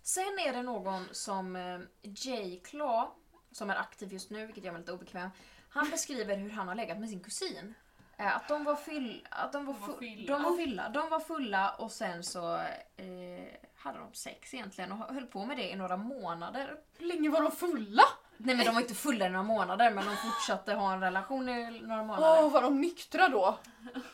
Sen 0.02 0.38
är 0.46 0.52
det 0.52 0.62
någon 0.62 1.04
som 1.12 1.56
eh, 1.56 1.80
J. 2.02 2.60
Claw, 2.64 3.10
som 3.52 3.70
är 3.70 3.76
aktiv 3.76 4.12
just 4.12 4.30
nu, 4.30 4.46
vilket 4.46 4.64
gör 4.64 4.72
mig 4.72 4.80
lite 4.80 4.92
obekväm. 4.92 5.30
Han 5.72 5.90
beskriver 5.90 6.36
hur 6.36 6.50
han 6.50 6.68
har 6.68 6.74
legat 6.74 6.98
med 6.98 7.08
sin 7.08 7.20
kusin. 7.20 7.74
Eh, 8.16 8.36
Att 8.36 8.48
de 8.48 8.64
var, 8.64 8.76
fyll, 8.76 9.26
att 9.30 9.52
de 9.52 9.66
var, 9.66 9.74
De 9.74 9.80
var 9.90 9.98
fylla. 9.98 10.32
de 10.38 10.42
var 10.42 10.56
fylla. 10.56 10.88
De 10.88 11.08
var 11.10 11.20
fulla 11.20 11.70
och 11.70 11.92
sen 11.92 12.22
så 12.24 12.56
eh, 12.96 13.54
hade 13.76 13.98
de 13.98 14.14
sex 14.14 14.54
egentligen 14.54 14.92
och 14.92 15.14
höll 15.14 15.26
på 15.26 15.44
med 15.44 15.56
det 15.56 15.70
i 15.70 15.76
några 15.76 15.96
månader. 15.96 16.76
Hur 16.98 17.06
länge 17.06 17.30
var 17.30 17.42
de 17.42 17.52
fulla? 17.52 18.02
Nej 18.36 18.56
men 18.56 18.66
de 18.66 18.74
var 18.74 18.80
inte 18.80 18.94
fulla 18.94 19.26
i 19.26 19.30
några 19.30 19.42
månader 19.42 19.90
men 19.90 20.04
de 20.06 20.16
fortsatte 20.16 20.74
ha 20.74 20.92
en 20.92 21.00
relation 21.00 21.48
i 21.48 21.80
några 21.80 22.02
månader. 22.04 22.42
Åh, 22.44 22.50
var 22.52 22.62
de 22.62 22.80
nyktra 22.80 23.28
då? 23.28 23.58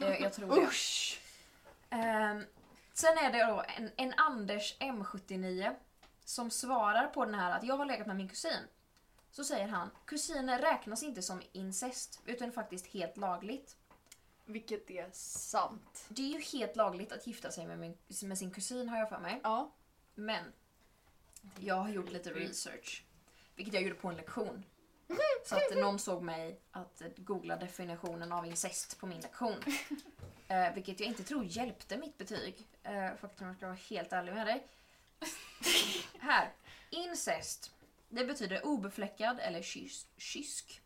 Eh, 0.01 0.23
jag 0.23 0.33
tror 0.33 0.55
det. 0.57 0.63
Usch! 0.67 1.21
Ehm, 1.91 2.45
sen 2.93 3.19
är 3.19 3.33
det 3.33 3.45
då 3.47 3.65
en, 3.77 3.91
en 3.97 4.15
Anders 4.17 4.77
M79 4.79 5.75
som 6.25 6.51
svarar 6.51 7.07
på 7.07 7.25
den 7.25 7.35
här 7.35 7.51
att 7.51 7.65
jag 7.65 7.77
har 7.77 7.85
legat 7.87 8.07
med 8.07 8.17
min 8.17 8.29
kusin. 8.29 8.63
Så 9.31 9.45
säger 9.45 9.69
han, 9.69 9.91
kusiner 10.05 10.59
räknas 10.59 11.03
inte 11.03 11.23
som 11.23 11.43
incest 11.53 12.21
utan 12.25 12.53
faktiskt 12.53 12.87
helt 12.87 13.17
lagligt. 13.17 13.77
Vilket 14.45 14.91
är 14.91 15.09
sant. 15.13 16.07
Det 16.09 16.23
är 16.23 16.39
ju 16.39 16.41
helt 16.41 16.77
lagligt 16.77 17.13
att 17.13 17.27
gifta 17.27 17.51
sig 17.51 17.67
med, 17.67 17.79
min, 17.79 17.97
med 18.23 18.39
sin 18.39 18.51
kusin 18.51 18.89
har 18.89 18.99
jag 18.99 19.09
för 19.09 19.19
mig. 19.19 19.41
Ja. 19.43 19.73
Men 20.15 20.53
jag 21.59 21.75
har 21.75 21.89
gjort 21.89 22.13
lite 22.13 22.31
research. 22.31 23.05
Vilket 23.57 23.75
jag 23.75 23.83
gjorde 23.83 23.95
på 23.95 24.09
en 24.09 24.17
lektion. 24.17 24.65
Så 25.45 25.57
att 25.57 25.77
någon 25.77 25.99
såg 25.99 26.23
mig 26.23 26.61
att 26.71 27.03
googla 27.17 27.57
definitionen 27.57 28.33
av 28.33 28.47
incest 28.47 29.01
på 29.01 29.07
min 29.07 29.21
lektion. 29.21 29.57
Eh, 30.51 30.75
vilket 30.75 31.01
jag 31.01 31.09
inte 31.09 31.25
tror 31.25 31.45
hjälpte 31.45 31.97
mitt 31.97 32.19
betyg. 32.19 32.67
Eh, 32.83 33.15
faktum 33.21 33.31
att 33.31 33.41
jag 33.41 33.57
ska 33.57 33.67
vara 33.67 33.79
helt 33.89 34.13
ärlig 34.13 34.35
med 34.35 34.47
dig. 34.47 34.67
Här. 36.19 36.53
Incest. 36.91 37.73
Det 38.09 38.25
betyder 38.25 38.67
obefläckad 38.67 39.39
eller 39.41 39.63
kys- 39.63 40.07
kysk. 40.17 40.83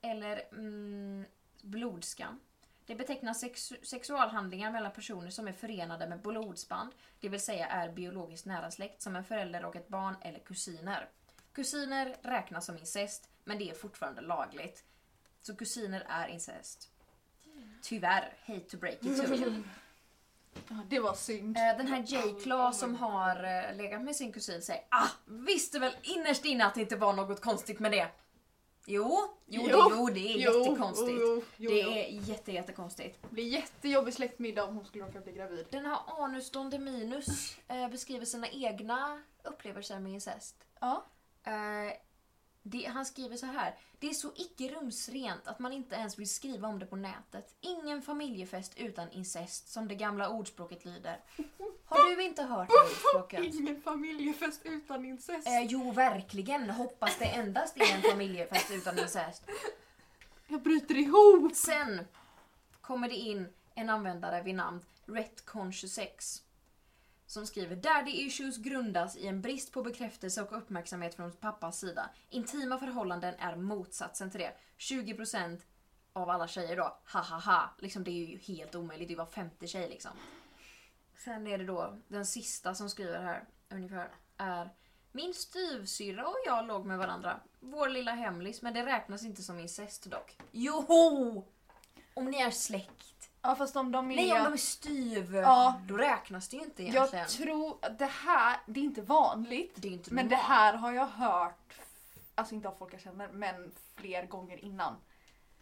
Eller 0.00 0.48
mm, 0.52 1.24
blodskam. 1.62 2.40
Det 2.86 2.94
betecknar 2.94 3.34
sex- 3.34 3.72
sexualhandlingar 3.82 4.72
mellan 4.72 4.92
personer 4.92 5.30
som 5.30 5.48
är 5.48 5.52
förenade 5.52 6.08
med 6.08 6.22
blodsband, 6.22 6.92
det 7.20 7.28
vill 7.28 7.40
säga 7.40 7.66
är 7.66 7.92
biologiskt 7.92 8.46
nära 8.46 8.70
släkt 8.70 9.02
som 9.02 9.16
en 9.16 9.24
förälder 9.24 9.64
och 9.64 9.76
ett 9.76 9.88
barn 9.88 10.16
eller 10.22 10.38
kusiner. 10.38 11.08
Kusiner 11.52 12.16
räknas 12.22 12.66
som 12.66 12.78
incest, 12.78 13.30
men 13.44 13.58
det 13.58 13.70
är 13.70 13.74
fortfarande 13.74 14.20
lagligt. 14.20 14.84
Så 15.42 15.56
kusiner 15.56 16.06
är 16.08 16.28
incest. 16.28 16.90
Tyvärr, 17.82 18.36
hate 18.46 18.60
to 18.60 18.76
break 18.76 19.04
it 19.04 19.16
to 19.26 19.34
you. 19.34 19.62
Det 20.88 21.00
var 21.00 21.14
synd. 21.14 21.56
Eh, 21.56 21.76
Den 21.78 21.86
här 21.86 22.02
J. 22.06 22.18
Claw 22.42 22.72
som 22.72 22.94
har 22.94 23.36
eh, 23.44 23.76
legat 23.76 24.02
med 24.02 24.16
sin 24.16 24.32
kusin 24.32 24.62
säger 24.62 24.82
ah, 24.88 25.08
visste 25.26 25.78
väl 25.78 25.92
innerst 26.02 26.44
inne 26.44 26.66
att 26.66 26.74
det 26.74 26.80
inte 26.80 26.96
var 26.96 27.12
något 27.12 27.40
konstigt 27.40 27.78
med 27.80 27.92
det. 27.92 28.08
Jo, 28.90 29.28
jo, 29.46 29.62
Jo, 29.70 29.88
det, 29.88 29.94
jo 29.96 30.06
det 30.06 30.32
är 30.34 30.38
Jo, 30.38 30.52
jättekonstigt. 30.64 31.18
jo, 31.20 31.42
jo, 31.56 31.70
det 31.70 31.80
är 31.80 32.10
jätte, 32.28 32.52
jättekonstigt. 32.52 33.18
Det 33.22 33.28
blir 33.34 33.44
jättejobbig 33.48 34.14
släktmiddag 34.14 34.64
om 34.64 34.76
hon 34.76 34.84
skulle 34.84 35.04
råka 35.04 35.20
bli 35.20 35.32
gravid. 35.32 35.66
Den 35.70 35.86
här 35.86 35.98
Anus 36.06 36.50
Dondeminus 36.50 37.56
eh, 37.68 37.88
beskriver 37.88 38.24
sina 38.24 38.48
egna 38.48 39.22
upplevelser 39.42 39.98
med 40.00 40.12
incest. 40.12 40.56
Ja. 40.80 41.04
Eh, 41.44 41.92
det, 42.62 42.84
han 42.84 43.06
skriver 43.06 43.36
så 43.36 43.46
här. 43.46 43.74
Det 43.98 44.08
är 44.08 44.14
så 44.14 44.32
icke 44.36 44.68
rumsrent 44.68 45.46
att 45.46 45.58
man 45.58 45.72
inte 45.72 45.94
ens 45.94 46.18
vill 46.18 46.28
skriva 46.28 46.68
om 46.68 46.78
det 46.78 46.86
på 46.86 46.96
nätet. 46.96 47.54
Ingen 47.60 48.02
familjefest 48.02 48.72
utan 48.76 49.10
incest, 49.10 49.68
som 49.68 49.88
det 49.88 49.94
gamla 49.94 50.28
ordspråket 50.28 50.84
lyder. 50.84 51.20
Har 51.84 52.16
du 52.16 52.22
inte 52.22 52.42
hört 52.42 52.68
det 52.68 52.74
ordspråket? 52.74 53.54
Ingen 53.54 53.82
familjefest 53.82 54.60
utan 54.64 55.04
incest. 55.04 55.46
Eh, 55.46 55.62
jo, 55.62 55.92
verkligen. 55.92 56.70
Hoppas 56.70 57.18
det 57.18 57.24
endast 57.24 57.76
är 57.76 57.94
en 57.94 58.02
familjefest 58.02 58.70
utan 58.70 58.98
incest. 58.98 59.42
Jag 60.46 60.62
bryter 60.62 60.96
ihop! 60.96 61.56
Sen 61.56 62.00
kommer 62.80 63.08
det 63.08 63.14
in 63.14 63.48
en 63.74 63.90
användare 63.90 64.42
vid 64.42 64.54
namn 64.54 64.84
Retcon26 65.06 66.42
som 67.28 67.46
skriver 67.46 67.76
Daddy 67.76 68.10
issues 68.10 68.56
grundas 68.56 69.16
i 69.16 69.26
en 69.26 69.42
brist 69.42 69.72
på 69.72 69.82
bekräftelse 69.82 70.42
och 70.42 70.58
uppmärksamhet 70.58 71.14
från 71.14 71.32
pappas 71.32 71.78
sida. 71.78 72.10
Intima 72.30 72.78
förhållanden 72.78 73.34
är 73.38 73.56
motsatsen 73.56 74.30
till 74.30 74.40
det. 74.40 74.52
20% 74.78 75.60
av 76.12 76.30
alla 76.30 76.48
tjejer 76.48 76.76
då, 76.76 76.98
ha 77.12 77.20
ha 77.20 77.38
ha. 77.38 77.70
Liksom 77.78 78.04
det 78.04 78.10
är 78.10 78.26
ju 78.26 78.38
helt 78.38 78.74
omöjligt, 78.74 79.08
det 79.08 79.14
är 79.14 79.18
var 79.18 79.26
50 79.26 79.66
tjej 79.66 79.88
liksom. 79.88 80.10
Sen 81.24 81.46
är 81.46 81.58
det 81.58 81.64
då 81.64 81.98
den 82.08 82.26
sista 82.26 82.74
som 82.74 82.90
skriver 82.90 83.22
här 83.22 83.44
ungefär 83.68 84.10
är 84.36 84.70
Min 85.12 85.34
styvsyrra 85.34 86.26
och 86.26 86.36
jag 86.46 86.66
låg 86.66 86.86
med 86.86 86.98
varandra. 86.98 87.40
Vår 87.60 87.88
lilla 87.88 88.12
hemlis, 88.12 88.62
men 88.62 88.74
det 88.74 88.86
räknas 88.86 89.24
inte 89.24 89.42
som 89.42 89.58
incest 89.58 90.10
dock. 90.10 90.36
Joho! 90.50 91.44
Om 92.14 92.30
ni 92.30 92.40
är 92.40 92.50
släkt. 92.50 93.17
Ja 93.42 93.56
fast 93.56 93.76
om 93.76 93.92
de 93.92 94.10
är... 94.10 94.16
Nej, 94.16 94.32
om 94.32 94.44
de 94.44 94.52
är 94.52 94.56
styv. 94.56 95.34
Ja. 95.34 95.80
Då 95.88 95.96
räknas 95.96 96.48
det 96.48 96.56
ju 96.56 96.62
inte 96.62 96.82
egentligen. 96.82 97.18
Jag 97.18 97.28
tror 97.28 97.78
att 97.82 97.98
det 97.98 98.06
här, 98.06 98.56
det 98.66 98.80
är 98.80 98.84
inte 98.84 99.02
vanligt. 99.02 99.72
det 99.76 99.88
är 99.88 99.92
inte 99.92 100.14
Men 100.14 100.28
det 100.28 100.36
här 100.36 100.74
har 100.74 100.92
jag 100.92 101.06
hört, 101.06 101.80
alltså 102.34 102.54
inte 102.54 102.68
av 102.68 102.74
folk 102.78 102.94
jag 102.94 103.00
känner, 103.00 103.28
men 103.28 103.72
fler 103.96 104.26
gånger 104.26 104.64
innan. 104.64 104.96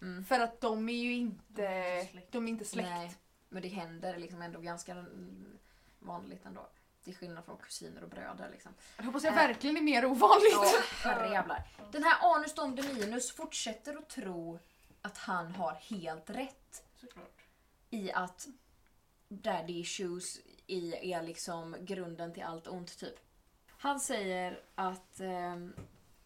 Mm. 0.03 0.25
För 0.25 0.41
att 0.41 0.61
de 0.61 0.89
är 0.89 0.93
ju 1.03 1.15
inte, 1.15 1.63
De 1.63 1.69
är 1.69 2.01
inte 2.03 2.11
släkt. 2.13 2.33
de 2.33 2.45
är 2.47 2.51
inte 2.51 2.65
släkt. 2.65 2.89
Nej, 2.89 3.15
men 3.49 3.63
det 3.63 3.69
händer 3.69 4.17
liksom 4.19 4.43
ändå 4.43 4.61
ganska 4.61 5.05
vanligt 5.99 6.47
ändå. 6.47 6.67
Till 7.05 7.17
skillnad 7.17 7.45
från 7.45 7.57
kusiner 7.57 8.03
och 8.03 8.09
bröder 8.09 8.49
liksom. 8.53 8.75
Det 8.97 9.05
hoppas 9.05 9.25
jag 9.25 9.33
Äh. 9.33 9.37
verkligen 9.37 9.77
är 9.77 9.81
mer 9.81 10.05
ovanligt. 10.05 10.83
Ja. 11.05 11.57
Den 11.93 12.03
här 12.05 12.35
Anus 12.37 12.55
Domdeminus 12.55 13.33
fortsätter 13.33 13.97
att 13.97 14.09
tro 14.09 14.59
att 15.03 15.19
han 15.19 15.55
har 15.55 15.73
helt 15.75 16.31
rätt 16.31 16.83
Såklart. 17.01 17.36
I 17.91 18.13
att 18.13 18.47
daddy 19.29 19.81
issues 19.81 20.39
i 20.67 21.13
är 21.13 21.23
liksom 21.23 21.77
grunden 21.81 22.33
till 22.33 22.43
allt 22.43 22.67
ont 22.67 22.99
typ. 22.99 23.15
Han 23.79 24.01
säger 24.01 24.61
att 24.75 25.21
ehm, 25.21 25.73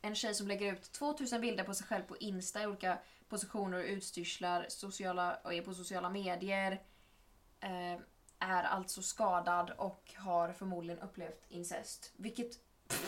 en 0.02 0.14
tjej 0.14 0.34
som 0.34 0.48
lägger 0.48 0.72
ut 0.72 0.92
2000 0.92 1.40
bilder 1.40 1.64
på 1.64 1.74
sig 1.74 1.86
själv 1.86 2.02
på 2.02 2.16
Insta 2.16 2.62
i 2.62 2.66
olika 2.66 2.98
positioner 3.28 3.78
och 3.78 3.84
utstyrslar 3.84 4.66
sociala, 4.68 5.36
och 5.44 5.54
är 5.54 5.62
på 5.62 5.74
sociala 5.74 6.10
medier 6.10 6.72
eh, 7.60 8.00
är 8.38 8.62
alltså 8.64 9.02
skadad 9.02 9.70
och 9.70 10.14
har 10.16 10.52
förmodligen 10.52 11.02
upplevt 11.02 11.44
incest. 11.48 12.12
Vilket 12.16 12.52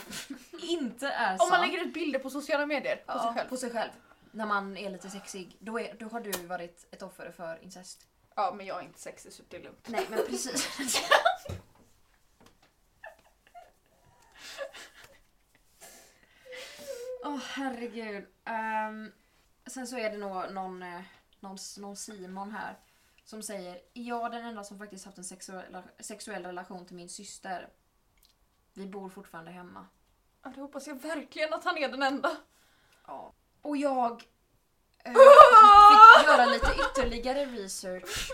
inte 0.63 1.09
är 1.09 1.39
sant. 1.39 1.43
Om 1.43 1.49
man 1.51 1.61
lägger 1.61 1.87
ut 1.87 1.95
bilder 1.95 2.19
på 2.19 2.31
sociala 2.31 2.67
medier 2.67 2.97
på 2.97 3.03
Ja, 3.07 3.23
sig 3.23 3.35
själv. 3.35 3.49
på 3.49 3.57
sig 3.57 3.71
själv. 3.71 3.91
När 4.31 4.47
man 4.47 4.77
är 4.77 4.91
lite 4.91 5.11
sexig. 5.11 5.57
Då, 5.59 5.81
är, 5.81 5.95
då 5.99 6.09
har 6.09 6.21
du 6.21 6.47
varit 6.47 6.87
ett 6.91 7.03
offer 7.03 7.31
för 7.31 7.63
incest. 7.63 8.07
Ja 8.37 8.55
men 8.57 8.67
jag 8.67 8.79
är 8.79 8.83
inte 8.83 9.01
sexig 9.01 9.33
så 9.33 9.43
det 9.49 9.57
är 9.57 9.63
lugnt. 9.63 9.89
Nej 9.89 10.07
men 10.11 10.27
precis. 10.27 10.69
Åh 17.25 17.39
herregud. 17.39 18.27
Ehm, 18.45 19.13
sen 19.67 19.87
så 19.87 19.99
är 19.99 20.11
det 20.11 20.17
nog 20.19 20.53
någon, 20.53 20.83
eh, 20.83 21.01
någon, 21.41 21.59
någon 21.79 21.97
Simon 21.97 22.51
här 22.51 22.79
som 23.25 23.43
säger 23.43 23.81
Jag 23.93 24.27
är 24.27 24.31
den 24.31 24.45
enda 24.45 24.65
som 24.65 24.79
faktiskt 24.79 25.05
haft 25.05 25.19
en 25.19 25.25
sexuell, 25.25 25.83
sexuell 26.01 26.45
relation 26.47 26.87
till 26.87 26.97
min 26.97 27.09
syster. 27.09 27.69
Vi 28.75 28.87
bor 28.87 29.09
fortfarande 29.09 29.51
hemma. 29.51 29.87
Ja, 30.43 30.53
det 30.55 30.61
hoppas 30.61 30.87
jag 30.87 31.03
verkligen 31.03 31.55
att 31.55 31.65
han 31.65 31.79
är 31.79 31.89
den 31.89 32.03
enda. 32.03 32.37
Ja. 33.07 33.33
Och 33.63 33.77
jag 33.77 34.25
eh, 35.05 35.13
fick 35.13 36.27
göra 36.27 36.47
lite 36.47 36.75
ytterligare 36.81 37.47
research 37.47 38.31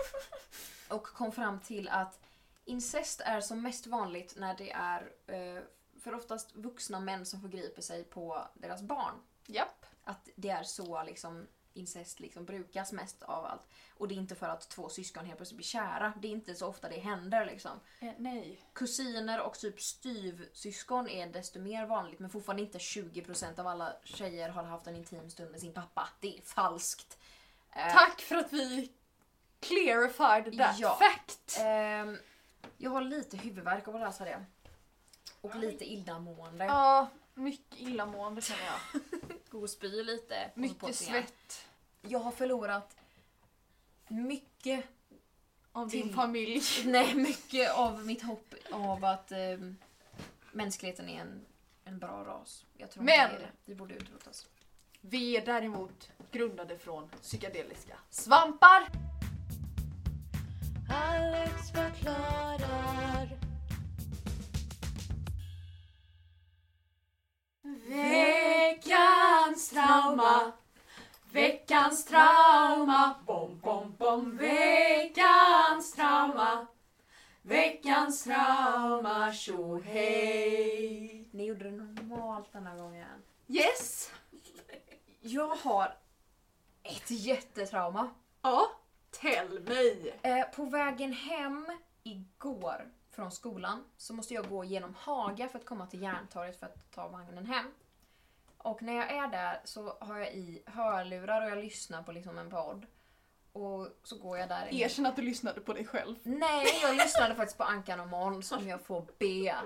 och 0.88 1.06
kom 1.06 1.32
fram 1.32 1.60
till 1.60 1.88
att 1.88 2.20
incest 2.64 3.20
är 3.20 3.40
som 3.40 3.62
mest 3.62 3.86
vanligt 3.86 4.34
när 4.36 4.56
det 4.56 4.72
är 4.72 5.12
eh, 5.26 5.62
för 6.00 6.14
oftast 6.14 6.56
vuxna 6.56 7.00
män 7.00 7.26
som 7.26 7.40
förgriper 7.40 7.82
sig 7.82 8.04
på 8.04 8.48
deras 8.54 8.82
barn. 8.82 9.14
Japp. 9.46 9.86
Att 10.04 10.28
det 10.34 10.50
är 10.50 10.62
så 10.62 11.02
liksom 11.02 11.46
incest 11.78 12.20
liksom 12.20 12.44
brukas 12.44 12.92
mest 12.92 13.22
av 13.22 13.44
allt. 13.44 13.62
Och 13.96 14.08
det 14.08 14.14
är 14.14 14.16
inte 14.16 14.34
för 14.34 14.48
att 14.48 14.68
två 14.68 14.88
syskon 14.88 15.24
helt 15.26 15.36
plötsligt 15.38 15.56
blir 15.56 15.64
kära. 15.66 16.12
Det 16.22 16.28
är 16.28 16.32
inte 16.32 16.54
så 16.54 16.66
ofta 16.66 16.88
det 16.88 16.98
händer 17.00 17.46
liksom. 17.46 17.80
Eh, 18.00 18.12
nej. 18.18 18.60
Kusiner 18.72 19.40
och 19.40 19.58
typ 19.58 19.80
styvsyskon 19.80 21.08
är 21.08 21.26
desto 21.26 21.58
mer 21.60 21.86
vanligt 21.86 22.18
men 22.20 22.30
fortfarande 22.30 22.62
inte 22.62 22.78
20% 22.78 23.60
av 23.60 23.66
alla 23.66 23.92
tjejer 24.04 24.48
har 24.48 24.62
haft 24.64 24.86
en 24.86 24.96
intim 24.96 25.30
stund 25.30 25.50
med 25.50 25.60
sin 25.60 25.72
pappa. 25.72 26.08
Det 26.20 26.38
är 26.38 26.42
falskt. 26.42 27.18
Eh, 27.72 27.92
Tack 27.92 28.20
för 28.20 28.36
att 28.36 28.52
vi 28.52 28.92
clarified 29.60 30.58
that 30.58 30.78
Ja. 30.78 30.98
fact. 31.00 31.58
ehm, 31.60 32.18
jag 32.76 32.90
har 32.90 33.00
lite 33.00 33.36
huvudvärk 33.36 33.88
av 33.88 33.94
att 33.96 34.00
läsa 34.00 34.24
det. 34.24 34.44
Och 35.40 35.56
lite 35.56 35.84
illamående. 35.92 36.64
Ja, 36.64 37.08
mycket 37.34 37.78
illamående 37.80 38.42
känner 38.42 38.62
jag. 38.64 39.00
Gå 39.50 39.60
och 39.60 39.70
spy 39.70 40.02
lite. 40.02 40.50
Mycket 40.54 40.96
svett 40.96 41.67
Jag 42.02 42.18
har 42.18 42.30
förlorat 42.32 42.96
mycket, 44.08 44.84
av 45.72 45.88
Till- 45.88 46.00
din 46.06 46.14
familj. 46.14 46.62
nej 46.84 47.14
mycket 47.14 47.74
av 47.74 48.06
mitt 48.06 48.22
hopp 48.22 48.54
av 48.72 49.04
att 49.04 49.32
ehm, 49.32 49.76
mänskligheten 50.52 51.08
är 51.08 51.20
en, 51.20 51.44
en 51.84 51.98
bra 51.98 52.24
ras. 52.24 52.64
Jag 52.76 52.90
tror 52.90 53.04
Men- 53.04 53.14
inte 53.14 53.28
det 53.38 53.42
är 53.44 53.46
det. 53.46 53.52
Vi 53.64 53.74
borde 53.74 53.94
utrotas. 53.94 54.46
Vi 55.00 55.36
är 55.36 55.46
däremot 55.46 56.10
grundade 56.30 56.78
från 56.78 57.08
psykedeliska 57.22 57.98
svampar. 58.10 58.88
Alex 60.90 61.52
förklarar. 61.72 63.38
Veckans 68.38 69.68
trauma. 69.70 70.52
Veckans 71.32 72.04
trauma. 72.04 73.14
Bom, 73.26 73.60
bom, 73.62 73.94
bom. 73.98 74.36
Veckans 74.36 75.92
trauma. 75.92 76.66
Veckans 77.42 78.24
trauma. 78.24 79.32
Tjohej. 79.32 81.28
Ni 81.30 81.44
gjorde 81.44 81.64
det 81.64 81.70
normalt 81.70 82.52
denna 82.52 82.76
gången. 82.76 83.22
Yes. 83.46 84.12
Jag 85.20 85.56
har 85.56 85.96
ett 86.82 87.10
jättetrauma. 87.10 88.10
Ja. 88.42 88.70
Tell 89.10 89.60
mig. 89.60 90.18
Eh, 90.22 90.44
på 90.56 90.64
vägen 90.64 91.12
hem 91.12 91.66
igår 92.02 92.90
från 93.10 93.30
skolan 93.30 93.84
så 93.96 94.14
måste 94.14 94.34
jag 94.34 94.48
gå 94.48 94.64
genom 94.64 94.94
Haga 94.94 95.48
för 95.48 95.58
att 95.58 95.66
komma 95.66 95.86
till 95.86 96.02
Järntorget 96.02 96.58
för 96.58 96.66
att 96.66 96.90
ta 96.90 97.08
vagnen 97.08 97.46
hem. 97.46 97.66
Och 98.58 98.82
när 98.82 98.92
jag 98.94 99.10
är 99.10 99.28
där 99.28 99.60
så 99.64 99.96
har 100.00 100.18
jag 100.18 100.34
i 100.34 100.62
hörlurar 100.66 101.42
och 101.44 101.50
jag 101.50 101.58
lyssnar 101.58 102.02
på 102.02 102.12
liksom 102.12 102.38
en 102.38 102.50
podd. 102.50 102.86
Och 103.52 103.88
så 104.02 104.18
går 104.18 104.38
jag 104.38 104.48
där. 104.48 104.68
Erkänn 104.74 105.06
att 105.06 105.16
du 105.16 105.22
lyssnade 105.22 105.60
på 105.60 105.72
dig 105.72 105.86
själv. 105.86 106.16
Nej, 106.22 106.66
jag 106.82 106.96
lyssnade 106.96 107.34
faktiskt 107.34 107.58
på 107.58 107.64
Ankan 107.64 108.00
och 108.00 108.08
Måns 108.08 108.52
om 108.52 108.68
jag 108.68 108.82
får 108.82 109.06
be. 109.18 109.56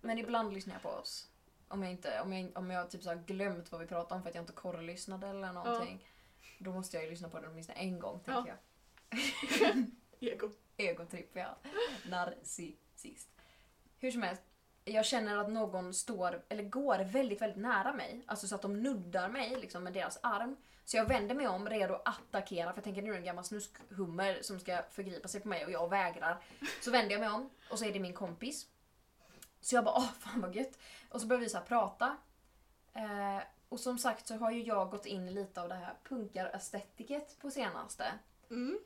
Men 0.00 0.18
ibland 0.18 0.52
lyssnar 0.52 0.74
jag 0.74 0.82
på 0.82 0.88
oss. 0.88 1.28
Om 1.68 1.82
jag, 1.82 1.92
inte, 1.92 2.20
om 2.20 2.32
jag, 2.32 2.56
om 2.58 2.70
jag 2.70 2.90
typ 2.90 3.02
så 3.02 3.08
har 3.08 3.16
glömt 3.16 3.72
vad 3.72 3.80
vi 3.80 3.86
pratade 3.86 4.14
om 4.14 4.22
för 4.22 4.28
att 4.28 4.34
jag 4.34 4.42
inte 4.42 4.52
korrlyssnade 4.52 5.26
eller 5.28 5.52
någonting. 5.52 6.08
Då 6.58 6.72
måste 6.72 6.96
jag 6.96 7.04
ju 7.04 7.10
lyssna 7.10 7.28
på 7.28 7.40
det 7.40 7.48
åtminstone 7.48 7.78
en 7.78 7.98
gång, 7.98 8.20
tänker 8.20 8.56
Ja. 9.10 9.18
jag. 9.70 9.86
Ego. 10.32 10.50
Egotripp, 10.76 11.30
ja. 11.36 11.56
Narcissist. 12.08 13.28
Hur 13.98 14.10
som 14.10 14.22
helst, 14.22 14.42
jag 14.84 15.06
känner 15.06 15.36
att 15.36 15.50
någon 15.50 15.94
står, 15.94 16.42
eller 16.48 16.62
går 16.62 16.98
väldigt, 16.98 17.42
väldigt 17.42 17.62
nära 17.62 17.92
mig. 17.92 18.22
Alltså 18.26 18.48
så 18.48 18.54
att 18.54 18.62
de 18.62 18.82
nuddar 18.82 19.28
mig 19.28 19.56
liksom, 19.60 19.84
med 19.84 19.92
deras 19.92 20.18
arm. 20.22 20.56
Så 20.84 20.96
jag 20.96 21.04
vänder 21.04 21.34
mig 21.34 21.48
om, 21.48 21.68
redo 21.68 21.94
att 21.94 22.08
attackera. 22.08 22.70
För 22.70 22.76
jag 22.76 22.84
tänker 22.84 23.02
nu 23.02 23.08
är 23.08 23.12
det 23.12 23.18
en 23.18 23.24
gammal 23.24 23.44
snuskhummer 23.44 24.38
som 24.42 24.60
ska 24.60 24.82
förgripa 24.90 25.28
sig 25.28 25.40
på 25.40 25.48
mig 25.48 25.64
och 25.64 25.70
jag 25.70 25.88
vägrar. 25.88 26.42
Så 26.80 26.90
vänder 26.90 27.12
jag 27.12 27.20
mig 27.20 27.28
om 27.28 27.50
och 27.70 27.78
så 27.78 27.84
är 27.84 27.92
det 27.92 28.00
min 28.00 28.14
kompis. 28.14 28.66
Så 29.60 29.74
jag 29.74 29.84
bara 29.84 29.96
åh 29.96 30.12
fan 30.18 30.40
vad 30.40 30.56
gött. 30.56 30.78
Och 31.08 31.20
så 31.20 31.26
börjar 31.26 31.40
vi 31.40 31.48
så 31.48 31.60
prata. 31.60 32.16
Eh, 32.92 33.42
och 33.68 33.80
som 33.80 33.98
sagt 33.98 34.26
så 34.26 34.34
har 34.34 34.50
ju 34.50 34.62
jag 34.62 34.90
gått 34.90 35.06
in 35.06 35.34
lite 35.34 35.62
av 35.62 35.68
det 35.68 35.74
här 35.74 35.94
punkar-estetiket 36.08 37.38
på 37.40 37.50
senaste. 37.50 38.04
Mm. 38.50 38.78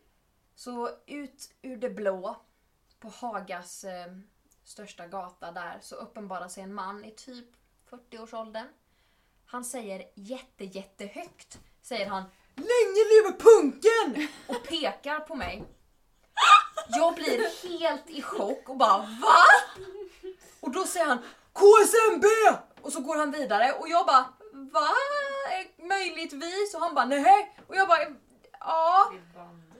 Så 0.54 0.90
ut 1.06 1.54
ur 1.62 1.76
det 1.76 1.90
blå, 1.90 2.36
på 3.00 3.08
Hagas 3.08 3.84
eh, 3.84 4.12
största 4.68 5.06
gata 5.06 5.52
där, 5.52 5.78
så 5.80 5.96
uppenbarar 5.96 6.48
sig 6.48 6.62
en 6.62 6.74
man 6.74 7.04
i 7.04 7.10
typ 7.10 7.46
40-årsåldern. 7.90 8.66
Han 9.46 9.64
säger 9.64 10.04
jätte, 10.14 10.64
jättehögt, 10.64 11.58
säger 11.82 12.06
han 12.06 12.22
Länge 12.54 13.02
leve 13.12 13.36
punken! 13.38 14.28
Och 14.46 14.68
pekar 14.68 15.20
på 15.20 15.34
mig. 15.34 15.64
Jag 16.88 17.14
blir 17.14 17.68
helt 17.78 18.10
i 18.10 18.22
chock 18.22 18.68
och 18.68 18.76
bara 18.76 18.98
VA? 18.98 19.44
Och 20.60 20.70
då 20.70 20.84
säger 20.84 21.06
han 21.06 21.18
KSMB! 21.52 22.24
Och 22.80 22.92
så 22.92 23.00
går 23.00 23.16
han 23.16 23.30
vidare 23.30 23.72
och 23.72 23.88
jag 23.88 24.06
bara 24.06 24.24
VA? 24.52 24.88
Möjligtvis? 25.88 26.74
Och 26.74 26.80
han 26.80 26.94
bara 26.94 27.06
nej. 27.06 27.56
Och 27.66 27.76
jag 27.76 27.88
bara 27.88 27.98
ja. 28.60 29.12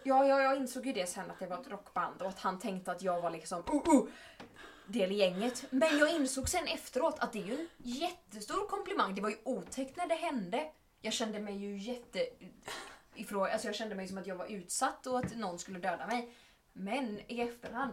Ja, 0.03 0.27
ja, 0.27 0.41
jag 0.41 0.57
insåg 0.57 0.87
ju 0.87 0.93
det 0.93 1.07
sen 1.07 1.31
att 1.31 1.39
det 1.39 1.47
var 1.47 1.61
ett 1.61 1.71
rockband 1.71 2.23
och 2.23 2.29
att 2.29 2.41
han 2.41 2.59
tänkte 2.59 2.93
att 2.93 3.03
jag 3.03 3.23
var 3.23 3.31
liksom 3.31 3.59
uh, 3.59 3.95
uh, 3.95 4.09
del 4.89 5.13
i 5.13 5.15
gänget. 5.15 5.65
Men 5.71 5.99
jag 5.99 6.11
insåg 6.17 6.49
sen 6.49 6.67
efteråt 6.67 7.19
att 7.19 7.33
det 7.33 7.39
är 7.43 7.47
ju 7.47 7.55
en 7.55 7.69
jättestor 7.79 8.69
komplimang. 8.69 9.15
Det 9.15 9.21
var 9.21 9.31
ju 9.31 9.37
otäckt 9.45 9.97
när 9.97 10.07
det 10.07 10.15
hände. 10.15 10.71
Jag 11.01 11.13
kände 11.13 11.39
mig 11.39 11.57
ju 11.57 11.79
jätte... 11.79 12.27
Ifrån, 13.15 13.49
alltså 13.53 13.69
jag 13.69 13.75
kände 13.75 13.95
mig 13.95 14.09
som 14.09 14.19
att 14.19 14.27
jag 14.27 14.37
var 14.37 14.47
utsatt 14.47 15.07
och 15.07 15.19
att 15.19 15.37
någon 15.37 15.59
skulle 15.59 15.79
döda 15.79 16.07
mig. 16.07 16.35
Men 16.73 17.21
i 17.29 17.41
efterhand, 17.41 17.93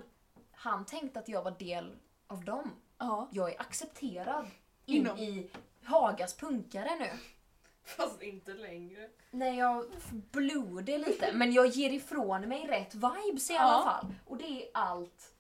han 0.52 0.86
tänkte 0.86 1.20
att 1.20 1.28
jag 1.30 1.44
var 1.44 1.52
del 1.52 1.96
av 2.28 2.46
dem. 2.46 2.72
Ja. 2.98 3.30
Jag 3.32 3.54
är 3.54 3.62
accepterad 3.62 4.46
in 4.86 4.96
Inom- 4.96 5.18
i 5.18 5.50
Hagas 5.84 6.34
punkare 6.38 6.90
nu. 7.00 7.10
Fast 7.84 8.22
inte 8.22 8.54
längre. 8.54 9.10
Nej, 9.32 9.58
jag 9.58 9.86
bloder 10.10 10.98
lite. 10.98 11.32
Men 11.34 11.54
jag 11.54 11.68
ger 11.68 11.90
ifrån 11.90 12.42
mig 12.50 12.68
rätt 12.68 12.96
vibes 12.96 13.52
i 13.52 13.58
alla 13.58 13.72
Ja. 13.72 13.84
fall. 13.84 14.14
Och 14.26 14.38
det 14.38 14.46
är 14.64 14.70
allt 14.74 15.35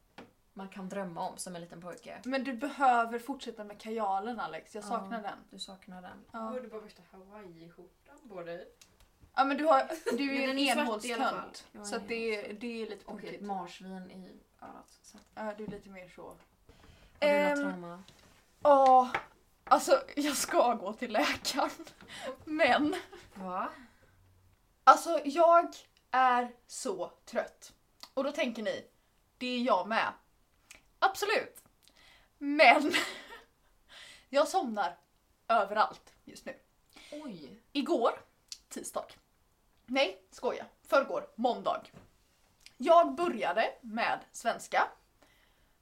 man 0.57 0.69
kan 0.69 0.89
drömma 0.89 1.29
om 1.29 1.37
som 1.37 1.55
en 1.55 1.61
liten 1.61 1.81
pojke. 1.81 2.21
Men 2.25 2.43
du 2.43 2.53
behöver 2.53 3.19
fortsätta 3.19 3.63
med 3.63 3.79
kajalen 3.81 4.39
Alex, 4.39 4.75
jag 4.75 4.83
Ja. 4.83 4.87
saknar 4.87 5.21
den. 5.21 5.37
Du 5.49 5.59
saknar 5.59 6.01
den. 6.01 6.25
Ja. 6.31 6.39
Har 6.39 6.59
du 6.59 6.67
bara 6.67 6.81
värsta 6.81 7.01
hawaiiskjortan 7.11 8.17
på 8.29 8.43
dig? 8.43 8.67
ja 9.35 9.43
men 9.43 9.57
du, 9.57 9.65
har, 9.65 9.89
du 10.17 10.43
är 10.43 10.49
en 10.49 10.59
enhålstönt. 10.59 11.67
Så 11.83 11.95
att 11.95 12.07
det, 12.07 12.49
är- 12.49 12.53
det 12.53 12.81
är 12.83 12.89
lite 12.89 13.05
Och 13.05 13.13
ett 13.17 13.21
punkigt. 13.21 13.43
marsvin 13.43 14.11
i 14.11 14.31
örat. 14.61 14.99
Så. 15.01 15.17
Ja, 15.35 15.53
du 15.57 15.63
är 15.63 15.67
lite 15.67 15.89
mer 15.89 16.09
så. 16.09 16.21
Har 16.21 16.33
du 17.19 17.49
något 17.49 17.57
Ehm, 17.57 17.57
trauma? 17.57 18.03
Ja, 18.63 19.09
alltså 19.63 20.01
jag 20.15 20.35
ska 20.37 20.73
gå 20.73 20.93
till 20.93 21.11
läkaren. 21.13 21.69
Men 22.45 22.95
Va? 23.35 23.69
alltså 24.83 25.19
jag 25.25 25.75
är 26.11 26.51
så 26.67 27.11
trött. 27.25 27.73
Och 28.13 28.23
då 28.23 28.31
tänker 28.31 28.63
ni, 28.63 28.85
det 29.37 29.47
är 29.47 29.59
jag 29.61 29.87
med. 29.87 30.13
Absolut. 31.09 31.63
Men 32.37 32.93
jag 34.29 34.47
somnar 34.47 34.97
överallt 35.47 36.13
just 36.25 36.45
nu. 36.45 36.55
Oj. 37.11 37.61
Igår, 37.71 38.11
tisdag. 38.69 39.05
Nej, 39.85 40.21
skoja. 40.31 40.65
Förrgår, 40.83 41.27
måndag. 41.35 41.81
Jag 42.77 43.15
började 43.15 43.73
med 43.81 44.19
svenska. 44.31 44.87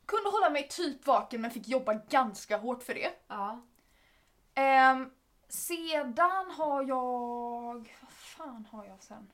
Kunde 0.05 0.29
hålla 0.29 0.49
mig 0.49 0.67
typ 0.67 1.07
vaken 1.07 1.41
men 1.41 1.51
fick 1.51 1.67
jobba 1.67 1.93
ganska 1.93 2.57
hårt 2.57 2.83
för 2.83 2.93
det. 2.93 3.11
Ja. 3.27 3.61
Ehm, 4.55 5.11
sedan 5.47 6.51
har 6.51 6.83
jag... 6.83 7.95
Vad 8.01 8.11
fan 8.11 8.67
har 8.71 8.85
jag 8.85 9.03
sen? 9.03 9.31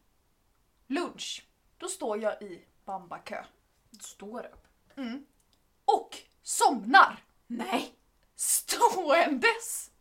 Lunch. 0.87 1.45
Då 1.77 1.87
står 1.87 2.17
jag 2.17 2.41
i 2.41 2.65
bambakö. 2.85 3.43
Du 3.89 3.99
står 3.99 4.45
upp. 4.45 4.67
Mm. 4.97 5.25
Och 5.95 6.17
somnar! 6.43 7.23
Nej! 7.47 7.93
Ståendes! 8.35 9.91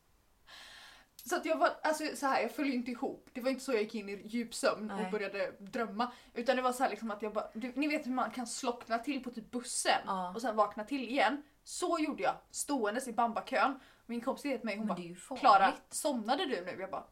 Så 1.24 1.36
att 1.36 1.44
jag 1.44 1.56
var, 1.56 1.76
alltså 1.82 2.16
så 2.16 2.26
här, 2.26 2.42
jag 2.42 2.52
föll 2.54 2.72
inte 2.72 2.90
ihop. 2.90 3.28
Det 3.32 3.40
var 3.40 3.50
inte 3.50 3.64
så 3.64 3.72
jag 3.72 3.82
gick 3.82 3.94
in 3.94 4.08
i 4.08 4.22
djup 4.26 4.54
sömn 4.54 4.86
Nej. 4.86 5.04
och 5.04 5.10
började 5.10 5.52
drömma. 5.58 6.12
Utan 6.34 6.56
det 6.56 6.62
var 6.62 6.72
så 6.72 6.82
här 6.82 6.90
liksom 6.90 7.10
att 7.10 7.22
jag 7.22 7.32
bara, 7.32 7.48
du, 7.54 7.72
ni 7.76 7.88
vet 7.88 8.06
hur 8.06 8.10
man 8.10 8.30
kan 8.30 8.46
slockna 8.46 8.98
till 8.98 9.22
på 9.24 9.30
typ 9.30 9.50
bussen 9.50 10.00
Ja. 10.06 10.32
och 10.34 10.40
sen 10.40 10.56
vakna 10.56 10.84
till 10.84 11.08
igen. 11.08 11.42
Så 11.64 11.98
gjorde 11.98 12.22
jag, 12.22 12.34
ståendes 12.50 13.08
i 13.08 13.12
bambakön. 13.12 13.80
Min 14.06 14.20
kompis 14.20 14.42
säger 14.42 14.58
till 14.58 14.64
mig, 14.66 14.76
hon 14.76 14.86
Men 14.86 14.88
bara 14.88 14.98
det 14.98 15.06
är 15.06 15.08
ju 15.08 15.16
farligt. 15.16 15.40
Klara, 15.40 15.72
somnade 15.90 16.46
du 16.46 16.64
nu? 16.64 16.76
Jag 16.80 16.90
bara, 16.90 17.04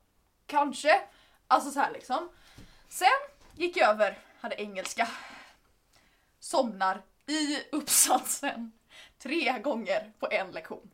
kanske. 0.46 1.02
Alltså 1.46 1.70
så 1.70 1.80
här 1.80 1.92
liksom. 1.92 2.28
Sen 2.88 3.08
gick 3.54 3.76
jag 3.76 3.90
över, 3.90 4.18
hade 4.40 4.60
engelska. 4.62 5.08
Somnar 6.40 7.02
i 7.26 7.62
uppsatsen 7.72 8.72
tre 9.18 9.58
gånger 9.58 10.12
på 10.18 10.28
en 10.30 10.50
lektion. 10.50 10.90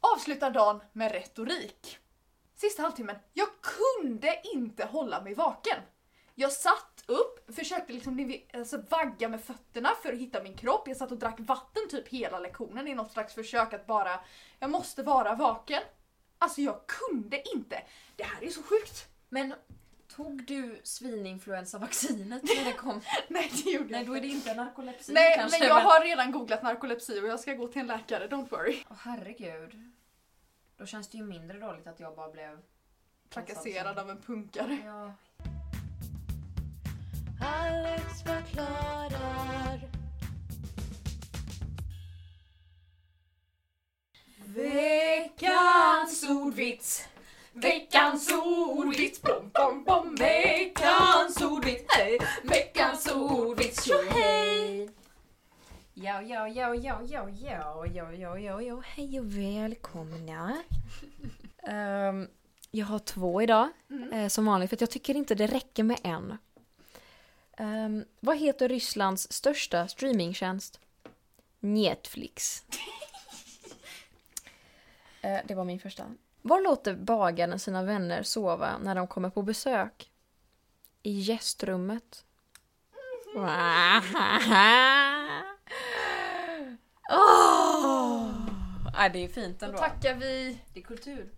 Avslutar 0.00 0.50
dagen 0.50 0.80
med 0.92 1.12
retorik. 1.12 1.98
sista 2.54 2.82
halvtimmen, 2.82 3.16
jag 3.32 3.48
kunde 3.60 4.40
inte 4.54 4.84
hålla 4.84 5.22
mig 5.22 5.34
vaken. 5.34 5.78
Jag 6.34 6.52
satt 6.52 7.04
upp, 7.06 7.54
försökte 7.54 7.92
liksom 7.92 8.34
alltså, 8.54 8.82
vagga 8.90 9.28
med 9.28 9.44
fötterna 9.44 9.90
för 10.02 10.12
att 10.12 10.18
hitta 10.18 10.42
min 10.42 10.56
kropp. 10.56 10.88
Jag 10.88 10.96
satt 10.96 11.12
och 11.12 11.18
drack 11.18 11.36
vatten 11.38 11.88
typ 11.90 12.08
hela 12.08 12.38
lektionen 12.38 12.88
i 12.88 12.94
något 12.94 13.12
slags 13.12 13.34
försök 13.34 13.72
att 13.72 13.86
bara, 13.86 14.20
jag 14.58 14.70
måste 14.70 15.02
vara 15.02 15.34
vaken. 15.34 15.82
Alltså 16.38 16.60
jag 16.60 16.86
kunde 16.86 17.42
inte. 17.54 17.82
Det 18.16 18.24
här 18.24 18.44
är 18.44 18.50
så 18.50 18.62
sjukt. 18.62 19.08
Men 19.28 19.54
tog 20.16 20.44
du 20.44 20.80
svininfluensavaccinet 20.84 22.42
när 22.42 22.64
det 22.64 22.72
kom? 22.72 23.00
Nej 23.28 23.52
det 23.64 23.70
gjorde 23.70 23.90
Nej 23.90 24.00
jag 24.00 24.06
då 24.06 24.12
är 24.12 24.16
inte. 24.16 24.28
det 24.28 24.32
inte 24.32 24.54
narkolepsi 24.54 25.12
Nej 25.12 25.36
kanske. 25.36 25.58
men 25.58 25.68
jag 25.68 25.80
har 25.80 26.04
redan 26.04 26.32
googlat 26.32 26.62
narkolepsi 26.62 27.20
och 27.20 27.26
jag 27.26 27.40
ska 27.40 27.54
gå 27.54 27.68
till 27.68 27.80
en 27.80 27.86
läkare, 27.86 28.28
don't 28.28 28.50
worry. 28.50 28.82
Åh 28.90 28.96
herregud. 29.00 29.92
Då 30.76 30.86
känns 30.86 31.08
det 31.08 31.18
ju 31.18 31.24
mindre 31.24 31.58
dåligt 31.58 31.86
att 31.86 32.00
jag 32.00 32.16
bara 32.16 32.28
blev... 32.28 32.58
Trakasserad 33.28 33.98
av 33.98 34.10
en 34.10 34.22
punkare. 34.22 34.78
Ja. 34.84 35.14
Alex 37.46 38.22
förklarar. 38.22 39.80
Veckans 44.46 46.30
ordvits! 46.30 47.08
Veckans 47.54 48.32
ordvits! 48.32 49.22
Bom, 49.22 49.50
bom, 49.54 49.84
bom! 49.84 50.14
Veckans 50.14 51.42
ordvits! 51.42 51.84
Hej! 51.88 52.18
Veckans 52.44 53.06
ordvits! 53.06 53.84
Tjohej! 53.84 54.88
Ja, 55.94 56.22
ja, 56.22 56.48
ja, 56.48 56.74
ja, 56.74 57.00
ja, 57.08 57.28
ja, 57.28 57.86
ja, 57.86 58.12
ja, 58.12 58.38
ja, 58.38 58.62
ja, 58.62 58.82
hej 58.84 59.20
och 59.20 59.38
välkomna. 59.38 60.62
Ehm, 61.66 62.28
jag 62.70 62.86
har 62.86 62.98
två 62.98 63.42
idag, 63.42 63.68
eh, 64.12 64.28
som 64.28 64.46
vanligt, 64.46 64.70
för 64.70 64.76
att 64.76 64.80
jag 64.80 64.90
tycker 64.90 65.16
inte 65.16 65.34
det 65.34 65.46
räcker 65.46 65.82
med 65.82 65.98
en. 66.02 66.38
Ehm, 67.56 68.04
vad 68.20 68.38
heter 68.38 68.68
Rysslands 68.68 69.32
största 69.32 69.88
streamingtjänst? 69.88 70.80
Netflix. 71.60 72.64
Eh, 75.24 75.40
det 75.44 75.54
var 75.54 75.64
min 75.64 75.80
första. 75.80 76.04
Var 76.42 76.60
låter 76.60 76.94
bagaren 76.94 77.58
sina 77.58 77.82
vänner 77.82 78.22
sova 78.22 78.78
när 78.78 78.94
de 78.94 79.06
kommer 79.06 79.30
på 79.30 79.42
besök? 79.42 80.10
I 81.02 81.10
gästrummet. 81.10 82.24
Åh! 87.10 88.30
Ja, 88.94 89.08
det 89.08 89.24
är 89.24 89.28
fint 89.28 89.60
Då 89.60 89.66
ändå. 89.66 89.78
tackar 89.78 90.14
vi, 90.14 90.58
Det 90.74 90.80
är 90.80 90.84
kultur. 90.84 91.32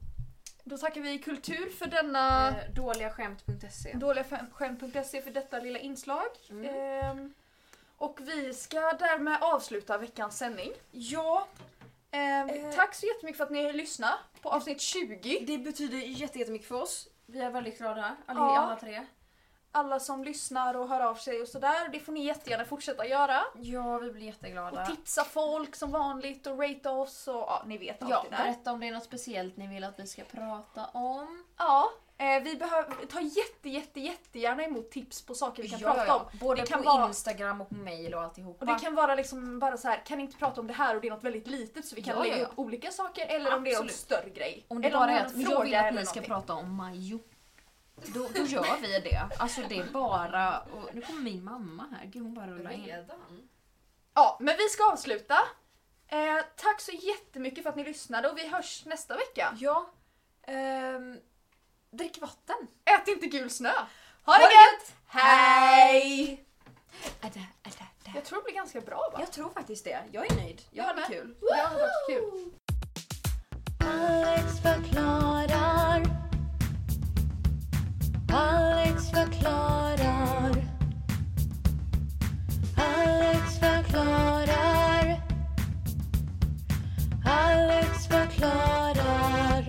då 0.65 0.79
tackar 0.79 1.01
vi 1.01 1.19
Kultur 1.19 1.71
för 1.79 1.87
denna 1.87 2.49
Eh, 2.49 2.55
dåligaskämt.se. 2.75 3.93
dåliga 3.93 4.25
skäm- 4.25 4.51
skämt.se 4.53 5.23
för 5.23 5.31
detta 5.31 5.59
lilla 5.59 5.79
inslag. 5.79 6.27
Mm. 6.51 6.75
Ehm, 6.75 7.35
och 7.97 8.19
vi 8.23 8.55
ska 8.55 8.81
därmed 8.81 9.39
avsluta 9.41 9.99
veckans 9.99 10.39
sändning. 10.39 10.71
Ja, 10.91 11.47
Eh. 12.15 12.71
Tack 12.75 12.95
så 12.95 13.07
jättemycket 13.07 13.37
för 13.37 13.45
att 13.45 13.51
ni 13.51 13.73
lyssnade 13.73 14.15
på 14.43 14.49
avsnitt 14.51 14.81
20. 14.81 15.45
det 15.47 15.59
betyder 15.59 15.99
jätte- 15.99 16.39
jättemycket 16.39 16.69
för 16.69 16.83
oss. 16.83 17.09
Vi 17.27 17.41
är 17.41 17.51
väldigt 17.51 17.79
glada, 17.79 18.17
alla, 18.27 18.41
Ja. 18.41 18.59
alla 18.59 18.77
tre. 18.77 19.07
Alla 19.73 20.01
som 20.01 20.25
lyssnar 20.25 20.75
och 20.75 20.89
hör 20.89 21.01
av 21.01 21.15
sig 21.15 21.41
och 21.43 21.49
sådär. 21.49 21.89
Det 21.93 22.01
får 22.01 22.13
ni 22.13 22.25
jättegärna 22.25 22.65
fortsätta 22.65 23.07
göra. 23.07 23.45
Ja, 23.55 23.99
vi 23.99 24.11
blir 24.13 24.27
jätteglada. 24.27 24.81
Och 24.83 24.89
tipsa 24.89 25.25
folk 25.25 25.77
som 25.77 25.91
vanligt 25.91 26.47
och 26.47 26.59
rata 26.59 26.91
oss 26.93 27.29
och 27.29 27.35
ja, 27.35 27.63
ni 27.67 27.79
vet 27.79 28.03
allt 28.03 28.11
Ja, 28.11 28.25
det 28.31 28.37
där. 28.37 28.45
berätta 28.45 28.73
om 28.73 28.81
det 28.81 28.89
är 28.89 28.93
något 28.93 29.05
speciellt 29.05 29.57
ni 29.57 29.67
vill 29.67 29.85
att 29.85 29.99
vi 30.01 30.07
ska 30.07 30.25
prata 30.25 30.87
om. 30.87 31.45
Ja, 31.59 31.91
eh, 32.19 32.43
vi 32.43 32.57
behöver 32.57 33.07
ta 33.07 33.21
jätte, 33.21 33.69
jätte, 33.69 34.01
jättegärna 34.01 34.63
emot 34.65 34.91
tips 34.91 35.23
på 35.27 35.35
saker 35.35 35.63
vi 35.63 35.69
kan 35.69 35.79
ja, 35.81 35.91
prata 35.95 36.07
ja. 36.07 36.15
om. 36.33 36.39
Både 36.39 36.61
Det 36.61 36.67
kan 36.67 36.83
på 36.83 36.89
vara- 36.89 37.07
Instagram 37.09 37.61
och 37.61 37.69
på 37.69 37.75
mail 37.75 38.15
och 38.15 38.23
alltihopa. 38.23 38.61
Och 38.61 38.67
det 38.73 38.85
kan 38.85 38.95
vara 38.95 39.15
liksom 39.15 39.59
bara 39.59 39.77
så 39.77 39.89
här, 39.89 40.07
kan 40.07 40.19
ni 40.19 40.25
inte 40.25 40.37
prata 40.39 40.61
om 40.61 40.67
det 40.67 40.73
här 40.73 40.95
och 40.95 41.01
det 41.01 41.09
är 41.09 41.11
något 41.11 41.25
väldigt 41.25 41.47
litet 41.47 41.85
så 41.87 41.97
vi 41.97 42.03
kan 42.03 42.17
Ja, 42.17 42.23
lägga 42.23 42.47
upp 42.47 42.53
olika 42.59 42.91
saker 42.91 43.27
eller 43.27 43.57
om 43.57 43.65
det 43.65 43.71
är 43.71 43.75
Absolut. 43.75 43.93
större 43.95 44.31
grej. 44.31 44.65
Om 44.69 44.81
det 44.83 44.89
eller 44.89 44.99
bara 44.99 45.07
ni 45.07 45.13
är 45.13 45.25
att 45.27 45.35
en 45.35 45.41
jag 45.41 45.49
vill 45.49 45.57
fråga 45.57 45.89
att 45.89 45.95
ni 45.95 46.07
ska 46.07 46.21
prata 46.21 46.55
om 46.55 46.75
Majo. 46.75 47.21
Då, 48.15 48.29
då 48.35 48.43
gör 48.43 48.81
vi 48.83 49.01
det. 49.01 49.29
Alltså 49.39 49.61
det 49.69 49.79
är 49.79 49.85
bara... 49.85 50.61
Och 50.61 50.95
nu 50.95 51.01
kommer 51.01 51.21
min 51.21 51.45
mamma 51.45 51.89
här. 51.99 52.07
Gud 52.07 52.23
hon 52.23 52.35
bara 52.35 52.47
rullar 52.47 52.71
in. 52.71 52.85
Redan? 52.85 53.49
Ja, 54.15 54.37
men 54.41 54.55
vi 54.59 54.69
ska 54.69 54.93
avsluta. 54.93 55.35
Eh, 56.09 56.45
tack 56.57 56.81
så 56.81 56.93
jättemycket 56.93 57.63
för 57.63 57.71
att 57.71 57.77
ni 57.77 57.85
lyssnade 57.85 58.29
och 58.31 58.39
vi 58.39 58.49
hörs 58.49 58.85
nästa 58.85 59.17
vecka. 59.17 59.57
Ja. 59.59 59.87
Ehm, 60.43 61.19
drick 61.97 62.21
vatten. 62.21 62.57
Ät 62.85 63.09
inte 63.09 63.27
gul 63.27 63.51
snö. 63.51 63.73
Ha, 64.25 64.39
det 64.39 64.43
gött! 64.43 64.95
Hej! 65.07 66.45
Jag 68.15 68.25
tror 68.25 68.39
det 68.39 68.45
blir 68.45 68.55
ganska 68.55 68.81
bra 68.81 69.11
va? 69.13 69.21
Jag 69.21 69.33
tror 69.33 69.51
faktiskt 69.51 69.85
det. 69.85 70.03
Jag 70.13 70.33
är 70.33 70.37
nöjd. 70.37 70.63
Jag, 70.71 70.87
jag 70.87 70.95
hade 70.95 71.07
kul. 71.07 71.37
Jag 71.41 71.57
hade 71.57 71.81
varit 71.81 72.09
kul. 72.09 72.51
Alex 73.81 74.63
förklarar. 74.63 76.03
Alex 78.33 79.11
förklarar. 79.11 80.65
Alex 82.77 83.59
förklarar. 83.59 85.21
Alex 87.27 88.07
förklarar. 88.07 89.64